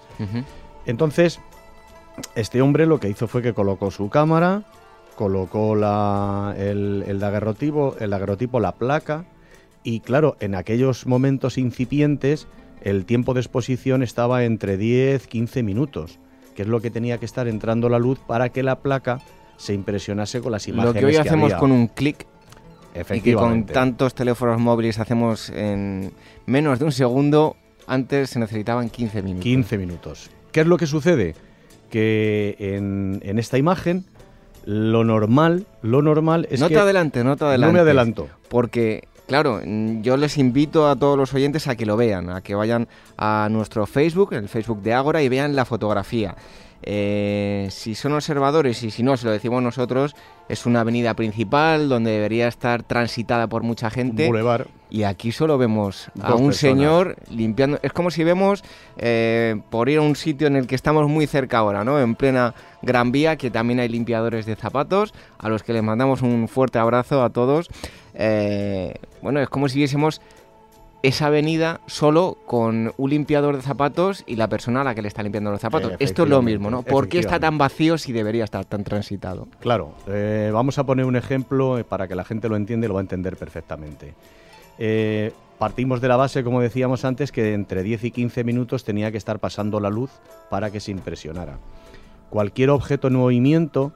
Entonces, 0.86 1.40
este 2.34 2.60
hombre 2.60 2.86
lo 2.86 2.98
que 2.98 3.08
hizo 3.08 3.28
fue 3.28 3.42
que 3.42 3.54
colocó 3.54 3.90
su 3.90 4.10
cámara, 4.10 4.64
colocó 5.16 5.74
la, 5.74 6.54
el, 6.58 7.04
el, 7.06 7.20
daguerrotipo, 7.20 7.96
el 7.98 8.10
daguerrotipo, 8.10 8.60
la 8.60 8.72
placa, 8.72 9.24
y 9.82 10.00
claro, 10.00 10.36
en 10.40 10.54
aquellos 10.54 11.06
momentos 11.06 11.58
incipientes 11.58 12.46
el 12.82 13.04
tiempo 13.04 13.34
de 13.34 13.40
exposición 13.40 14.02
estaba 14.02 14.44
entre 14.44 14.76
10 14.76 15.26
15 15.26 15.62
minutos, 15.62 16.18
que 16.54 16.62
es 16.62 16.68
lo 16.68 16.80
que 16.80 16.90
tenía 16.90 17.18
que 17.18 17.26
estar 17.26 17.48
entrando 17.48 17.88
la 17.88 17.98
luz 17.98 18.18
para 18.26 18.48
que 18.50 18.62
la 18.62 18.80
placa 18.80 19.20
se 19.56 19.74
impresionase 19.74 20.40
con 20.40 20.52
las 20.52 20.66
imágenes. 20.68 20.94
Lo 20.94 21.00
que 21.00 21.06
hoy 21.06 21.16
hacemos 21.16 21.54
con 21.54 21.72
un 21.72 21.88
clic 21.88 22.26
y 23.12 23.20
que 23.20 23.34
con 23.34 23.66
tantos 23.66 24.14
teléfonos 24.14 24.58
móviles 24.58 24.98
hacemos 24.98 25.50
en 25.50 26.12
menos 26.46 26.78
de 26.78 26.86
un 26.86 26.92
segundo, 26.92 27.56
antes 27.86 28.30
se 28.30 28.38
necesitaban 28.38 28.88
15 28.88 29.22
minutos. 29.22 29.44
15 29.44 29.78
minutos. 29.78 30.30
¿Qué 30.52 30.62
es 30.62 30.66
lo 30.66 30.76
que 30.76 30.86
sucede? 30.86 31.34
Que 31.90 32.56
en, 32.58 33.20
en 33.22 33.38
esta 33.38 33.58
imagen 33.58 34.06
lo 34.64 35.04
normal, 35.04 35.66
lo 35.82 36.02
normal 36.02 36.46
es 36.50 36.60
no 36.60 36.68
que... 36.68 36.74
No 36.74 36.80
te 36.80 36.82
adelante, 36.82 37.24
no 37.24 37.36
te 37.36 37.44
adelante. 37.44 37.66
No 37.66 37.72
me 37.72 37.80
adelanto. 37.80 38.28
Porque 38.48 39.08
Claro, 39.30 39.60
yo 39.64 40.16
les 40.16 40.38
invito 40.38 40.88
a 40.88 40.96
todos 40.96 41.16
los 41.16 41.32
oyentes 41.34 41.68
a 41.68 41.76
que 41.76 41.86
lo 41.86 41.96
vean, 41.96 42.30
a 42.30 42.40
que 42.40 42.56
vayan 42.56 42.88
a 43.16 43.46
nuestro 43.48 43.86
Facebook, 43.86 44.32
el 44.32 44.48
Facebook 44.48 44.82
de 44.82 44.92
Ágora, 44.92 45.22
y 45.22 45.28
vean 45.28 45.54
la 45.54 45.64
fotografía. 45.64 46.34
Eh, 46.82 47.68
si 47.70 47.94
son 47.94 48.14
observadores 48.14 48.82
y 48.82 48.90
si 48.90 49.04
no, 49.04 49.16
se 49.16 49.26
lo 49.26 49.30
decimos 49.30 49.62
nosotros, 49.62 50.16
es 50.48 50.66
una 50.66 50.80
avenida 50.80 51.14
principal 51.14 51.88
donde 51.88 52.10
debería 52.10 52.48
estar 52.48 52.82
transitada 52.82 53.46
por 53.46 53.62
mucha 53.62 53.88
gente. 53.88 54.24
Un 54.24 54.30
boulevard. 54.30 54.66
Y 54.90 55.04
aquí 55.04 55.30
solo 55.30 55.56
vemos 55.58 56.10
a 56.20 56.34
un 56.34 56.52
señor 56.52 57.14
limpiando. 57.30 57.78
Es 57.82 57.92
como 57.92 58.10
si 58.10 58.24
vemos 58.24 58.64
eh, 58.98 59.60
por 59.70 59.88
ir 59.88 59.98
a 59.98 60.02
un 60.02 60.16
sitio 60.16 60.48
en 60.48 60.56
el 60.56 60.66
que 60.66 60.74
estamos 60.74 61.08
muy 61.08 61.28
cerca 61.28 61.58
ahora, 61.58 61.84
¿no? 61.84 62.00
En 62.00 62.16
plena 62.16 62.54
Gran 62.82 63.12
Vía, 63.12 63.36
que 63.36 63.52
también 63.52 63.78
hay 63.78 63.88
limpiadores 63.88 64.44
de 64.46 64.56
zapatos, 64.56 65.14
a 65.38 65.48
los 65.48 65.62
que 65.62 65.72
les 65.72 65.84
mandamos 65.84 66.22
un 66.22 66.48
fuerte 66.48 66.80
abrazo 66.80 67.22
a 67.22 67.30
todos. 67.30 67.68
Eh, 68.22 68.92
bueno, 69.22 69.40
es 69.40 69.48
como 69.48 69.66
si 69.70 69.78
viésemos 69.78 70.20
esa 71.02 71.28
avenida 71.28 71.80
solo 71.86 72.36
con 72.44 72.92
un 72.98 73.10
limpiador 73.10 73.56
de 73.56 73.62
zapatos 73.62 74.22
y 74.26 74.36
la 74.36 74.46
persona 74.46 74.82
a 74.82 74.84
la 74.84 74.94
que 74.94 75.00
le 75.00 75.08
está 75.08 75.22
limpiando 75.22 75.50
los 75.50 75.62
zapatos. 75.62 75.92
Esto 75.98 76.24
es 76.24 76.28
lo 76.28 76.42
mismo, 76.42 76.70
¿no? 76.70 76.82
¿Por 76.82 77.08
qué 77.08 77.18
está 77.18 77.40
tan 77.40 77.56
vacío 77.56 77.96
si 77.96 78.12
debería 78.12 78.44
estar 78.44 78.66
tan 78.66 78.84
transitado? 78.84 79.48
Claro, 79.60 79.94
eh, 80.06 80.50
vamos 80.52 80.78
a 80.78 80.84
poner 80.84 81.06
un 81.06 81.16
ejemplo 81.16 81.78
eh, 81.78 81.84
para 81.84 82.06
que 82.06 82.14
la 82.14 82.24
gente 82.24 82.50
lo 82.50 82.56
entienda 82.56 82.84
y 82.84 82.88
lo 82.88 82.94
va 82.94 83.00
a 83.00 83.02
entender 83.02 83.38
perfectamente. 83.38 84.14
partimos 85.58 86.02
de 86.02 86.08
la 86.08 86.16
base, 86.16 86.44
como 86.44 86.60
decíamos 86.60 87.06
antes, 87.06 87.32
que 87.32 87.54
entre 87.54 87.82
10 87.82 88.04
y 88.04 88.10
15 88.10 88.44
minutos 88.44 88.84
tenía 88.84 89.10
que 89.10 89.16
estar 89.16 89.38
pasando 89.38 89.80
la 89.80 89.88
luz 89.88 90.10
para 90.50 90.70
que 90.70 90.80
se 90.80 90.90
impresionara. 90.90 91.58
Cualquier 92.28 92.68
objeto 92.68 93.08
en 93.08 93.14
movimiento 93.14 93.94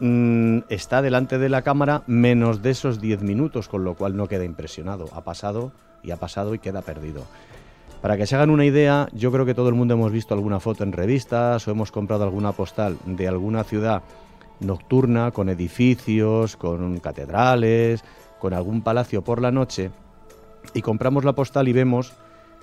Mm, 0.00 0.60
está 0.70 1.02
delante 1.02 1.38
de 1.38 1.50
la 1.50 1.60
cámara 1.60 2.02
menos 2.06 2.62
de 2.62 2.70
esos 2.70 3.00
10 3.00 3.22
minutos, 3.22 3.68
con 3.68 3.84
lo 3.84 3.94
cual 3.94 4.16
no 4.16 4.28
queda 4.28 4.44
impresionado. 4.44 5.06
Ha 5.12 5.20
pasado 5.22 5.72
y 6.02 6.10
ha 6.10 6.16
pasado 6.16 6.54
y 6.54 6.58
queda 6.58 6.80
perdido. 6.80 7.24
Para 8.00 8.16
que 8.16 8.26
se 8.26 8.34
hagan 8.34 8.48
una 8.48 8.64
idea, 8.64 9.08
yo 9.12 9.30
creo 9.30 9.44
que 9.44 9.54
todo 9.54 9.68
el 9.68 9.74
mundo 9.74 9.92
hemos 9.92 10.10
visto 10.10 10.32
alguna 10.32 10.58
foto 10.58 10.84
en 10.84 10.92
revistas 10.92 11.68
o 11.68 11.70
hemos 11.70 11.92
comprado 11.92 12.24
alguna 12.24 12.52
postal 12.52 12.96
de 13.04 13.28
alguna 13.28 13.62
ciudad 13.62 14.02
nocturna 14.60 15.32
con 15.32 15.50
edificios, 15.50 16.56
con 16.56 16.98
catedrales, 17.00 18.02
con 18.38 18.54
algún 18.54 18.80
palacio 18.80 19.22
por 19.22 19.42
la 19.42 19.50
noche 19.50 19.90
y 20.72 20.80
compramos 20.80 21.24
la 21.24 21.34
postal 21.34 21.68
y 21.68 21.72
vemos 21.74 22.14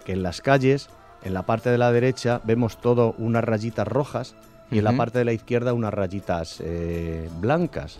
que 0.05 0.13
en 0.13 0.23
las 0.23 0.41
calles, 0.41 0.89
en 1.23 1.35
la 1.35 1.43
parte 1.43 1.69
de 1.69 1.77
la 1.77 1.91
derecha, 1.91 2.41
vemos 2.43 2.81
todo 2.81 3.13
unas 3.19 3.43
rayitas 3.43 3.87
rojas 3.87 4.35
y 4.71 4.79
en 4.79 4.83
la 4.83 4.95
parte 4.95 5.19
de 5.19 5.25
la 5.25 5.33
izquierda 5.33 5.73
unas 5.73 5.93
rayitas 5.93 6.61
eh, 6.63 7.29
blancas. 7.39 7.99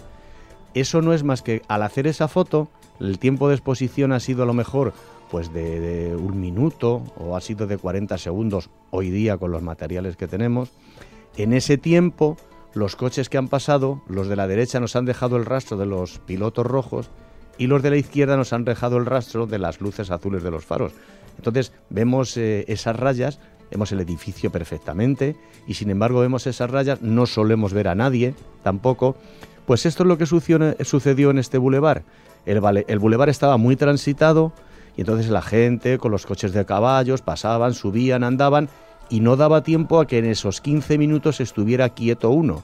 Eso 0.73 1.01
no 1.01 1.13
es 1.13 1.23
más 1.23 1.41
que 1.41 1.61
al 1.67 1.83
hacer 1.83 2.07
esa 2.07 2.27
foto, 2.27 2.69
el 2.99 3.19
tiempo 3.19 3.47
de 3.47 3.55
exposición 3.55 4.11
ha 4.11 4.19
sido 4.19 4.43
a 4.43 4.45
lo 4.45 4.53
mejor 4.53 4.93
pues 5.31 5.53
de, 5.53 6.15
un 6.15 6.39
minuto 6.39 7.03
o 7.17 7.35
ha 7.35 7.41
sido 7.41 7.67
de 7.67 7.77
40 7.77 8.17
segundos 8.17 8.69
hoy 8.91 9.09
día 9.09 9.37
con 9.37 9.51
los 9.51 9.61
materiales 9.61 10.15
que 10.15 10.27
tenemos. 10.27 10.71
En 11.35 11.53
ese 11.53 11.77
tiempo, 11.77 12.37
los 12.73 12.95
coches 12.95 13.29
que 13.29 13.37
han 13.37 13.47
pasado, 13.47 14.01
los 14.07 14.27
de 14.27 14.35
la 14.35 14.47
derecha 14.47 14.79
nos 14.79 14.95
han 14.95 15.05
dejado 15.05 15.37
el 15.37 15.45
rastro 15.45 15.77
de 15.77 15.85
los 15.85 16.19
pilotos 16.19 16.65
rojos 16.65 17.09
y 17.57 17.67
los 17.67 17.81
de 17.81 17.89
la 17.89 17.97
izquierda 17.97 18.37
nos 18.37 18.53
han 18.53 18.65
dejado 18.65 18.97
el 18.97 19.05
rastro 19.05 19.47
de 19.47 19.59
las 19.59 19.81
luces 19.81 20.11
azules 20.11 20.43
de 20.43 20.51
los 20.51 20.65
faros. 20.65 20.93
Entonces 21.37 21.71
vemos 21.89 22.35
eh, 22.37 22.65
esas 22.67 22.95
rayas 22.95 23.39
vemos 23.71 23.91
el 23.91 23.99
edificio 23.99 24.51
perfectamente 24.51 25.35
y 25.67 25.73
sin 25.73 25.89
embargo 25.89 26.21
vemos 26.21 26.47
esas 26.47 26.69
rayas, 26.69 27.01
no 27.01 27.25
solemos 27.25 27.73
ver 27.73 27.87
a 27.87 27.95
nadie 27.95 28.33
tampoco. 28.63 29.15
Pues 29.65 29.85
esto 29.85 30.03
es 30.03 30.07
lo 30.07 30.17
que 30.17 30.25
sucedió 30.25 31.29
en 31.29 31.37
este 31.37 31.57
bulevar. 31.57 32.03
El, 32.45 32.85
el 32.87 32.99
bulevar 32.99 33.29
estaba 33.29 33.57
muy 33.57 33.75
transitado 33.75 34.53
y 34.95 35.01
entonces 35.01 35.29
la 35.29 35.41
gente 35.41 35.97
con 35.97 36.11
los 36.11 36.25
coches 36.25 36.53
de 36.53 36.65
caballos 36.65 37.21
pasaban, 37.21 37.73
subían, 37.73 38.23
andaban 38.23 38.69
y 39.09 39.19
no 39.19 39.35
daba 39.35 39.63
tiempo 39.63 39.99
a 39.99 40.07
que 40.07 40.19
en 40.19 40.25
esos 40.25 40.61
15 40.61 40.97
minutos 40.97 41.39
estuviera 41.39 41.89
quieto 41.89 42.29
uno. 42.31 42.63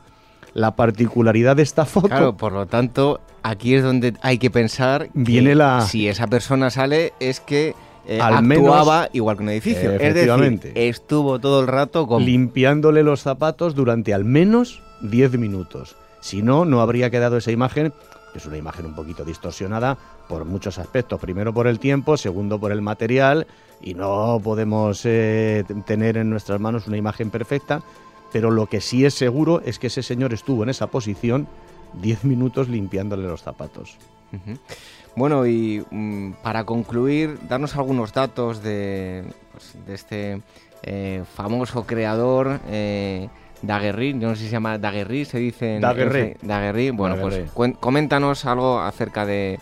La 0.54 0.76
particularidad 0.76 1.56
de 1.56 1.64
esta 1.64 1.86
foto. 1.86 2.10
Claro, 2.10 2.38
por 2.38 2.54
lo 2.54 2.68
tanto, 2.68 3.22
aquí 3.41 3.76
es 3.76 3.84
donde 3.84 4.14
hay 4.22 4.38
que 4.38 4.51
pensar 4.51 5.10
viene 5.14 5.56
la... 5.56 5.82
si 5.82 6.08
esa 6.08 6.28
persona 6.28 6.70
sale 6.70 7.14
es 7.20 7.39
que 7.39 7.76
eh, 8.06 8.20
actuaba 8.22 9.10
igual 9.14 9.38
que 9.38 9.43
un 9.43 9.49
edificio. 9.49 9.91
Es 9.93 10.14
decir, 10.14 10.72
estuvo 10.76 11.39
todo 11.39 11.62
el 11.62 11.68
rato 11.68 12.08
limpiándole 12.20 13.04
los 13.04 13.22
zapatos 13.22 13.76
durante 13.76 14.14
al 14.14 14.26
menos 14.26 14.82
10 15.01 15.38
minutos. 15.38 15.95
Si 16.20 16.41
no, 16.41 16.66
no 16.66 16.82
habría 16.82 17.10
quedado 17.10 17.38
esa 17.38 17.51
imagen. 17.51 17.93
Es 18.36 18.45
una 18.45 18.58
imagen 18.58 18.88
un 18.88 18.95
poquito 18.95 19.24
distorsionada 19.24 19.97
por 20.28 20.45
muchos 20.45 20.80
aspectos. 20.80 21.20
Primero 21.20 21.54
por 21.54 21.68
el 21.68 21.80
tiempo, 21.80 22.18
segundo 22.18 22.60
por 22.60 22.72
el 22.72 22.82
material. 22.82 23.47
Y 23.82 23.93
no 23.93 24.39
podemos 24.43 25.01
eh, 25.06 25.64
tener 25.86 26.18
en 26.18 26.30
nuestras 26.30 26.60
manos 26.60 26.88
una 26.88 26.97
imagen 26.97 27.30
perfecta. 27.30 27.84
Pero 28.32 28.49
lo 28.49 28.66
que 28.66 28.82
sí 28.82 29.06
es 29.06 29.14
seguro 29.14 29.62
es 29.64 29.78
que 29.78 29.88
ese 29.88 30.01
señor 30.01 30.34
estuvo 30.34 30.64
en 30.64 30.70
esa 30.70 30.88
posición 30.88 31.47
10 32.01 32.24
minutos 32.24 32.70
limpiándole 32.70 33.28
los 33.28 33.43
zapatos. 33.43 33.97
Bueno, 35.16 35.45
y 35.45 35.86
mm, 35.91 36.32
para 36.41 36.64
concluir, 36.64 37.38
darnos 37.47 37.76
algunos 37.76 38.14
datos 38.14 38.64
de, 38.64 39.24
pues, 39.51 39.76
este 39.88 40.41
eh, 40.84 41.24
famoso 41.36 41.86
creador. 41.86 42.59
Eh, 42.70 43.30
Daguerri, 43.61 44.14
no 44.14 44.36
sé 44.36 44.41
si 44.41 44.45
se 44.47 44.51
llama 44.51 44.78
Daguerri, 44.78 45.24
se 45.26 45.39
dice. 45.39 45.80
Daguerri. 45.80 46.36
Daguerri. 46.41 46.89
Bueno, 46.89 47.18
pues 47.22 47.49
coméntanos 47.80 48.45
algo 48.45 48.80
acerca 48.80 49.26
de. 49.26 49.59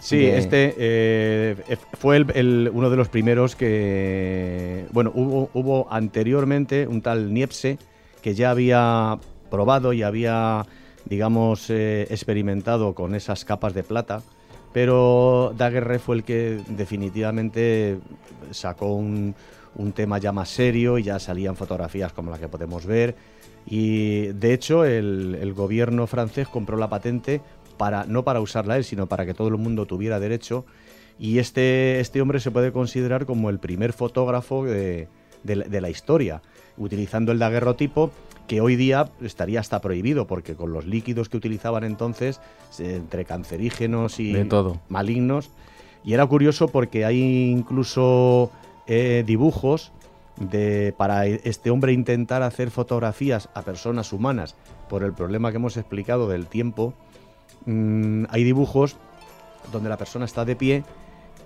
Sí, 0.00 0.26
este 0.26 0.74
eh, 0.78 1.56
fue 1.92 2.16
el, 2.16 2.70
uno 2.72 2.90
de 2.90 2.96
los 2.96 3.08
primeros 3.08 3.54
que. 3.54 4.86
Bueno, 4.90 5.12
hubo, 5.14 5.50
hubo 5.54 5.92
anteriormente 5.92 6.88
un 6.88 7.02
tal 7.02 7.32
Niepce 7.32 7.78
que 8.20 8.34
ya 8.34 8.50
había 8.50 9.18
probado 9.50 9.92
y 9.92 10.02
había, 10.02 10.66
digamos, 11.04 11.70
eh, 11.70 12.08
experimentado 12.10 12.94
con 12.94 13.14
esas 13.14 13.44
capas 13.44 13.74
de 13.74 13.84
plata 13.84 14.22
pero 14.72 15.52
Daguerre 15.56 15.98
fue 15.98 16.16
el 16.16 16.24
que 16.24 16.60
definitivamente 16.68 17.98
sacó 18.50 18.94
un, 18.94 19.34
tema 19.94 20.18
ya 20.18 20.32
más 20.32 20.48
serio 20.48 20.98
y 20.98 21.04
ya 21.04 21.18
salían 21.18 21.56
fotografías 21.56 22.12
como 22.12 22.30
la 22.30 22.38
que 22.38 22.48
podemos 22.48 22.86
ver. 22.86 23.16
Y 23.66 24.26
de 24.28 24.52
hecho 24.52 24.84
el, 24.84 25.52
gobierno 25.54 26.06
francés 26.06 26.48
compró 26.48 26.76
la 26.76 26.88
patente 26.88 27.40
para, 27.76 28.04
no 28.04 28.24
para 28.24 28.40
usarla 28.40 28.76
él, 28.76 28.84
sino 28.84 29.06
para 29.06 29.26
que 29.26 29.34
todo 29.34 29.48
el 29.48 29.56
mundo 29.56 29.86
tuviera 29.86 30.20
derecho. 30.20 30.64
Y 31.18 31.38
este, 31.38 32.00
este 32.00 32.20
hombre 32.20 32.40
se 32.40 32.50
puede 32.50 32.72
considerar 32.72 33.26
como 33.26 33.50
el 33.50 33.58
primer 33.58 33.92
fotógrafo 33.92 34.64
de, 34.64 35.08
de 35.42 35.80
la 35.80 35.90
historia, 35.90 36.42
utilizando 36.76 37.32
el 37.32 37.38
daguerrotipo 37.38 38.10
que 38.50 38.60
hoy 38.60 38.74
día 38.74 39.08
estaría 39.20 39.60
hasta 39.60 39.80
prohibido, 39.80 40.26
porque 40.26 40.56
con 40.56 40.72
los 40.72 40.84
líquidos 40.84 41.28
que 41.28 41.36
utilizaban 41.36 41.84
entonces, 41.84 42.40
entre 42.80 43.24
cancerígenos 43.24 44.18
y 44.18 44.34
malignos, 44.88 45.50
y 46.02 46.14
era 46.14 46.26
curioso 46.26 46.66
porque 46.66 47.04
hay 47.04 47.48
incluso 47.48 48.50
eh, 48.88 49.22
dibujos 49.24 49.92
de, 50.36 50.92
para 50.98 51.26
este 51.26 51.70
hombre 51.70 51.92
intentar 51.92 52.42
hacer 52.42 52.72
fotografías 52.72 53.48
a 53.54 53.62
personas 53.62 54.12
humanas 54.12 54.56
por 54.88 55.04
el 55.04 55.12
problema 55.12 55.52
que 55.52 55.58
hemos 55.58 55.76
explicado 55.76 56.28
del 56.28 56.48
tiempo. 56.48 56.92
Mm, 57.66 58.24
hay 58.30 58.42
dibujos 58.42 58.96
donde 59.70 59.88
la 59.88 59.96
persona 59.96 60.24
está 60.24 60.44
de 60.44 60.56
pie 60.56 60.82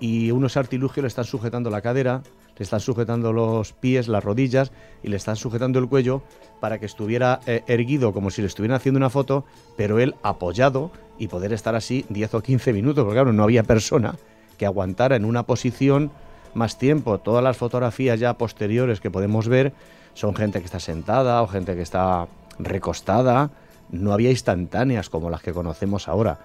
y 0.01 0.31
unos 0.31 0.57
artilugios 0.57 1.03
le 1.03 1.09
están 1.09 1.27
sujetando 1.27 1.69
la 1.69 1.83
cadera 1.83 2.23
le 2.57 2.63
están 2.63 2.81
sujetando 2.81 3.33
los 3.33 3.73
pies, 3.73 4.09
las 4.09 4.23
rodillas 4.23 4.73
y 5.03 5.09
le 5.09 5.17
están 5.17 5.37
sujetando 5.37 5.79
el 5.79 5.89
cuello 5.89 6.23
para 6.61 6.79
que 6.79 6.87
estuviera 6.87 7.41
eh, 7.47 7.63
erguido 7.67 8.13
como 8.13 8.31
si 8.31 8.43
le 8.43 8.49
estuvieran 8.49 8.77
haciendo 8.77 8.99
una 8.99 9.11
foto, 9.11 9.45
pero 9.77 9.99
él 9.99 10.15
apoyado 10.23 10.91
y 11.19 11.29
poder 11.29 11.53
estar 11.53 11.75
así 11.75 12.05
10 12.09 12.35
o 12.35 12.43
15 12.43 12.73
minutos, 12.73 13.05
porque 13.05 13.17
claro, 13.17 13.33
no 13.33 13.43
había 13.43 13.63
persona 13.63 14.17
que 14.59 14.67
aguantara 14.67 15.17
en 15.17 15.25
una 15.25 15.45
posición 15.45 16.11
más 16.55 16.79
tiempo. 16.79 17.19
Todas 17.19 17.43
las 17.43 17.57
fotografías 17.57 18.21
ya 18.21 18.35
posteriores 18.35 19.01
que 19.01 19.11
podemos 19.11 19.49
ver 19.49 19.73
son 20.15 20.35
gente 20.35 20.61
que 20.61 20.67
está 20.67 20.81
sentada 20.81 21.43
o 21.43 21.49
gente 21.49 21.75
que 21.75 21.83
está 21.83 22.29
recostada. 22.59 23.51
No 23.91 24.13
había 24.13 24.31
instantáneas 24.31 25.11
como 25.11 25.31
las 25.31 25.43
que 25.43 25.53
conocemos 25.53 26.09
ahora. 26.09 26.39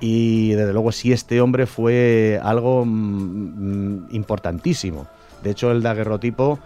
Y 0.00 0.52
desde 0.52 0.72
luego 0.72 0.92
sí 0.92 1.12
este 1.12 1.40
hombre 1.40 1.66
fue 1.66 2.40
algo 2.42 2.84
mm, 2.84 2.88
mm, 2.88 4.08
importantísimo. 4.12 5.06
De 5.42 5.50
hecho, 5.50 5.70
el 5.70 5.82
daguerrotipo 5.82 6.58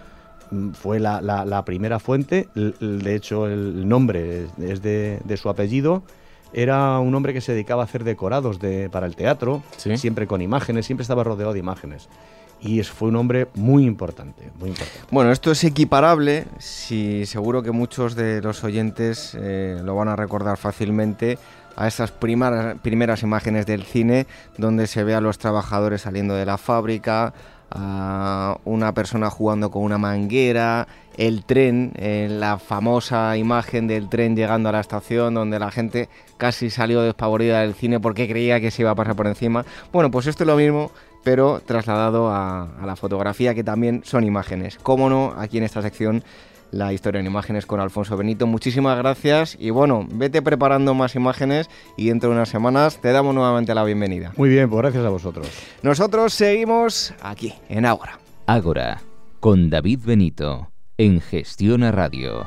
mm, 0.51 0.71
fue 0.73 1.01
la, 1.01 1.63
primera 1.65 1.99
fuente, 1.99 2.49
de 2.55 3.15
hecho 3.15 3.47
el 3.47 3.89
nombre 3.89 4.47
es 4.59 4.83
de, 4.83 5.37
su 5.37 5.49
apellido. 5.49 6.03
Era 6.53 7.01
un 7.01 7.13
hombre 7.15 7.33
que 7.33 7.41
se 7.41 7.53
dedicaba 7.53 7.83
a 7.83 7.85
hacer 7.87 8.05
decorados 8.05 8.59
para 8.93 9.07
el 9.07 9.17
teatro, 9.17 9.63
siempre 9.77 10.27
con 10.27 10.41
imágenes, 10.41 10.87
siempre 10.87 11.03
estaba 11.03 11.25
rodeado 11.25 11.53
de 11.53 11.59
imágenes 11.59 12.09
y 12.61 12.83
fue 12.83 13.09
un 13.09 13.17
hombre 13.17 13.49
muy 13.55 13.85
importante, 13.85 14.51
muy 14.59 14.71
importante. 14.71 15.01
Bueno, 15.11 15.31
esto 15.31 15.51
es 15.51 15.63
equiparable, 15.65 16.47
si 16.59 17.27
seguro 17.27 17.63
que 17.63 17.73
muchos 17.73 18.15
de 18.15 18.41
los 18.41 18.65
oyentes 18.65 19.37
eh, 19.39 19.81
lo 19.85 19.95
van 19.95 20.09
a 20.09 20.17
recordar 20.17 20.57
fácilmente, 20.57 21.39
a 21.77 21.89
esas 21.89 22.11
primeras, 22.11 22.79
primeras 22.81 23.23
imágenes 23.23 23.67
del 23.67 23.83
cine 23.83 24.27
donde 24.57 24.87
se 24.87 25.05
ve 25.05 25.15
a 25.15 25.21
los 25.21 25.39
trabajadores 25.39 26.03
saliendo 26.03 26.35
de 26.35 26.47
la 26.47 26.57
fábrica, 26.57 27.35
a 27.71 28.59
una 28.65 28.95
persona 28.95 29.31
jugando 29.31 29.71
con 29.71 29.83
una 29.83 29.99
manguera, 29.99 30.87
el 31.17 31.45
tren, 31.45 31.93
eh, 31.97 32.29
la 32.31 32.59
famosa 32.59 33.37
imagen 33.37 33.87
del 33.87 34.09
tren 34.09 34.37
llegando 34.37 34.69
a 34.69 34.73
la 34.73 34.81
estación 34.81 35.35
donde 35.35 35.59
la 35.59 35.71
gente 35.71 36.09
casi 36.37 36.71
salió 36.71 37.03
despavorida 37.03 37.61
del 37.61 37.75
cine 37.75 38.01
porque 38.01 38.29
creía 38.29 38.61
que 38.61 38.71
se 38.71 38.83
iba 38.83 38.91
a 38.91 38.95
pasar 38.95 39.17
por 39.17 39.27
encima. 39.27 39.65
Bueno, 39.93 40.11
pues 40.11 40.27
esto 40.27 40.45
es 40.45 40.49
lo 40.49 40.57
mismo, 40.57 40.91
pero 41.23 41.61
trasladado 41.65 42.29
a, 42.31 42.63
a 42.81 42.87
la 42.87 42.97
fotografía 42.97 43.55
que 43.55 43.65
también 43.65 44.03
son 44.05 44.25
imágenes. 44.25 44.79
Cómo 44.83 45.09
no, 45.09 45.35
aquí 45.39 45.59
en 45.59 45.65
esta 45.65 45.83
sección 45.83 46.25
la 46.75 46.93
historia 46.93 47.21
en 47.21 47.27
imágenes 47.27 47.67
con 47.67 47.81
Alfonso 47.81 48.17
Benito. 48.17 48.47
Muchísimas 48.47 48.99
gracias 48.99 49.57
y 49.59 49.71
bueno, 49.71 50.07
vete 50.11 50.43
preparando 50.43 50.93
más 50.95 51.15
imágenes 51.15 51.71
y 51.97 52.09
dentro 52.09 52.31
de 52.31 52.37
unas 52.37 52.49
semanas 52.49 53.01
te 53.01 53.13
damos 53.13 53.35
nuevamente 53.35 53.75
la 53.75 53.85
bienvenida. 53.85 54.33
Muy 54.37 54.49
bien, 54.49 54.69
pues 54.69 54.83
gracias 54.83 55.05
a 55.05 55.09
vosotros. 55.09 55.49
Nosotros 55.83 56.35
seguimos 56.35 57.15
aquí, 57.23 57.55
en 57.69 57.87
Ágora. 57.87 58.19
Ágora, 58.47 59.03
con 59.41 59.71
David 59.71 60.01
Benito, 60.05 60.71
en 60.99 61.21
Gestiona 61.21 61.93
Radio. 61.93 62.45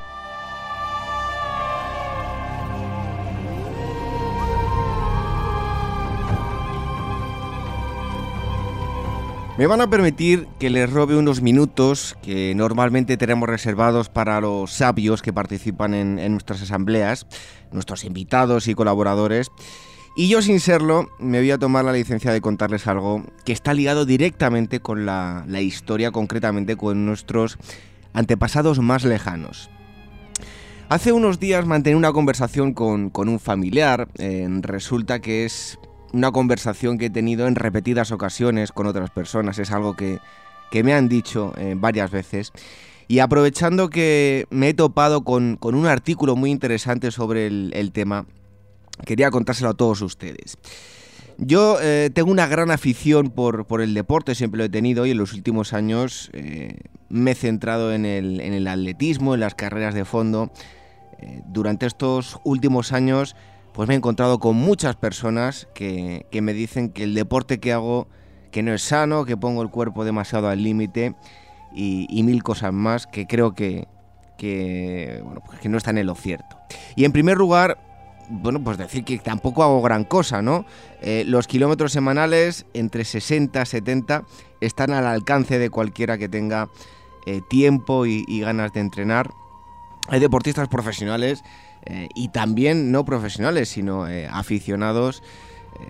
Me 9.57 9.65
van 9.65 9.81
a 9.81 9.89
permitir 9.89 10.47
que 10.59 10.69
les 10.69 10.87
robe 10.87 11.17
unos 11.17 11.41
minutos 11.41 12.15
que 12.21 12.53
normalmente 12.53 13.17
tenemos 13.17 13.49
reservados 13.49 14.07
para 14.07 14.39
los 14.39 14.71
sabios 14.71 15.23
que 15.23 15.33
participan 15.33 15.95
en, 15.95 16.31
nuestras 16.31 16.61
asambleas, 16.61 17.25
nuestros 17.71 18.03
invitados 18.03 18.67
y 18.67 18.75
colaboradores. 18.75 19.47
Y 20.15 20.29
yo 20.29 20.43
sin 20.43 20.59
serlo 20.59 21.07
me 21.17 21.39
voy 21.39 21.49
a 21.49 21.57
tomar 21.57 21.85
la 21.85 21.93
licencia 21.93 22.31
de 22.31 22.39
contarles 22.39 22.85
algo 22.85 23.23
que 23.45 23.51
está 23.51 23.73
ligado 23.73 24.05
directamente 24.05 24.79
con 24.79 25.07
la, 25.07 25.43
historia, 25.59 26.11
concretamente 26.11 26.75
con 26.75 27.07
nuestros 27.07 27.57
antepasados 28.13 28.77
más 28.77 29.05
lejanos. 29.05 29.71
Hace 30.87 31.13
unos 31.13 31.39
días 31.39 31.65
mantení 31.65 31.95
una 31.95 32.13
conversación 32.13 32.75
con, 32.75 33.11
un 33.15 33.39
familiar. 33.39 34.07
resulta 34.61 35.19
que 35.19 35.45
es 35.45 35.79
una 36.13 36.31
conversación 36.31 36.97
que 36.97 37.07
he 37.07 37.09
tenido 37.09 37.47
en 37.47 37.55
repetidas 37.55 38.11
ocasiones 38.11 38.71
con 38.71 38.87
otras 38.87 39.09
personas, 39.09 39.59
es 39.59 39.71
algo 39.71 39.95
que, 39.95 40.19
me 40.83 40.93
han 40.93 41.09
dicho 41.09 41.53
eh, 41.57 41.75
varias 41.77 42.11
veces. 42.11 42.51
Y 43.07 43.19
aprovechando 43.19 43.89
que 43.89 44.47
me 44.49 44.69
he 44.69 44.73
topado 44.73 45.23
con, 45.23 45.57
un 45.61 45.85
artículo 45.85 46.35
muy 46.35 46.51
interesante 46.51 47.11
sobre 47.11 47.47
el, 47.47 47.91
tema, 47.93 48.25
quería 49.05 49.31
contárselo 49.31 49.69
a 49.69 49.73
todos 49.73 50.01
ustedes. 50.01 50.57
Yo 51.37 51.77
eh, 51.81 52.09
tengo 52.13 52.31
una 52.31 52.47
gran 52.47 52.71
afición 52.71 53.29
por, 53.29 53.81
el 53.81 53.93
deporte, 53.93 54.35
siempre 54.35 54.57
lo 54.57 54.63
he 54.65 54.69
tenido 54.69 55.05
y 55.05 55.11
en 55.11 55.17
los 55.17 55.33
últimos 55.33 55.71
años 55.71 56.31
eh, 56.33 56.79
me 57.09 57.31
he 57.31 57.35
centrado 57.35 57.93
en 57.93 58.05
el, 58.05 58.41
en 58.41 58.53
el, 58.53 58.67
atletismo, 58.67 59.35
en 59.35 59.41
las 59.41 59.55
carreras 59.55 59.93
de 59.93 60.03
fondo. 60.03 60.51
durante 61.47 61.85
estos 61.85 62.39
últimos 62.43 62.91
años 62.91 63.35
pues 63.77 63.87
me 63.87 63.93
he 63.93 63.97
encontrado 63.97 64.39
con 64.39 64.55
muchas 64.55 64.95
personas 64.95 65.67
que, 65.75 66.25
me 66.31 66.53
dicen 66.53 66.89
que 66.89 67.03
el 67.03 67.13
deporte 67.13 67.59
que 67.59 67.73
hago 67.73 68.07
que 68.49 68.63
no 68.63 68.73
es 68.73 68.81
sano, 68.81 69.23
que 69.23 69.37
pongo 69.37 69.61
el 69.61 69.69
cuerpo 69.69 70.03
demasiado 70.03 70.49
al 70.49 70.63
límite 70.63 71.13
y, 71.75 72.23
mil 72.23 72.41
cosas 72.41 72.73
más 72.73 73.05
que 73.05 73.27
creo 73.27 73.53
que, 73.53 73.87
pues 74.39 75.59
que, 75.59 75.69
no 75.69 75.77
están 75.77 75.99
en 75.99 76.07
lo 76.07 76.15
cierto. 76.15 76.57
Y 76.95 77.05
en 77.05 77.11
primer 77.11 77.37
lugar, 77.37 77.77
bueno, 78.29 78.63
pues 78.63 78.79
decir 78.79 79.03
que 79.03 79.19
tampoco 79.19 79.61
hago 79.61 79.79
gran 79.83 80.05
cosa, 80.05 80.41
¿no? 80.41 80.65
Eh, 81.03 81.23
los 81.27 81.45
kilómetros 81.45 81.91
semanales, 81.91 82.65
entre 82.73 83.05
60 83.05 83.61
y 83.61 83.65
70, 83.67 84.23
están 84.59 84.89
al 84.89 85.05
alcance 85.05 85.59
de 85.59 85.69
cualquiera 85.69 86.17
que 86.17 86.27
tenga 86.27 86.67
eh, 87.27 87.41
tiempo 87.47 88.07
y 88.07 88.39
ganas 88.39 88.73
de 88.73 88.79
entrenar. 88.79 89.29
Hay 90.07 90.19
deportistas 90.19 90.67
profesionales 90.67 91.43
eh, 91.85 92.07
y 92.15 92.29
también 92.29 92.91
no 92.91 93.05
profesionales, 93.05 93.69
sino 93.69 94.07
eh, 94.07 94.27
aficionados 94.31 95.21
eh, 95.79 95.85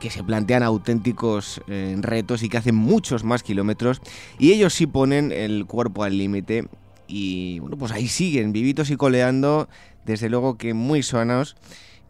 que 0.00 0.10
se 0.10 0.22
plantean 0.22 0.62
auténticos 0.62 1.62
retos 1.66 2.42
y 2.42 2.50
que 2.50 2.58
hacen 2.58 2.74
muchos 2.74 3.24
más 3.24 3.42
kilómetros 3.42 4.02
y 4.38 4.52
ellos 4.52 4.74
sí 4.74 4.86
ponen 4.86 5.32
el 5.32 5.64
cuerpo 5.64 6.04
al 6.04 6.18
límite 6.18 6.68
y 7.08 7.60
bueno, 7.60 7.78
pues 7.78 7.92
ahí 7.92 8.06
siguen, 8.06 8.52
vivitos 8.52 8.90
y 8.90 8.96
coleando, 8.96 9.68
desde 10.04 10.28
luego 10.28 10.58
que 10.58 10.74
muy 10.74 11.02
sanos 11.02 11.56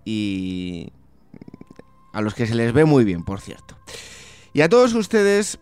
y 0.04 0.90
a 2.12 2.22
los 2.22 2.34
que 2.34 2.46
se 2.46 2.56
les 2.56 2.72
ve 2.72 2.84
muy 2.84 3.04
bien, 3.04 3.24
por 3.24 3.40
cierto. 3.40 3.76
Y 4.52 4.62
a 4.62 4.68
todos 4.68 4.94
ustedes 4.94 5.60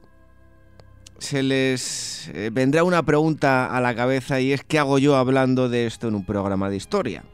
se 1.18 1.42
les 1.42 2.28
eh, 2.34 2.50
vendrá 2.52 2.84
una 2.84 3.02
pregunta 3.02 3.74
a 3.74 3.80
la 3.80 3.94
cabeza 3.94 4.40
y 4.40 4.52
es 4.52 4.64
¿qué 4.64 4.78
hago 4.78 4.98
yo 4.98 5.16
hablando 5.16 5.68
de 5.68 5.86
esto 5.86 6.08
en 6.08 6.14
un 6.14 6.24
programa 6.24 6.70
de 6.70 6.76
historia? 6.76 7.24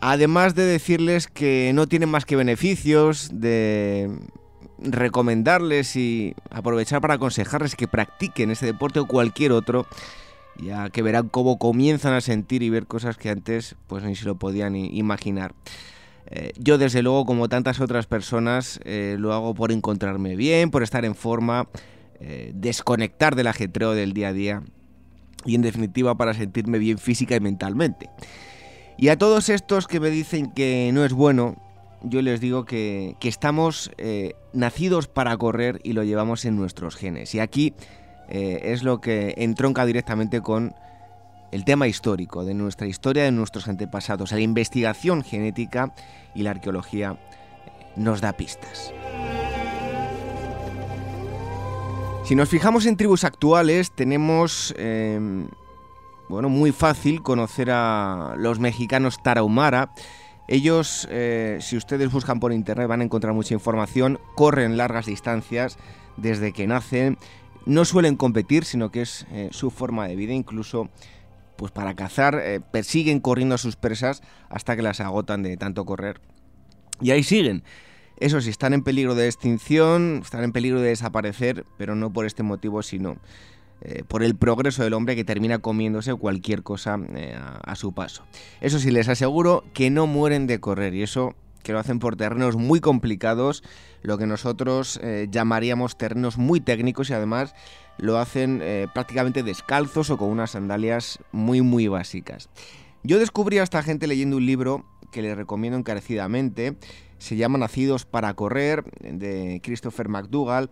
Además 0.00 0.54
de 0.54 0.64
decirles 0.64 1.28
que 1.28 1.70
no 1.74 1.86
tienen 1.86 2.08
más 2.08 2.24
que 2.24 2.34
beneficios, 2.34 3.30
de 3.32 4.10
recomendarles 4.78 5.94
y 5.94 6.34
aprovechar 6.50 7.00
para 7.00 7.14
aconsejarles 7.14 7.76
que 7.76 7.86
practiquen 7.86 8.50
ese 8.50 8.66
deporte 8.66 8.98
o 8.98 9.06
cualquier 9.06 9.52
otro, 9.52 9.86
ya 10.58 10.90
que 10.90 11.02
verán 11.02 11.28
cómo 11.28 11.58
comienzan 11.58 12.14
a 12.14 12.20
sentir 12.20 12.62
y 12.62 12.70
ver 12.70 12.86
cosas 12.86 13.16
que 13.16 13.30
antes 13.30 13.76
pues 13.86 14.02
ni 14.02 14.16
se 14.16 14.26
lo 14.26 14.34
podían 14.34 14.74
imaginar. 14.74 15.54
Eh, 16.26 16.52
yo 16.58 16.78
desde 16.78 17.02
luego, 17.02 17.26
como 17.26 17.48
tantas 17.48 17.80
otras 17.80 18.06
personas, 18.06 18.80
eh, 18.84 19.16
lo 19.18 19.32
hago 19.34 19.54
por 19.54 19.70
encontrarme 19.70 20.34
bien, 20.34 20.70
por 20.70 20.82
estar 20.82 21.04
en 21.04 21.14
forma, 21.14 21.68
eh, 22.24 22.52
desconectar 22.54 23.34
del 23.34 23.48
ajetreo 23.48 23.94
del 23.94 24.12
día 24.12 24.28
a 24.28 24.32
día 24.32 24.62
y 25.44 25.56
en 25.56 25.62
definitiva 25.62 26.16
para 26.16 26.34
sentirme 26.34 26.78
bien 26.78 26.98
física 26.98 27.34
y 27.34 27.40
mentalmente. 27.40 28.10
Y 28.96 29.08
a 29.08 29.18
todos 29.18 29.48
estos 29.48 29.88
que 29.88 29.98
me 29.98 30.08
dicen 30.08 30.52
que 30.52 30.92
no 30.94 31.04
es 31.04 31.12
bueno, 31.12 31.56
yo 32.04 32.22
les 32.22 32.40
digo 32.40 32.64
que, 32.64 33.16
estamos 33.22 33.90
eh, 33.98 34.34
nacidos 34.52 35.08
para 35.08 35.36
correr 35.36 35.80
y 35.82 35.94
lo 35.94 36.04
llevamos 36.04 36.44
en 36.44 36.54
nuestros 36.54 36.94
genes. 36.94 37.34
Y 37.34 37.40
aquí 37.40 37.74
eh, 38.28 38.60
es 38.72 38.84
lo 38.84 39.00
que 39.00 39.34
entronca 39.38 39.84
directamente 39.84 40.40
con 40.40 40.76
el 41.50 41.64
tema 41.64 41.88
histórico, 41.88 42.44
de 42.44 42.54
nuestra 42.54 42.86
historia, 42.86 43.24
de 43.24 43.32
nuestros 43.32 43.66
antepasados, 43.66 44.30
la 44.30 44.38
investigación 44.38 45.24
genética 45.24 45.92
y 46.36 46.44
la 46.44 46.52
arqueología 46.52 47.18
nos 47.96 48.20
da 48.20 48.32
pistas. 48.34 48.92
Si 52.24 52.36
nos 52.36 52.48
fijamos 52.48 52.86
en 52.86 52.96
tribus 52.96 53.24
actuales, 53.24 53.90
tenemos 53.90 54.72
em, 54.78 55.48
bueno, 56.28 56.48
muy 56.48 56.70
fácil 56.70 57.20
conocer 57.20 57.68
a 57.70 58.36
los 58.38 58.60
mexicanos 58.60 59.20
Tarahumara. 59.22 59.92
Ellos, 60.46 61.08
eh, 61.10 61.58
si 61.60 61.76
ustedes 61.76 62.12
buscan 62.12 62.38
por 62.38 62.52
internet, 62.52 62.86
van 62.86 63.00
a 63.00 63.04
encontrar 63.04 63.34
mucha 63.34 63.54
información. 63.54 64.20
Corren 64.36 64.76
largas 64.76 65.06
distancias 65.06 65.78
desde 66.16 66.52
que 66.52 66.66
nacen. 66.68 67.18
No 67.66 67.84
suelen 67.84 68.16
competir, 68.16 68.64
sino 68.64 68.90
que 68.92 69.02
es 69.02 69.26
eh, 69.32 69.48
su 69.50 69.70
forma 69.70 70.06
de 70.06 70.14
vida. 70.14 70.32
Incluso, 70.32 70.90
pues 71.56 71.72
para 71.72 71.94
cazar, 71.94 72.40
eh, 72.40 72.60
persiguen 72.60 73.18
corriendo 73.18 73.56
a 73.56 73.58
sus 73.58 73.74
presas 73.74 74.22
hasta 74.48 74.76
que 74.76 74.82
las 74.82 75.00
agotan 75.00 75.42
de 75.42 75.56
tanto 75.56 75.84
correr. 75.84 76.20
Y 77.00 77.10
ahí 77.10 77.24
siguen. 77.24 77.64
Eso 78.22 78.40
sí, 78.40 78.50
están 78.50 78.72
en 78.72 78.84
peligro 78.84 79.16
de 79.16 79.26
extinción, 79.26 80.20
están 80.22 80.44
en 80.44 80.52
peligro 80.52 80.80
de 80.80 80.90
desaparecer, 80.90 81.66
pero 81.76 81.96
no 81.96 82.12
por 82.12 82.24
este 82.24 82.44
motivo, 82.44 82.84
sino 82.84 83.16
eh, 83.80 84.04
por 84.06 84.22
el 84.22 84.36
progreso 84.36 84.84
del 84.84 84.94
hombre 84.94 85.16
que 85.16 85.24
termina 85.24 85.58
comiéndose 85.58 86.14
cualquier 86.14 86.62
cosa 86.62 87.00
eh, 87.16 87.36
a, 87.36 87.74
su 87.74 87.94
paso. 87.94 88.22
Eso 88.60 88.78
sí, 88.78 88.92
les 88.92 89.08
aseguro 89.08 89.64
que 89.74 89.90
no 89.90 90.06
mueren 90.06 90.46
de 90.46 90.60
correr 90.60 90.94
y 90.94 91.02
eso 91.02 91.34
que 91.64 91.72
lo 91.72 91.80
hacen 91.80 91.98
por 91.98 92.14
terrenos 92.14 92.54
muy 92.54 92.78
complicados, 92.78 93.64
lo 94.02 94.18
que 94.18 94.28
nosotros 94.28 95.00
eh, 95.02 95.26
llamaríamos 95.28 95.98
terrenos 95.98 96.38
muy 96.38 96.60
técnicos 96.60 97.10
y 97.10 97.14
además 97.14 97.56
lo 97.98 98.18
hacen 98.18 98.62
prácticamente 98.94 99.42
descalzos 99.42 100.10
o 100.10 100.16
con 100.16 100.30
unas 100.30 100.52
sandalias 100.52 101.18
muy 101.32 101.60
muy 101.60 101.88
básicas. 101.88 102.48
Yo 103.02 103.18
descubrí 103.18 103.58
a 103.58 103.64
esta 103.64 103.82
gente 103.82 104.06
leyendo 104.06 104.36
un 104.36 104.46
libro 104.46 104.86
que 105.10 105.22
les 105.22 105.36
recomiendo 105.36 105.78
encarecidamente, 105.78 106.76
se 107.22 107.36
llama 107.36 107.56
Nacidos 107.56 108.04
para 108.04 108.34
Correr, 108.34 108.82
de 109.00 109.60
Christopher 109.62 110.08
McDougall. 110.08 110.70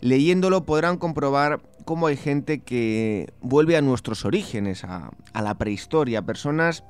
Leyéndolo 0.00 0.64
podrán 0.64 0.96
comprobar 0.96 1.60
cómo 1.84 2.06
hay 2.06 2.16
gente 2.16 2.60
que 2.60 3.32
vuelve 3.40 3.76
a 3.76 3.82
nuestros 3.82 4.24
orígenes, 4.24 4.84
a, 4.84 5.10
la 5.34 5.58
prehistoria, 5.58 6.22
personas 6.22 6.82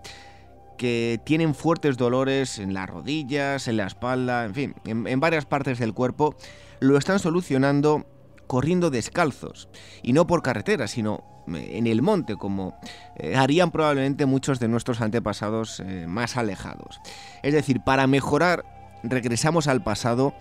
que 0.78 1.20
tienen 1.24 1.54
fuertes 1.54 1.96
dolores 1.96 2.58
en 2.58 2.74
las 2.74 2.88
rodillas, 2.88 3.66
en 3.66 3.76
la 3.76 3.86
espalda, 3.86 4.44
en 4.44 4.54
fin, 4.54 4.74
en, 4.84 5.20
varias 5.20 5.46
partes 5.46 5.80
del 5.80 5.94
cuerpo, 5.94 6.36
lo 6.80 6.96
están 6.96 7.18
solucionando 7.18 8.06
corriendo 8.46 8.88
descalzos. 8.88 9.68
Y 10.02 10.12
no 10.12 10.26
por 10.28 10.42
carretera, 10.42 10.86
sino 10.86 11.24
eh, 11.48 11.72
en 11.72 11.88
el 11.88 12.02
monte, 12.02 12.36
como 12.36 12.78
eh, 13.16 13.34
harían 13.34 13.72
probablemente 13.72 14.26
muchos 14.26 14.60
de 14.60 14.68
nuestros 14.68 15.00
antepasados 15.00 15.80
eh, 15.80 16.06
más 16.06 16.36
alejados. 16.36 17.00
Es 17.42 17.52
decir, 17.52 17.80
para 17.84 18.06
mejorar, 18.06 18.64
regresamos 19.02 19.66
al 19.66 19.82
pasado, 19.82 20.34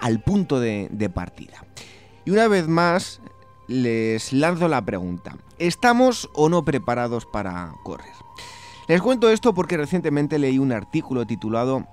al 0.00 0.20
punto 0.20 0.60
de 0.60 1.10
partida. 1.12 1.64
Y 2.24 2.30
una 2.30 2.46
vez 2.48 2.68
más, 2.68 3.20
les 3.66 4.32
lanzo 4.32 4.68
la 4.68 4.84
pregunta. 4.84 5.36
¿Estamos 5.58 6.28
o 6.34 6.48
no 6.48 6.64
preparados 6.64 7.26
para 7.26 7.72
correr? 7.82 8.12
Les 8.88 9.00
cuento 9.00 9.30
esto 9.30 9.54
porque 9.54 9.76
recientemente 9.76 10.38
leí 10.38 10.58
un 10.58 10.72
artículo 10.72 11.26
titulado 11.26 11.86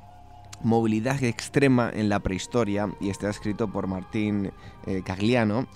Movilidad 0.62 1.24
extrema 1.24 1.90
en 1.94 2.10
la 2.10 2.20
prehistoria 2.20 2.90
y 3.00 3.10
está 3.10 3.30
escrito 3.30 3.72
por 3.72 3.88
Martín 3.88 4.52
eh, 4.86 5.04
Cagliano. 5.06 5.68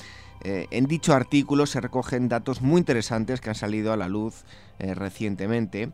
Eh, 0.41 0.67
en 0.71 0.87
dicho 0.87 1.13
artículo 1.13 1.65
se 1.65 1.79
recogen 1.79 2.27
datos 2.27 2.61
muy 2.61 2.79
interesantes 2.79 3.39
que 3.39 3.49
han 3.49 3.55
salido 3.55 3.93
a 3.93 3.97
la 3.97 4.09
luz 4.09 4.43
eh, 4.79 4.93
recientemente. 4.93 5.91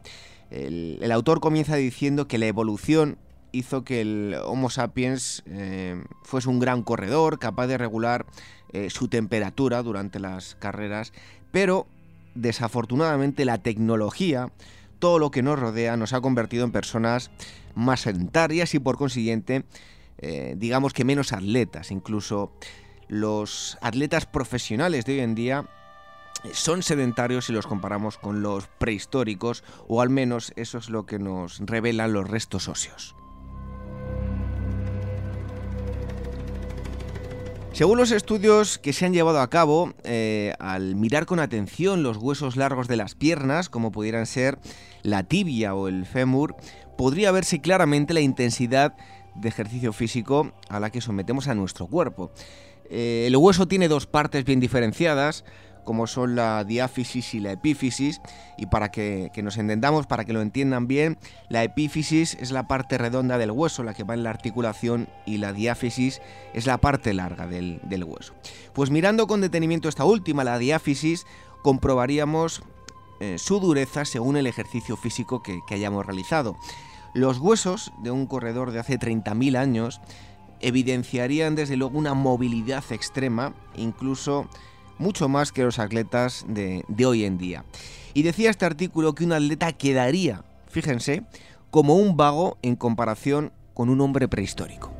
el, 0.49 1.11
autor 1.11 1.39
comienza 1.39 1.75
diciendo 1.75 2.27
que 2.27 2.39
la 2.39 2.47
evolución 2.47 3.19
hizo 3.51 3.83
que 3.83 4.01
el 4.01 4.35
Homo 4.45 4.69
sapiens 4.69 5.43
eh, 5.45 6.03
fuese 6.23 6.49
un 6.49 6.59
gran 6.59 6.83
corredor, 6.83 7.39
capaz 7.39 7.67
de 7.67 7.77
regular 7.77 8.25
eh, 8.71 8.89
su 8.89 9.07
temperatura 9.07 9.81
durante 9.83 10.19
las 10.19 10.55
carreras, 10.55 11.13
pero 11.51 11.87
desafortunadamente 12.35 13.45
la 13.45 13.57
tecnología, 13.57 14.51
todo 14.99 15.19
lo 15.19 15.31
que 15.31 15.41
nos 15.41 15.59
rodea, 15.59 15.97
nos 15.97 16.13
ha 16.13 16.21
convertido 16.21 16.65
en 16.65 16.71
personas 16.71 17.31
más 17.75 18.01
sedentarias 18.01 18.73
y 18.75 18.79
por 18.79 18.97
consiguiente, 18.97 19.63
eh, 20.19 20.55
digamos 20.57 20.93
que 20.93 21.05
menos 21.05 21.33
atletas. 21.33 21.91
Incluso 21.91 22.51
los 23.07 23.77
atletas 23.81 24.25
profesionales 24.25 25.05
de 25.05 25.13
hoy 25.13 25.19
en 25.21 25.35
día 25.35 25.69
son 26.53 26.83
sedentarios 26.83 27.45
si 27.45 27.53
los 27.53 27.67
comparamos 27.67 28.17
con 28.17 28.41
los 28.41 28.67
prehistóricos, 28.67 29.63
o 29.87 30.01
al 30.01 30.09
menos 30.09 30.53
eso 30.55 30.77
es 30.77 30.89
lo 30.89 31.05
que 31.05 31.19
nos 31.19 31.59
revelan 31.59 32.13
los 32.13 32.29
restos 32.29 32.67
óseos. 32.67 33.15
Según 37.79 37.97
los 37.97 38.11
estudios 38.11 38.77
que 38.77 38.91
se 38.91 39.05
han 39.05 39.13
llevado 39.13 39.39
a 39.39 39.49
cabo, 39.49 39.93
eh, 40.03 40.51
al 40.59 40.97
mirar 40.97 41.25
con 41.25 41.39
atención 41.39 42.03
los 42.03 42.17
huesos 42.17 42.57
largos 42.57 42.89
de 42.89 42.97
las 42.97 43.15
piernas, 43.15 43.69
como 43.69 43.93
pudieran 43.93 44.25
ser 44.25 44.59
la 45.01 45.23
tibia 45.23 45.73
o 45.73 45.87
el 45.87 46.05
fémur, 46.05 46.57
podría 46.97 47.31
verse 47.31 47.61
claramente 47.61 48.13
la 48.13 48.19
intensidad 48.19 48.97
de 49.33 49.47
ejercicio 49.47 49.93
físico 49.93 50.51
a 50.67 50.81
la 50.81 50.89
que 50.89 50.99
sometemos 50.99 51.47
a 51.47 51.55
nuestro 51.55 51.87
cuerpo. 51.87 52.31
Eh, 52.89 53.23
el 53.27 53.37
hueso 53.37 53.65
tiene 53.65 53.87
dos 53.87 54.07
partes 54.07 54.43
bien 54.43 54.59
diferenciadas, 54.59 55.45
como 55.89 56.05
son 56.05 56.35
la 56.35 56.63
diáfisis 56.65 57.33
y 57.33 57.39
la 57.39 57.51
epífisis. 57.51 58.21
Y 58.59 58.67
para 58.67 58.91
que, 58.91 59.31
nos 59.41 59.57
entendamos, 59.57 60.05
para 60.05 60.23
que 60.23 60.33
lo 60.33 60.41
entiendan 60.43 60.85
bien, 60.85 61.17
la 61.49 61.63
epífisis 61.63 62.37
es 62.39 62.51
la 62.51 62.67
parte 62.67 62.99
redonda 62.99 63.39
del 63.39 63.49
hueso, 63.49 63.81
la 63.81 63.95
que 63.95 64.03
va 64.03 64.13
en 64.13 64.21
la 64.21 64.29
articulación, 64.29 65.09
y 65.25 65.39
la 65.39 65.51
diáfisis 65.51 66.21
es 66.53 66.67
la 66.67 66.77
parte 66.77 67.15
larga 67.15 67.47
del, 67.47 68.03
hueso. 68.05 68.35
Pues 68.73 68.91
mirando 68.91 69.25
con 69.25 69.41
detenimiento 69.41 69.89
esta 69.89 70.05
última, 70.05 70.43
la 70.43 70.59
diáfisis, 70.59 71.25
comprobaríamos 71.63 72.61
eh, 73.19 73.39
su 73.39 73.59
dureza 73.59 74.05
según 74.05 74.37
el 74.37 74.45
ejercicio 74.45 74.95
físico 74.95 75.41
que, 75.41 75.59
que 75.67 75.73
hayamos 75.73 76.05
realizado. 76.05 76.55
Los 77.15 77.39
huesos 77.39 77.91
de 78.03 78.11
un 78.11 78.27
corredor 78.27 78.69
de 78.69 78.77
hace 78.77 78.99
30.000 78.99 79.57
años 79.57 80.01
evidenciarían 80.59 81.55
desde 81.55 81.77
luego 81.77 81.97
una 81.97 82.13
movilidad 82.13 82.83
extrema, 82.91 83.55
incluso 83.75 84.47
mucho 84.99 85.27
más 85.27 85.51
que 85.51 85.63
los 85.63 85.79
atletas 85.79 86.45
de, 86.47 86.83
hoy 87.05 87.25
en 87.25 87.37
día. 87.37 87.65
Y 88.13 88.23
decía 88.23 88.51
este 88.51 88.65
artículo 88.65 89.15
que 89.15 89.23
un 89.23 89.33
atleta 89.33 89.71
quedaría, 89.73 90.43
fíjense, 90.67 91.23
como 91.71 91.95
un 91.95 92.17
vago 92.17 92.57
en 92.61 92.75
comparación 92.75 93.51
con 93.73 93.89
un 93.89 94.01
hombre 94.01 94.27
prehistórico. 94.27 94.93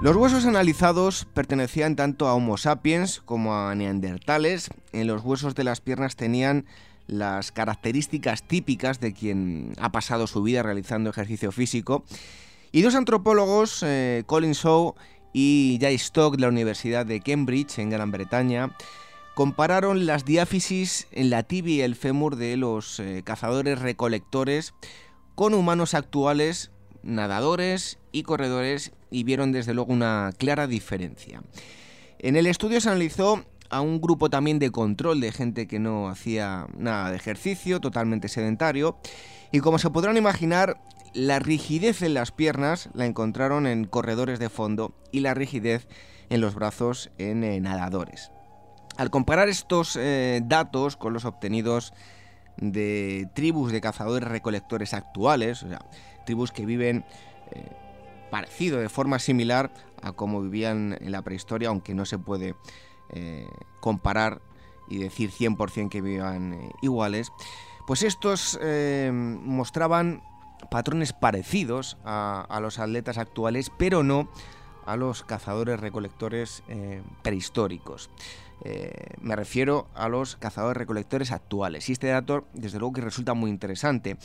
Los 0.00 0.16
huesos 0.16 0.46
analizados 0.46 1.26
pertenecían 1.32 1.94
tanto 1.94 2.26
a 2.26 2.34
Homo 2.34 2.56
sapiens 2.56 3.20
como 3.20 3.56
a 3.56 3.74
neandertales. 3.74 4.70
En 4.92 5.06
los 5.06 5.22
huesos 5.22 5.54
de 5.54 5.62
las 5.62 5.80
piernas 5.80 6.16
tenían 6.16 6.66
las 7.06 7.52
características 7.52 8.42
típicas 8.42 8.98
de 8.98 9.12
quien 9.12 9.74
ha 9.78 9.92
pasado 9.92 10.26
su 10.26 10.42
vida 10.42 10.62
realizando 10.62 11.10
ejercicio 11.10 11.52
físico. 11.52 12.04
Y 12.72 12.82
dos 12.82 12.94
antropólogos, 12.94 13.82
eh, 13.84 14.24
Colin 14.26 14.52
Shaw 14.52 14.94
y 15.32 15.78
Jay 15.80 15.94
Stock 15.94 16.36
de 16.36 16.42
la 16.42 16.48
Universidad 16.48 17.06
de 17.06 17.20
Cambridge, 17.20 17.78
en 17.78 17.90
Gran 17.90 18.10
Bretaña, 18.10 18.76
compararon 19.34 20.06
las 20.06 20.24
diáfisis 20.24 21.06
en 21.10 21.30
la 21.30 21.42
tibia 21.42 21.76
y 21.76 21.80
el 21.80 21.96
fémur 21.96 22.36
de 22.36 22.56
los 22.56 23.00
eh, 23.00 23.22
cazadores 23.24 23.78
recolectores 23.80 24.74
con 25.34 25.54
humanos 25.54 25.94
actuales, 25.94 26.70
nadadores 27.02 27.98
y 28.12 28.22
corredores, 28.22 28.92
y 29.10 29.24
vieron 29.24 29.52
desde 29.52 29.74
luego 29.74 29.92
una 29.92 30.32
clara 30.36 30.66
diferencia. 30.66 31.42
En 32.18 32.36
el 32.36 32.46
estudio 32.46 32.80
se 32.80 32.88
analizó 32.88 33.44
a 33.70 33.80
un 33.80 34.00
grupo 34.00 34.28
también 34.28 34.58
de 34.58 34.70
control 34.70 35.20
de 35.20 35.32
gente 35.32 35.66
que 35.66 35.78
no 35.78 36.08
hacía 36.08 36.66
nada 36.76 37.10
de 37.10 37.16
ejercicio, 37.16 37.80
totalmente 37.80 38.28
sedentario, 38.28 38.98
y 39.50 39.60
como 39.60 39.78
se 39.78 39.90
podrán 39.90 40.16
imaginar, 40.16 40.78
la 41.14 41.38
rigidez 41.38 42.02
en 42.02 42.14
las 42.14 42.32
piernas 42.32 42.88
la 42.94 43.06
encontraron 43.06 43.66
en 43.66 43.84
corredores 43.84 44.38
de 44.38 44.48
fondo 44.48 44.94
y 45.10 45.20
la 45.20 45.34
rigidez 45.34 45.86
en 46.30 46.40
los 46.40 46.54
brazos 46.54 47.10
en 47.18 47.44
eh, 47.44 47.60
nadadores. 47.60 48.30
Al 48.96 49.10
comparar 49.10 49.48
estos 49.48 49.96
eh, 49.96 50.40
datos 50.44 50.96
con 50.96 51.12
los 51.12 51.24
obtenidos 51.24 51.92
de 52.56 53.28
tribus 53.34 53.72
de 53.72 53.80
cazadores 53.80 54.28
recolectores 54.28 54.94
actuales, 54.94 55.62
o 55.62 55.68
sea, 55.68 55.80
tribus 56.26 56.52
que 56.52 56.66
viven 56.66 57.04
eh, 57.52 57.70
parecido, 58.30 58.80
de 58.80 58.88
forma 58.88 59.18
similar 59.18 59.72
a 60.02 60.12
como 60.12 60.42
vivían 60.42 60.96
en 61.00 61.12
la 61.12 61.22
prehistoria, 61.22 61.68
aunque 61.68 61.94
no 61.94 62.04
se 62.04 62.18
puede 62.18 62.54
comparar 63.80 64.40
y 64.88 64.96
decir 64.96 65.30
100% 65.30 65.90
que 65.90 66.00
vivían 66.00 66.72
iguales, 66.80 67.30
pues 67.86 68.02
estos 68.02 68.58
mostraban 69.12 70.22
patrones 70.70 71.12
parecidos 71.12 71.96
a, 72.04 72.58
los 72.60 72.78
atletas 72.78 73.18
actuales, 73.18 73.70
pero 73.78 74.02
no 74.02 74.30
a 74.86 74.96
los 74.96 75.22
cazadores 75.22 75.80
recolectores 75.80 76.62
eh, 76.68 77.02
prehistóricos. 77.22 78.10
Eh, 78.64 79.14
me 79.20 79.34
refiero 79.34 79.88
a 79.94 80.08
los 80.08 80.36
cazadores 80.36 80.76
recolectores 80.76 81.32
actuales. 81.32 81.88
Y 81.88 81.92
este 81.92 82.08
dato, 82.08 82.44
desde 82.52 82.78
luego, 82.78 82.94
que 82.94 83.00
resulta 83.00 83.34
muy 83.34 83.50
interesante. 83.50 84.16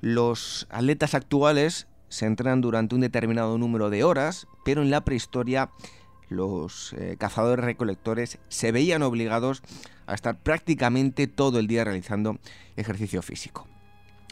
Los 0.00 0.66
atletas 0.70 1.14
actuales 1.14 1.86
se 2.08 2.26
entrenan 2.26 2.60
durante 2.60 2.94
un 2.94 3.00
determinado 3.00 3.58
número 3.58 3.90
de 3.90 4.04
horas, 4.04 4.46
pero 4.64 4.82
en 4.82 4.90
la 4.90 5.02
prehistoria 5.02 5.70
los 6.28 6.92
eh, 6.94 7.16
cazadores 7.18 7.64
recolectores 7.64 8.38
se 8.48 8.72
veían 8.72 9.02
obligados 9.02 9.62
a 10.06 10.14
estar 10.14 10.38
prácticamente 10.38 11.26
todo 11.26 11.58
el 11.58 11.66
día 11.66 11.84
realizando 11.84 12.38
ejercicio 12.76 13.22
físico. 13.22 13.66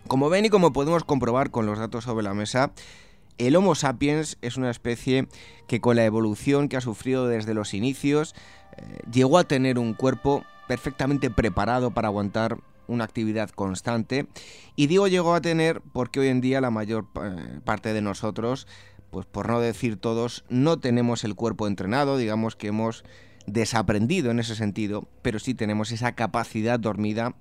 Como 0.08 0.28
ven 0.28 0.44
y 0.44 0.50
como 0.50 0.72
podemos 0.72 1.04
comprobar 1.04 1.50
con 1.50 1.66
los 1.66 1.78
datos 1.78 2.04
sobre 2.04 2.22
la 2.22 2.34
mesa, 2.34 2.72
el 3.38 3.56
Homo 3.56 3.74
sapiens 3.74 4.38
es 4.40 4.56
una 4.56 4.70
especie 4.70 5.28
que 5.66 5.80
con 5.80 5.96
la 5.96 6.04
evolución 6.04 6.68
que 6.68 6.76
ha 6.76 6.80
sufrido 6.80 7.26
desde 7.26 7.54
los 7.54 7.74
inicios 7.74 8.34
eh, 8.76 9.00
llegó 9.10 9.38
a 9.38 9.44
tener 9.44 9.78
un 9.78 9.94
cuerpo 9.94 10.44
perfectamente 10.68 11.30
preparado 11.30 11.90
para 11.90 12.08
aguantar 12.08 12.58
una 12.88 13.04
actividad 13.04 13.50
constante. 13.50 14.26
Y 14.76 14.86
digo 14.86 15.08
llegó 15.08 15.34
a 15.34 15.40
tener 15.40 15.82
porque 15.92 16.20
hoy 16.20 16.28
en 16.28 16.40
día 16.40 16.60
la 16.60 16.70
mayor 16.70 17.06
eh, 17.20 17.60
parte 17.64 17.92
de 17.92 18.00
nosotros 18.00 18.66
pues 19.10 19.26
por 19.26 19.48
no 19.48 19.60
decir 19.60 19.96
todos, 19.96 20.44
no 20.48 20.78
tenemos 20.78 21.24
el 21.24 21.34
cuerpo 21.34 21.66
entrenado, 21.66 22.16
digamos 22.16 22.56
que 22.56 22.68
hemos 22.68 23.04
desaprendido 23.46 24.30
en 24.30 24.40
ese 24.40 24.54
sentido, 24.56 25.08
pero 25.22 25.38
sí 25.38 25.54
tenemos 25.54 25.92
esa 25.92 26.12
capacidad 26.12 26.78
dormida, 26.78 27.34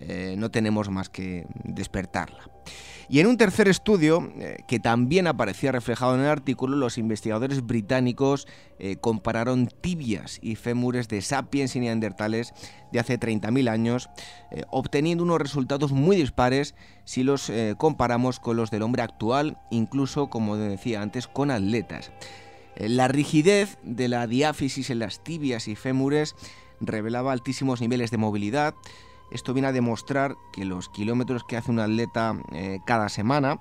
eh, 0.00 0.34
no 0.38 0.50
tenemos 0.50 0.88
más 0.90 1.08
que 1.08 1.46
despertarla. 1.64 2.48
Y 3.08 3.20
en 3.20 3.26
un 3.26 3.36
tercer 3.36 3.68
estudio, 3.68 4.32
eh, 4.38 4.58
que 4.66 4.80
también 4.80 5.26
aparecía 5.26 5.70
reflejado 5.70 6.14
en 6.14 6.22
el 6.22 6.28
artículo, 6.28 6.76
los 6.76 6.98
investigadores 6.98 7.66
británicos 7.66 8.46
eh, 8.78 8.96
compararon 8.96 9.66
tibias 9.66 10.38
y 10.40 10.56
fémures 10.56 11.08
de 11.08 11.20
sapiens 11.20 11.76
y 11.76 11.80
neandertales 11.80 12.54
de 12.90 13.00
hace 13.00 13.18
30.000 13.18 13.68
años, 13.70 14.08
obteniendo 14.70 15.24
unos 15.24 15.40
resultados 15.40 15.92
muy 15.92 16.16
dispares 16.16 16.74
si 17.04 17.22
los 17.22 17.50
comparamos 17.78 18.38
con 18.38 18.56
los 18.56 18.70
del 18.70 18.82
hombre 18.82 19.02
actual, 19.02 19.56
incluso, 19.70 20.28
como 20.28 20.58
decía 20.58 21.00
antes, 21.00 21.26
con 21.26 21.50
atletas. 21.50 22.12
La 22.76 23.08
rigidez 23.08 23.78
de 23.82 24.08
la 24.08 24.26
diáfisis 24.26 24.90
en 24.90 24.98
las 24.98 25.24
tibias 25.24 25.68
y 25.68 25.74
fémures 25.74 26.34
revelaba 26.80 27.32
altísimos 27.32 27.80
niveles 27.80 28.10
de 28.10 28.18
movilidad, 28.18 28.74
esto 29.32 29.54
viene 29.54 29.68
a 29.68 29.72
demostrar 29.72 30.36
que 30.52 30.64
los 30.64 30.88
kilómetros 30.88 31.44
que 31.44 31.56
hace 31.56 31.70
un 31.70 31.80
atleta 31.80 32.36
eh, 32.52 32.80
cada 32.84 33.08
semana, 33.08 33.60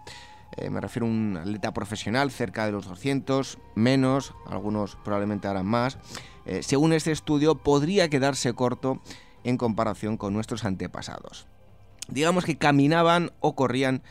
eh, 0.57 0.69
me 0.69 0.81
refiero 0.81 1.05
a 1.05 1.09
un 1.09 1.37
atleta 1.37 1.73
profesional, 1.73 2.29
cerca 2.29 2.65
de 2.65 2.73
los 2.73 2.87
200, 2.87 3.57
menos, 3.75 4.33
algunos 4.47 4.97
probablemente 5.03 5.47
harán 5.47 5.65
más, 5.65 5.97
eh, 6.45 6.61
según 6.61 6.93
este 6.93 7.11
estudio 7.11 7.55
podría 7.55 8.09
quedarse 8.09 8.53
corto 8.53 9.01
en 9.43 9.57
comparación 9.57 10.17
con 10.17 10.33
nuestros 10.33 10.65
antepasados. 10.65 11.47
Digamos 12.09 12.43
que 12.43 12.57
caminaban 12.57 13.31
o 13.39 13.55
corrían 13.55 14.03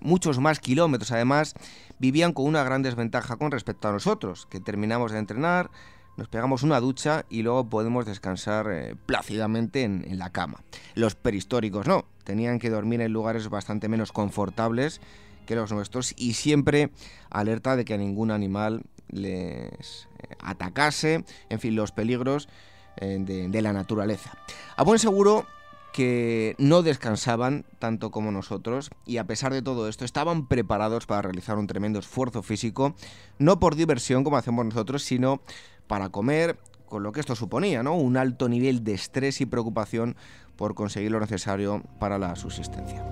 muchos 0.00 0.40
más 0.40 0.58
kilómetros, 0.58 1.12
además 1.12 1.54
vivían 2.00 2.32
con 2.32 2.46
una 2.46 2.64
gran 2.64 2.82
desventaja 2.82 3.36
con 3.36 3.52
respecto 3.52 3.86
a 3.86 3.92
nosotros, 3.92 4.46
que 4.50 4.58
terminamos 4.58 5.12
de 5.12 5.20
entrenar, 5.20 5.70
nos 6.16 6.28
pegamos 6.28 6.62
una 6.62 6.80
ducha 6.80 7.26
y 7.28 7.42
luego 7.42 7.68
podemos 7.68 8.06
descansar 8.06 8.70
eh, 8.70 8.96
plácidamente 9.06 9.82
en, 9.82 10.18
la 10.18 10.30
cama. 10.30 10.62
Los 10.94 11.14
peristóricos 11.14 11.86
no, 11.86 12.06
tenían 12.24 12.58
que 12.58 12.70
dormir 12.70 13.00
en 13.00 13.12
lugares 13.12 13.48
bastante 13.48 13.88
menos 13.88 14.12
confortables 14.12 15.00
que 15.46 15.54
los 15.54 15.70
nuestros 15.72 16.14
y 16.16 16.34
siempre 16.34 16.90
alerta 17.30 17.76
de 17.76 17.84
que 17.84 17.98
ningún 17.98 18.30
animal 18.30 18.82
les 19.08 20.08
eh, 20.18 20.34
atacase, 20.40 21.24
en 21.50 21.60
fin, 21.60 21.76
los 21.76 21.92
peligros 21.92 22.48
eh, 22.96 23.18
de, 23.20 23.48
de 23.48 23.62
la 23.62 23.72
naturaleza. 23.72 24.36
A 24.76 24.82
buen 24.84 24.98
seguro 24.98 25.46
que 25.92 26.56
no 26.58 26.82
descansaban 26.82 27.64
tanto 27.78 28.10
como 28.10 28.30
nosotros 28.30 28.90
y 29.06 29.16
a 29.16 29.24
pesar 29.24 29.54
de 29.54 29.62
todo 29.62 29.88
esto 29.88 30.04
estaban 30.04 30.46
preparados 30.46 31.06
para 31.06 31.22
realizar 31.22 31.56
un 31.56 31.66
tremendo 31.66 31.98
esfuerzo 31.98 32.42
físico, 32.42 32.94
no 33.38 33.58
por 33.58 33.76
diversión 33.76 34.22
como 34.22 34.36
hacemos 34.36 34.66
nosotros, 34.66 35.04
sino 35.04 35.40
para 35.86 36.08
comer, 36.08 36.58
con 36.86 37.02
lo 37.02 37.12
que 37.12 37.20
esto 37.20 37.34
suponía, 37.34 37.82
¿no? 37.82 37.96
Un 37.96 38.16
alto 38.16 38.48
nivel 38.48 38.84
de 38.84 38.94
estrés 38.94 39.40
y 39.40 39.46
preocupación 39.46 40.16
por 40.56 40.74
conseguir 40.74 41.10
lo 41.10 41.20
necesario 41.20 41.82
para 41.98 42.18
la 42.18 42.36
subsistencia. 42.36 43.04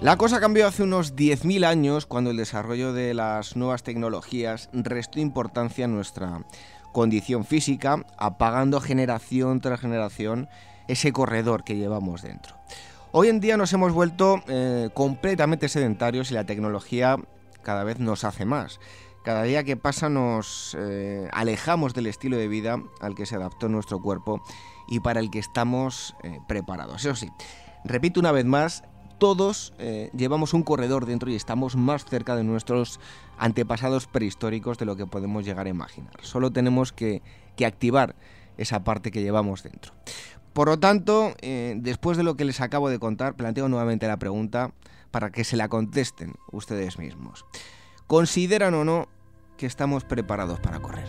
La 0.00 0.16
cosa 0.16 0.38
cambió 0.38 0.68
hace 0.68 0.84
unos 0.84 1.16
10.000 1.16 1.66
años 1.66 2.06
cuando 2.06 2.30
el 2.30 2.36
desarrollo 2.36 2.92
de 2.92 3.14
las 3.14 3.56
nuevas 3.56 3.82
tecnologías 3.82 4.68
restó 4.72 5.18
importancia 5.18 5.86
a 5.86 5.88
nuestra 5.88 6.42
condición 6.92 7.44
física, 7.44 8.06
apagando 8.16 8.80
generación 8.80 9.60
tras 9.60 9.80
generación 9.80 10.48
ese 10.86 11.12
corredor 11.12 11.64
que 11.64 11.76
llevamos 11.76 12.22
dentro. 12.22 12.54
Hoy 13.10 13.28
en 13.28 13.40
día 13.40 13.56
nos 13.56 13.72
hemos 13.72 13.94
vuelto 13.94 14.42
eh, 14.48 14.90
completamente 14.92 15.70
sedentarios 15.70 16.30
y 16.30 16.34
la 16.34 16.44
tecnología 16.44 17.16
cada 17.62 17.82
vez 17.82 17.98
nos 17.98 18.22
hace 18.22 18.44
más. 18.44 18.80
Cada 19.24 19.44
día 19.44 19.64
que 19.64 19.78
pasa 19.78 20.10
nos 20.10 20.76
eh, 20.78 21.26
alejamos 21.32 21.94
del 21.94 22.06
estilo 22.06 22.36
de 22.36 22.48
vida 22.48 22.82
al 23.00 23.14
que 23.14 23.24
se 23.24 23.34
adaptó 23.34 23.70
nuestro 23.70 24.02
cuerpo 24.02 24.42
y 24.88 25.00
para 25.00 25.20
el 25.20 25.30
que 25.30 25.38
estamos 25.38 26.16
eh, 26.22 26.38
preparados. 26.46 27.02
Eso 27.02 27.16
sí, 27.16 27.30
repito 27.82 28.20
una 28.20 28.30
vez 28.30 28.44
más, 28.44 28.84
todos 29.18 29.72
llevamos 30.12 30.54
un 30.54 30.62
corredor 30.62 31.04
dentro 31.04 31.28
y 31.28 31.34
estamos 31.34 31.76
más 31.76 32.04
cerca 32.04 32.36
de 32.36 32.44
nuestros 32.44 33.00
antepasados 33.36 34.06
prehistóricos 34.06 34.78
de 34.78 34.84
lo 34.84 34.96
que 34.96 35.06
podemos 35.06 35.44
llegar 35.44 35.66
a 35.66 35.70
imaginar. 35.70 36.12
Solo 36.22 36.52
tenemos 36.52 36.92
que 36.92 37.22
activar 37.66 38.14
esa 38.58 38.84
parte 38.84 39.10
que 39.10 39.22
llevamos 39.22 39.64
dentro. 39.64 39.97
Por 40.58 40.66
lo 40.66 40.80
tanto, 40.80 41.36
eh, 41.40 41.76
después 41.76 42.16
de 42.16 42.24
lo 42.24 42.36
que 42.36 42.44
les 42.44 42.60
acabo 42.60 42.90
de 42.90 42.98
contar, 42.98 43.36
planteo 43.36 43.68
nuevamente 43.68 44.08
la 44.08 44.16
pregunta 44.16 44.72
para 45.12 45.30
que 45.30 45.44
se 45.44 45.56
la 45.56 45.68
contesten 45.68 46.34
ustedes 46.50 46.98
mismos. 46.98 47.46
¿Consideran 48.08 48.74
o 48.74 48.84
no 48.84 49.06
que 49.56 49.66
estamos 49.66 50.02
preparados 50.02 50.58
para 50.58 50.80
correr? 50.80 51.06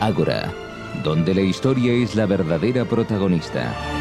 Ágora, 0.00 0.52
donde 1.04 1.36
la 1.36 1.42
historia 1.42 1.92
es 1.92 2.16
la 2.16 2.26
verdadera 2.26 2.84
protagonista. 2.84 3.97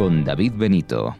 Con 0.00 0.24
David 0.24 0.54
Benito. 0.56 1.14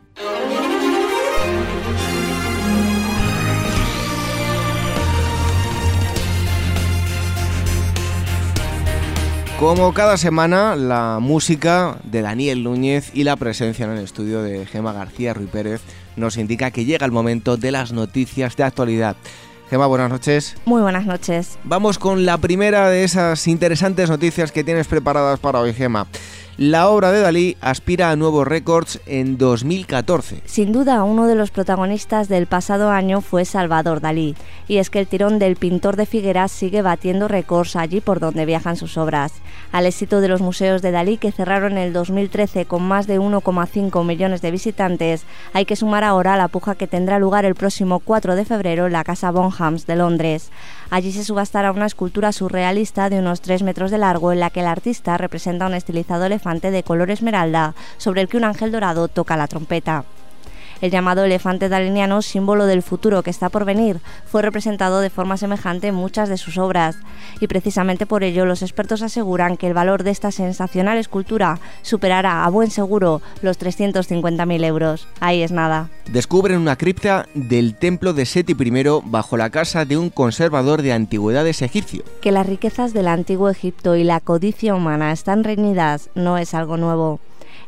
Como 9.58 9.92
cada 9.92 10.16
semana, 10.16 10.76
la 10.76 11.18
música 11.20 11.98
de 12.04 12.22
Daniel 12.22 12.64
Núñez 12.64 13.10
y 13.12 13.24
la 13.24 13.36
presencia 13.36 13.84
en 13.84 13.90
el 13.90 13.98
estudio 13.98 14.42
de 14.42 14.64
Gema 14.64 14.94
García 14.94 15.34
Ruy 15.34 15.44
Pérez 15.44 15.82
nos 16.16 16.38
indica 16.38 16.70
que 16.70 16.86
llega 16.86 17.04
el 17.04 17.12
momento 17.12 17.58
de 17.58 17.72
las 17.72 17.92
noticias 17.92 18.56
de 18.56 18.64
actualidad. 18.64 19.14
Gema, 19.68 19.86
buenas 19.88 20.08
noches. 20.08 20.56
Muy 20.64 20.80
buenas 20.80 21.04
noches. 21.04 21.58
Vamos 21.64 21.98
con 21.98 22.24
la 22.24 22.38
primera 22.38 22.88
de 22.88 23.04
esas 23.04 23.46
interesantes 23.46 24.08
noticias 24.08 24.50
que 24.50 24.64
tienes 24.64 24.88
preparadas 24.88 25.38
para 25.38 25.60
hoy, 25.60 25.74
Gema. 25.74 26.06
La 26.56 26.88
obra 26.90 27.10
de 27.10 27.20
Dalí 27.20 27.56
aspira 27.62 28.10
a 28.10 28.16
nuevos 28.16 28.46
récords 28.46 29.00
en 29.06 29.38
2014. 29.38 30.42
Sin 30.44 30.72
duda, 30.72 31.02
uno 31.04 31.26
de 31.26 31.34
los 31.34 31.50
protagonistas 31.50 32.28
del 32.28 32.46
pasado 32.46 32.90
año 32.90 33.22
fue 33.22 33.46
Salvador 33.46 34.00
Dalí, 34.00 34.34
y 34.68 34.76
es 34.76 34.90
que 34.90 34.98
el 34.98 35.06
tirón 35.06 35.38
del 35.38 35.56
pintor 35.56 35.96
de 35.96 36.04
Figueras 36.04 36.52
sigue 36.52 36.82
batiendo 36.82 37.28
récords 37.28 37.76
allí 37.76 38.00
por 38.00 38.20
donde 38.20 38.44
viajan 38.44 38.76
sus 38.76 38.98
obras. 38.98 39.32
Al 39.72 39.86
éxito 39.86 40.20
de 40.20 40.28
los 40.28 40.42
museos 40.42 40.82
de 40.82 40.90
Dalí, 40.90 41.16
que 41.16 41.32
cerraron 41.32 41.72
en 41.72 41.78
el 41.78 41.92
2013 41.92 42.66
con 42.66 42.82
más 42.82 43.06
de 43.06 43.18
1,5 43.18 44.04
millones 44.04 44.42
de 44.42 44.50
visitantes, 44.50 45.24
hay 45.54 45.64
que 45.64 45.76
sumar 45.76 46.04
ahora 46.04 46.36
la 46.36 46.48
puja 46.48 46.74
que 46.74 46.86
tendrá 46.86 47.18
lugar 47.18 47.46
el 47.46 47.54
próximo 47.54 48.00
4 48.00 48.36
de 48.36 48.44
febrero 48.44 48.86
en 48.86 48.92
la 48.92 49.04
Casa 49.04 49.30
Bonhams 49.30 49.86
de 49.86 49.96
Londres. 49.96 50.50
Allí 50.90 51.12
se 51.12 51.24
subastará 51.24 51.70
una 51.70 51.86
escultura 51.86 52.32
surrealista 52.32 53.08
de 53.10 53.20
unos 53.20 53.40
3 53.40 53.62
metros 53.62 53.92
de 53.92 53.98
largo 53.98 54.32
en 54.32 54.40
la 54.40 54.50
que 54.50 54.60
el 54.60 54.66
artista 54.66 55.16
representa 55.16 55.66
un 55.66 55.74
estilizado 55.74 56.24
elefante 56.24 56.72
de 56.72 56.82
color 56.82 57.12
esmeralda 57.12 57.74
sobre 57.96 58.22
el 58.22 58.28
que 58.28 58.36
un 58.36 58.44
ángel 58.44 58.72
dorado 58.72 59.06
toca 59.06 59.36
la 59.36 59.46
trompeta. 59.46 60.04
El 60.80 60.90
llamado 60.90 61.24
elefante 61.24 61.68
daliniano, 61.68 62.22
símbolo 62.22 62.66
del 62.66 62.82
futuro 62.82 63.22
que 63.22 63.30
está 63.30 63.48
por 63.48 63.64
venir, 63.64 64.00
fue 64.24 64.42
representado 64.42 65.00
de 65.00 65.10
forma 65.10 65.36
semejante 65.36 65.88
en 65.88 65.94
muchas 65.94 66.28
de 66.28 66.38
sus 66.38 66.56
obras. 66.58 66.96
Y 67.40 67.46
precisamente 67.46 68.06
por 68.06 68.24
ello 68.24 68.46
los 68.46 68.62
expertos 68.62 69.02
aseguran 69.02 69.56
que 69.56 69.66
el 69.66 69.74
valor 69.74 70.02
de 70.02 70.10
esta 70.10 70.30
sensacional 70.30 70.98
escultura 70.98 71.58
superará 71.82 72.44
a 72.44 72.50
buen 72.50 72.70
seguro 72.70 73.20
los 73.42 73.58
350.000 73.58 74.64
euros. 74.64 75.06
Ahí 75.20 75.42
es 75.42 75.52
nada. 75.52 75.90
Descubren 76.10 76.58
una 76.58 76.76
cripta 76.76 77.26
del 77.34 77.74
templo 77.74 78.12
de 78.12 78.26
Seti 78.26 78.52
I 78.58 78.84
bajo 79.04 79.36
la 79.36 79.50
casa 79.50 79.84
de 79.84 79.96
un 79.96 80.10
conservador 80.10 80.82
de 80.82 80.92
antigüedades 80.92 81.62
egipcio. 81.62 82.04
Que 82.20 82.32
las 82.32 82.46
riquezas 82.46 82.92
del 82.92 83.08
antiguo 83.08 83.50
Egipto 83.50 83.96
y 83.96 84.04
la 84.04 84.20
codicia 84.20 84.74
humana 84.74 85.12
están 85.12 85.44
reñidas 85.44 86.10
no 86.14 86.38
es 86.38 86.54
algo 86.54 86.76
nuevo. 86.76 87.20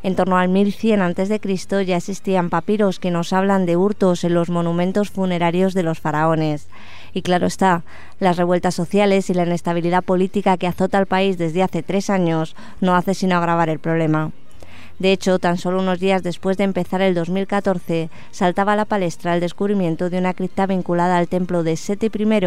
En 0.03 0.15
torno 0.15 0.37
al 0.37 0.49
1100 0.49 1.01
a.C. 1.01 1.85
ya 1.85 1.95
existían 1.95 2.49
papiros 2.49 2.99
que 2.99 3.09
nos 3.09 3.31
hablan 3.31 3.65
de 3.65 3.77
hurtos 3.77 4.25
en 4.25 4.33
los 4.33 4.49
monumentos 4.49 5.09
funerarios 5.09 5.73
de 5.73 5.83
los 5.83 6.01
faraones. 6.01 6.67
Y 7.13 7.21
claro 7.21 7.47
está, 7.47 7.83
las 8.19 8.35
revueltas 8.35 8.75
sociales 8.75 9.29
y 9.29 9.33
la 9.33 9.45
inestabilidad 9.45 10.03
política 10.03 10.57
que 10.57 10.67
azota 10.67 10.97
al 10.97 11.05
país 11.05 11.37
desde 11.37 11.63
hace 11.63 11.83
tres 11.83 12.09
años 12.09 12.55
no 12.81 12.95
hace 12.95 13.13
sino 13.13 13.37
agravar 13.37 13.69
el 13.69 13.79
problema. 13.79 14.31
De 14.99 15.11
hecho, 15.11 15.39
tan 15.39 15.57
solo 15.57 15.79
unos 15.79 15.99
días 15.99 16.23
después 16.23 16.55
de 16.57 16.63
empezar 16.63 17.01
el 17.01 17.15
2014, 17.15 18.09
saltaba 18.31 18.73
a 18.73 18.75
la 18.75 18.85
palestra 18.85 19.33
el 19.33 19.41
descubrimiento 19.41 20.09
de 20.09 20.19
una 20.19 20.33
cripta 20.33 20.67
vinculada 20.67 21.17
al 21.17 21.27
templo 21.27 21.63
de 21.63 21.75
Seti 21.75 22.11
I, 22.13 22.39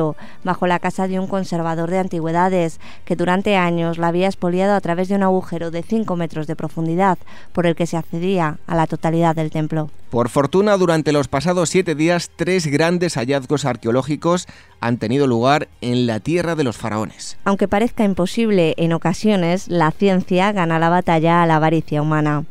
bajo 0.44 0.66
la 0.66 0.78
casa 0.78 1.08
de 1.08 1.18
un 1.18 1.26
conservador 1.26 1.90
de 1.90 1.98
antigüedades, 1.98 2.80
que 3.04 3.16
durante 3.16 3.56
años 3.56 3.98
la 3.98 4.08
había 4.08 4.28
expoliado 4.28 4.74
a 4.74 4.80
través 4.80 5.08
de 5.08 5.16
un 5.16 5.24
agujero 5.24 5.70
de 5.70 5.82
5 5.82 6.16
metros 6.16 6.46
de 6.46 6.56
profundidad, 6.56 7.18
por 7.52 7.66
el 7.66 7.74
que 7.74 7.86
se 7.86 7.96
accedía 7.96 8.58
a 8.66 8.76
la 8.76 8.86
totalidad 8.86 9.34
del 9.34 9.50
templo. 9.50 9.90
Por 10.10 10.28
fortuna, 10.28 10.76
durante 10.76 11.12
los 11.12 11.26
pasados 11.26 11.68
siete 11.68 11.94
días, 11.94 12.30
tres 12.36 12.66
grandes 12.68 13.16
hallazgos 13.16 13.64
arqueológicos 13.64 14.46
han 14.80 14.98
tenido 14.98 15.26
lugar 15.26 15.68
en 15.80 16.06
la 16.06 16.20
tierra 16.20 16.54
de 16.54 16.62
los 16.62 16.76
faraones. 16.76 17.36
Aunque 17.44 17.66
parezca 17.66 18.04
imposible 18.04 18.74
en 18.76 18.92
ocasiones, 18.92 19.66
la 19.68 19.90
ciencia 19.90 20.52
gana 20.52 20.78
la 20.78 20.90
batalla 20.90 21.42
a 21.42 21.46
la 21.46 21.56
avaricia 21.56 22.02
humana. 22.02 22.44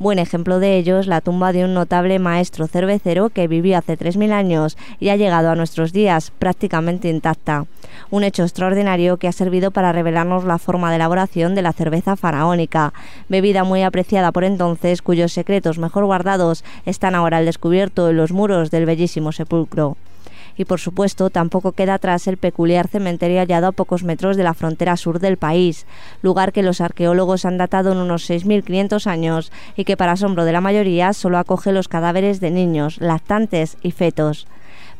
Buen 0.00 0.18
ejemplo 0.18 0.60
de 0.60 0.78
ello 0.78 0.98
es 0.98 1.06
la 1.06 1.20
tumba 1.20 1.52
de 1.52 1.62
un 1.62 1.74
notable 1.74 2.18
maestro 2.18 2.66
cervecero 2.66 3.28
que 3.28 3.48
vivió 3.48 3.76
hace 3.76 3.98
3.000 3.98 4.32
años 4.32 4.78
y 4.98 5.10
ha 5.10 5.16
llegado 5.16 5.50
a 5.50 5.54
nuestros 5.54 5.92
días 5.92 6.32
prácticamente 6.38 7.10
intacta. 7.10 7.66
Un 8.08 8.24
hecho 8.24 8.42
extraordinario 8.44 9.18
que 9.18 9.28
ha 9.28 9.32
servido 9.32 9.72
para 9.72 9.92
revelarnos 9.92 10.44
la 10.44 10.56
forma 10.56 10.88
de 10.88 10.96
elaboración 10.96 11.54
de 11.54 11.60
la 11.60 11.74
cerveza 11.74 12.16
faraónica, 12.16 12.94
bebida 13.28 13.62
muy 13.62 13.82
apreciada 13.82 14.32
por 14.32 14.44
entonces 14.44 15.02
cuyos 15.02 15.34
secretos 15.34 15.76
mejor 15.76 16.06
guardados 16.06 16.64
están 16.86 17.14
ahora 17.14 17.36
al 17.36 17.44
descubierto 17.44 18.08
en 18.08 18.16
los 18.16 18.32
muros 18.32 18.70
del 18.70 18.86
bellísimo 18.86 19.32
sepulcro 19.32 19.98
y 20.56 20.64
por 20.64 20.80
supuesto 20.80 21.30
tampoco 21.30 21.72
queda 21.72 21.94
atrás 21.94 22.26
el 22.26 22.36
peculiar 22.36 22.88
cementerio 22.88 23.40
hallado 23.40 23.68
a 23.68 23.72
pocos 23.72 24.04
metros 24.04 24.36
de 24.36 24.44
la 24.44 24.54
frontera 24.54 24.96
sur 24.96 25.20
del 25.20 25.36
país, 25.36 25.86
lugar 26.22 26.52
que 26.52 26.62
los 26.62 26.80
arqueólogos 26.80 27.44
han 27.44 27.58
datado 27.58 27.92
en 27.92 27.98
unos 27.98 28.28
6.500 28.28 29.06
años 29.06 29.52
y 29.76 29.84
que 29.84 29.96
para 29.96 30.12
asombro 30.12 30.44
de 30.44 30.52
la 30.52 30.60
mayoría 30.60 31.12
solo 31.12 31.38
acoge 31.38 31.72
los 31.72 31.88
cadáveres 31.88 32.40
de 32.40 32.50
niños, 32.50 32.98
lactantes 33.00 33.76
y 33.82 33.92
fetos 33.92 34.46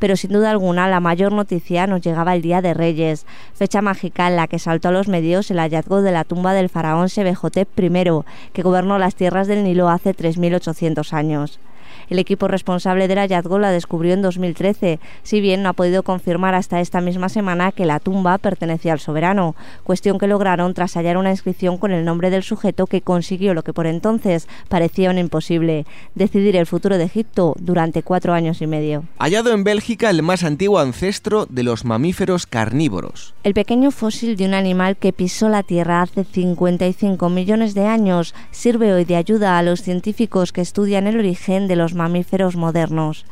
pero 0.00 0.16
sin 0.16 0.32
duda 0.32 0.50
alguna 0.50 0.88
la 0.88 0.98
mayor 0.98 1.30
noticia 1.30 1.86
nos 1.86 2.00
llegaba 2.00 2.34
el 2.34 2.42
Día 2.42 2.60
de 2.62 2.74
Reyes, 2.74 3.26
fecha 3.54 3.82
mágica 3.82 4.26
en 4.26 4.34
la 4.34 4.48
que 4.48 4.58
saltó 4.58 4.88
a 4.88 4.92
los 4.92 5.06
medios 5.06 5.50
el 5.52 5.58
hallazgo 5.58 6.02
de 6.02 6.10
la 6.10 6.24
tumba 6.24 6.54
del 6.54 6.70
faraón 6.70 7.08
Sebehotep 7.08 7.68
I, 7.78 8.22
que 8.52 8.62
gobernó 8.62 8.98
las 8.98 9.14
tierras 9.14 9.46
del 9.46 9.62
Nilo 9.62 9.88
hace 9.88 10.16
3.800 10.16 11.12
años. 11.12 11.60
El 12.08 12.18
equipo 12.18 12.48
responsable 12.48 13.08
del 13.08 13.18
hallazgo 13.18 13.58
la 13.58 13.70
descubrió 13.70 14.14
en 14.14 14.22
2013, 14.22 15.00
si 15.22 15.40
bien 15.40 15.62
no 15.62 15.68
ha 15.68 15.72
podido 15.74 16.02
confirmar 16.02 16.54
hasta 16.54 16.80
esta 16.80 17.00
misma 17.00 17.28
semana 17.28 17.72
que 17.72 17.86
la 17.86 18.00
tumba 18.00 18.38
pertenecía 18.38 18.92
al 18.92 19.00
soberano, 19.00 19.54
cuestión 19.84 20.18
que 20.18 20.26
lograron 20.26 20.74
tras 20.74 20.94
hallar 20.94 21.16
una 21.16 21.30
inscripción 21.30 21.78
con 21.78 21.92
el 21.92 22.04
nombre 22.04 22.30
del 22.30 22.42
sujeto 22.42 22.86
que 22.86 23.02
consiguió 23.02 23.54
lo 23.54 23.62
que 23.62 23.72
por 23.72 23.86
entonces 23.86 24.48
parecía 24.68 25.10
un 25.10 25.18
imposible, 25.18 25.86
decidir 26.14 26.56
el 26.56 26.66
futuro 26.66 26.98
de 26.98 27.04
Egipto 27.04 27.54
durante 27.58 28.02
cuatro 28.02 28.32
años 28.32 28.62
y 28.62 28.66
medio. 28.66 29.04
Hallado 29.18 29.52
en 29.52 29.64
Bélgica 29.64 30.10
el 30.10 30.22
más 30.22 30.44
antiguo 30.44 30.78
ancestro 30.78 31.46
de 31.46 31.62
los 31.62 31.84
mamíferos 31.84 32.46
carnívoros. 32.46 33.34
El 33.44 33.54
pequeño 33.54 33.90
fósil 33.90 34.36
de 34.36 34.46
un 34.46 34.54
animal 34.54 34.96
que 34.96 35.12
pisó 35.12 35.48
la 35.48 35.62
Tierra 35.62 36.02
hace 36.02 36.24
55 36.24 37.28
millones 37.28 37.74
de 37.74 37.86
años 37.86 38.34
sirve 38.50 38.92
hoy 38.92 39.04
de 39.04 39.16
ayuda 39.16 39.58
a 39.58 39.62
los 39.62 39.82
científicos 39.82 40.52
que 40.52 40.60
estudian 40.60 41.06
el 41.06 41.18
origen 41.18 41.68
de 41.68 41.76
los 41.76 41.89
mamíferos 41.94 42.56
modernos. 42.56 43.24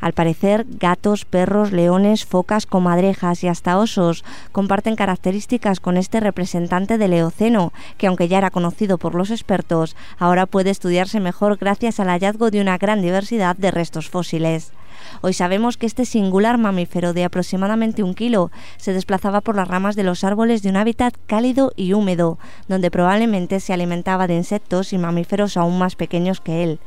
Al 0.00 0.12
parecer, 0.12 0.66
gatos, 0.68 1.24
perros, 1.24 1.72
leones, 1.72 2.26
focas, 2.26 2.66
comadrejas 2.66 3.42
y 3.44 3.48
hasta 3.48 3.78
osos 3.78 4.24
comparten 4.52 4.96
características 4.96 5.80
con 5.80 5.96
este 5.96 6.20
representante 6.20 6.98
del 6.98 7.14
Eoceno, 7.14 7.72
que 7.96 8.06
aunque 8.06 8.28
ya 8.28 8.38
era 8.38 8.50
conocido 8.50 8.98
por 8.98 9.14
los 9.14 9.30
expertos, 9.30 9.96
ahora 10.18 10.46
puede 10.46 10.70
estudiarse 10.70 11.20
mejor 11.20 11.56
gracias 11.56 12.00
al 12.00 12.08
hallazgo 12.08 12.50
de 12.50 12.60
una 12.60 12.78
gran 12.78 13.00
diversidad 13.00 13.56
de 13.56 13.70
restos 13.70 14.10
fósiles. 14.10 14.72
Hoy 15.20 15.34
sabemos 15.34 15.76
que 15.76 15.86
este 15.86 16.04
singular 16.04 16.58
mamífero 16.58 17.12
de 17.12 17.24
aproximadamente 17.24 18.02
un 18.02 18.14
kilo 18.14 18.50
se 18.76 18.92
desplazaba 18.92 19.40
por 19.40 19.54
las 19.54 19.68
ramas 19.68 19.94
de 19.94 20.02
los 20.02 20.24
árboles 20.24 20.62
de 20.62 20.70
un 20.70 20.76
hábitat 20.76 21.14
cálido 21.26 21.72
y 21.76 21.92
húmedo, 21.92 22.38
donde 22.66 22.90
probablemente 22.90 23.60
se 23.60 23.72
alimentaba 23.72 24.26
de 24.26 24.36
insectos 24.36 24.92
y 24.92 24.98
mamíferos 24.98 25.56
aún 25.56 25.78
más 25.78 25.96
pequeños 25.96 26.40
que 26.40 26.64
él 26.64 26.80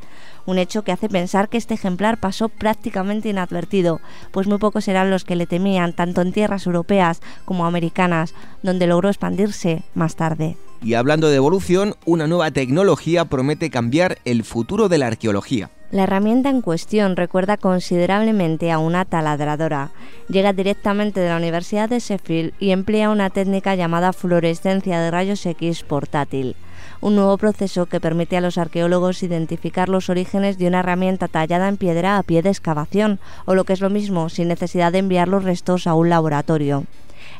un 0.50 0.58
hecho 0.58 0.84
que 0.84 0.91
hace 0.91 1.10
pensar 1.10 1.47
que 1.47 1.58
este 1.58 1.76
ejemplar 1.76 2.20
pasó 2.20 2.50
prácticamente 2.50 3.30
inadvertido, 3.30 4.02
pues 4.32 4.47
muy 4.47 4.58
pocos 4.58 4.88
eran 4.88 5.10
los 5.10 5.24
que 5.24 5.36
le 5.36 5.47
temían, 5.47 5.93
tanto 5.93 6.22
en 6.22 6.34
tierras 6.34 6.66
europeas 6.66 7.22
como 7.45 7.66
americanas, 7.66 8.34
donde 8.64 8.88
logró 8.88 9.10
expandirse 9.10 9.84
más 9.93 10.16
tarde. 10.16 10.58
Y 10.82 10.93
hablando 10.93 11.30
de 11.30 11.36
evolución, 11.36 11.95
una 12.06 12.28
nueva 12.28 12.52
tecnología 12.52 13.26
promete 13.26 13.70
cambiar 13.70 14.18
el 14.26 14.43
futuro 14.43 14.89
de 14.89 14.97
la 14.97 15.08
arqueología. 15.08 15.70
La 15.91 16.04
herramienta 16.04 16.50
en 16.50 16.62
cuestión 16.62 17.16
recuerda 17.16 17.58
considerablemente 17.58 18.72
a 18.72 18.78
una 18.78 19.06
taladradora. 19.06 19.89
Llega 20.30 20.54
directamente 20.54 21.20
de 21.20 21.30
la 21.30 21.38
Universidad 21.38 21.89
de 21.89 22.00
Sheffield 22.00 22.54
y 22.60 22.72
emplea 22.72 23.10
una 23.10 23.30
técnica 23.30 23.76
llamada 23.76 24.14
fluorescencia 24.14 25.00
de 25.00 25.12
rayos 25.12 25.45
X 25.45 25.84
portátil 25.84 26.56
un 27.02 27.16
nuevo 27.16 27.38
proceso 27.38 27.86
que 27.86 28.00
permite 28.00 28.38
a 28.38 28.41
los 28.41 28.58
arqueólogos 28.58 29.24
identificar 29.24 29.89
los 29.89 30.10
orígenes 30.10 30.58
de 30.58 30.68
una 30.68 30.80
herramienta 30.80 31.28
tallada 31.28 31.68
en 31.68 31.78
piedra 31.78 32.18
a 32.18 32.24
pie 32.24 32.41
de 32.41 32.50
excavación, 32.50 33.20
o 33.45 33.56
lo 33.56 33.64
que 33.64 33.74
es 33.74 33.82
lo 33.82 33.89
mismo, 33.89 34.30
sin 34.30 34.47
necesidad 34.47 34.91
de 34.91 35.00
enviar 35.00 35.28
los 35.28 35.43
restos 35.43 35.88
a 35.88 35.93
un 35.93 36.10
laboratorio. 36.10 36.86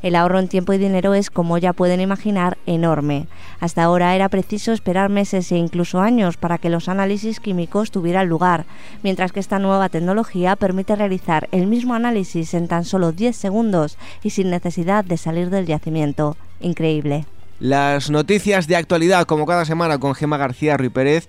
El 0.02 0.16
ahorro 0.16 0.40
en 0.40 0.48
tiempo 0.48 0.72
y 0.72 0.78
dinero 0.78 1.14
es, 1.14 1.30
como 1.30 1.58
ya 1.58 1.74
pueden 1.74 2.00
imaginar, 2.00 2.58
enorme. 2.66 3.28
Hasta 3.60 3.84
ahora 3.84 4.16
era 4.16 4.30
preciso 4.30 4.72
esperar 4.72 5.10
meses 5.10 5.52
e 5.52 5.58
incluso 5.58 6.00
años 6.00 6.38
para 6.38 6.58
que 6.58 6.70
los 6.70 6.88
análisis 6.88 7.40
químicos 7.40 7.92
tuvieran 7.92 8.30
lugar, 8.30 8.66
mientras 9.04 9.34
que 9.34 9.42
esta 9.42 9.60
nueva 9.60 9.90
tecnología 9.90 10.56
permite 10.56 10.96
realizar 10.96 11.50
el 11.52 11.68
mismo 11.68 11.96
análisis 11.96 12.54
en 12.54 12.68
tan 12.68 12.86
solo 12.86 13.12
10 13.12 13.36
segundos 13.36 13.98
y 14.24 14.30
sin 14.30 14.50
necesidad 14.50 15.04
de 15.04 15.18
salir 15.18 15.50
del 15.50 15.66
yacimiento. 15.66 16.38
Increíble. 16.62 17.26
Las 17.60 18.10
noticias 18.10 18.68
de 18.68 18.78
actualidad, 18.78 19.26
como 19.26 19.46
cada 19.46 19.66
semana, 19.66 19.98
con 19.98 20.16
Gema 20.16 20.38
García 20.38 20.78
Ruy 20.78 20.90
Pérez. 20.90 21.28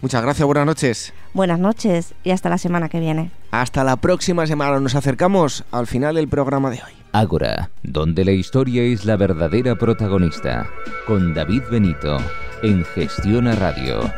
Muchas 0.00 0.22
gracias, 0.22 0.44
buenas 0.44 0.66
noches. 0.66 1.12
Buenas 1.32 1.58
noches 1.58 2.14
y 2.24 2.30
hasta 2.30 2.48
la 2.48 2.58
semana 2.58 2.88
que 2.88 3.00
viene. 3.00 3.30
Hasta 3.52 3.84
la 3.84 3.96
próxima 3.96 4.46
semana. 4.46 4.80
Nos 4.80 4.96
acercamos 4.96 5.64
al 5.70 5.86
final 5.86 6.16
del 6.16 6.28
programa 6.28 6.70
de 6.70 6.76
hoy. 6.76 6.92
Ágora, 7.12 7.70
donde 7.84 8.24
la 8.24 8.32
historia 8.32 8.82
es 8.82 9.04
la 9.04 9.16
verdadera 9.16 9.76
protagonista. 9.76 10.68
Con 11.06 11.32
David 11.32 11.62
Benito, 11.70 12.18
en 12.62 12.84
Gestión 12.84 13.46
a 13.46 13.54
Radio. 13.54 14.12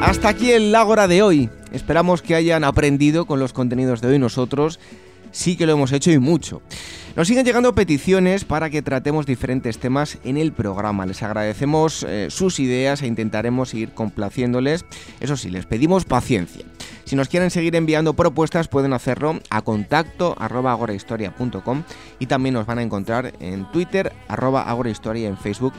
Hasta 0.00 0.30
aquí 0.30 0.52
el 0.52 0.74
Ágora 0.74 1.06
de 1.06 1.22
hoy. 1.22 1.50
Esperamos 1.70 2.22
que 2.22 2.34
hayan 2.34 2.64
aprendido 2.64 3.26
con 3.26 3.38
los 3.38 3.52
contenidos 3.52 4.00
de 4.00 4.08
hoy 4.08 4.18
nosotros. 4.18 4.80
Sí 5.32 5.56
que 5.56 5.66
lo 5.66 5.72
hemos 5.72 5.92
hecho 5.92 6.10
y 6.10 6.18
mucho. 6.18 6.62
Nos 7.16 7.28
siguen 7.28 7.46
llegando 7.46 7.74
peticiones 7.74 8.44
para 8.44 8.68
que 8.68 8.82
tratemos 8.82 9.24
diferentes 9.24 9.78
temas 9.78 10.18
en 10.24 10.36
el 10.36 10.52
programa. 10.52 11.06
Les 11.06 11.22
agradecemos 11.22 12.04
eh, 12.06 12.26
sus 12.30 12.60
ideas 12.60 13.02
e 13.02 13.06
intentaremos 13.06 13.72
ir 13.74 13.92
complaciéndoles. 13.92 14.84
Eso 15.20 15.36
sí, 15.36 15.50
les 15.50 15.64
pedimos 15.66 16.04
paciencia. 16.04 16.64
Si 17.04 17.16
nos 17.16 17.28
quieren 17.28 17.50
seguir 17.50 17.76
enviando 17.76 18.14
propuestas 18.14 18.68
pueden 18.68 18.92
hacerlo 18.92 19.38
a 19.48 19.62
contacto 19.62 20.36
y 22.18 22.26
también 22.26 22.54
nos 22.54 22.66
van 22.66 22.78
a 22.78 22.82
encontrar 22.82 23.32
en 23.40 23.70
Twitter 23.70 24.12
agorahistoria 24.28 25.22
y 25.22 25.26
en 25.26 25.38
Facebook 25.38 25.72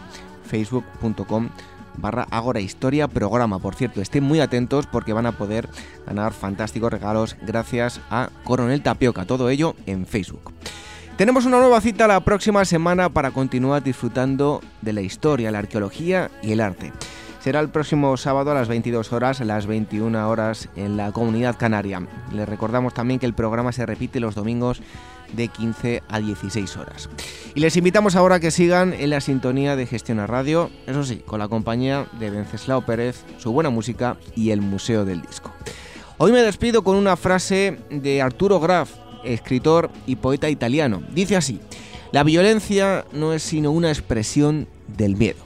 facebook.com 0.48 1.50
barra 1.98 2.28
Agora 2.32 2.60
Historia 2.60 3.08
programa. 3.08 3.60
Por 3.60 3.76
cierto, 3.76 4.02
estén 4.02 4.24
muy 4.24 4.40
atentos 4.40 4.88
porque 4.88 5.14
van 5.14 5.26
a 5.26 5.34
poder 5.34 5.68
ganar 6.06 6.34
fantásticos 6.34 6.92
regalos 6.92 7.36
gracias 7.42 8.00
a 8.10 8.30
Coronel 8.44 8.82
Tapioca. 8.82 9.26
Todo 9.26 9.50
ello 9.50 9.76
en 9.86 10.06
Facebook. 10.06 10.54
Tenemos 11.18 11.46
una 11.46 11.60
nueva 11.60 11.82
cita 11.82 12.08
la 12.08 12.20
próxima 12.20 12.64
semana 12.64 13.10
para 13.10 13.32
continuar 13.32 13.82
disfrutando 13.82 14.62
de 14.84 14.94
la 14.94 15.02
historia, 15.02 15.50
la 15.50 15.60
arqueología 15.60 16.30
y 16.44 16.52
el 16.52 16.62
arte. 16.62 16.94
será 17.40 17.60
el 17.60 17.70
próximo 17.70 18.18
sábado 18.18 18.52
a 18.52 18.54
las 18.54 18.68
22 18.68 19.14
horas, 19.14 19.40
las 19.40 19.66
21 19.66 20.30
horas 20.30 20.70
en 20.76 20.96
la 20.98 21.12
comunidad 21.12 21.58
canaria. 21.58 22.06
Les 22.34 22.48
recordamos 22.48 22.94
también 22.94 23.20
que 23.20 23.26
el 23.26 23.34
programa 23.34 23.72
se 23.72 23.86
repite 23.86 24.20
los 24.20 24.36
domingos 24.36 24.82
de 25.34 25.48
15 25.48 26.04
a 26.08 26.20
16 26.20 26.78
horas. 26.78 27.10
Y 27.56 27.60
les 27.60 27.76
invitamos 27.78 28.16
ahora 28.16 28.36
a 28.36 28.40
que 28.40 28.52
sigan 28.52 28.94
en 28.94 29.10
la 29.10 29.22
sintonía 29.22 29.76
de 29.76 29.86
Gestión 29.86 30.20
a 30.20 30.28
Radio, 30.28 30.70
eso 30.86 31.04
sí, 31.04 31.18
con 31.26 31.40
la 31.40 31.48
compañía 31.48 32.08
de 32.20 32.30
Venceslao 32.30 32.86
Pérez, 32.86 33.24
su 33.38 33.52
buena 33.52 33.70
música 33.70 34.18
y 34.36 34.52
el 34.52 34.62
Museo 34.62 35.06
del 35.06 35.22
Disco. 35.22 35.52
Hoy 36.18 36.32
me 36.32 36.42
despido 36.42 36.84
con 36.84 36.96
una 36.96 37.16
frase 37.16 37.80
de 37.90 38.22
Arturo 38.22 38.60
Graf, 38.60 38.92
escritor 39.24 39.90
y 40.06 40.16
poeta 40.16 40.50
italiano. 40.50 41.04
Dice 41.14 41.36
así, 41.36 41.60
la 42.12 42.24
violencia 42.24 43.06
no 43.12 43.34
es 43.34 43.44
sino 43.44 43.72
una 43.72 43.90
expresión 43.90 44.68
del 44.88 45.16
miedo. 45.16 45.46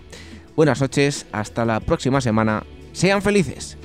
Buenas 0.55 0.79
noches, 0.79 1.25
hasta 1.31 1.65
la 1.65 1.79
próxima 1.79 2.21
semana. 2.21 2.63
Sean 2.93 3.21
felices. 3.21 3.77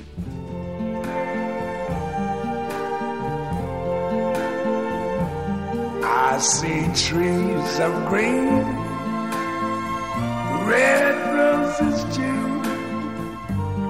I 6.18 6.38
see 6.38 6.80
trees 6.94 7.78
of 7.78 7.92
green, 8.08 8.64
red 10.66 11.16
roses 11.36 12.16
too. 12.16 12.42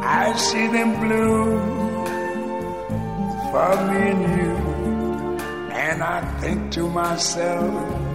I 0.02 0.34
see 0.36 0.66
them 0.66 0.90
bloom 1.00 1.60
for 3.50 3.72
me 3.88 4.00
and 4.12 4.22
you. 4.38 4.56
And 5.70 6.02
I 6.02 6.20
think 6.40 6.72
to 6.72 6.90
myself, 6.90 8.05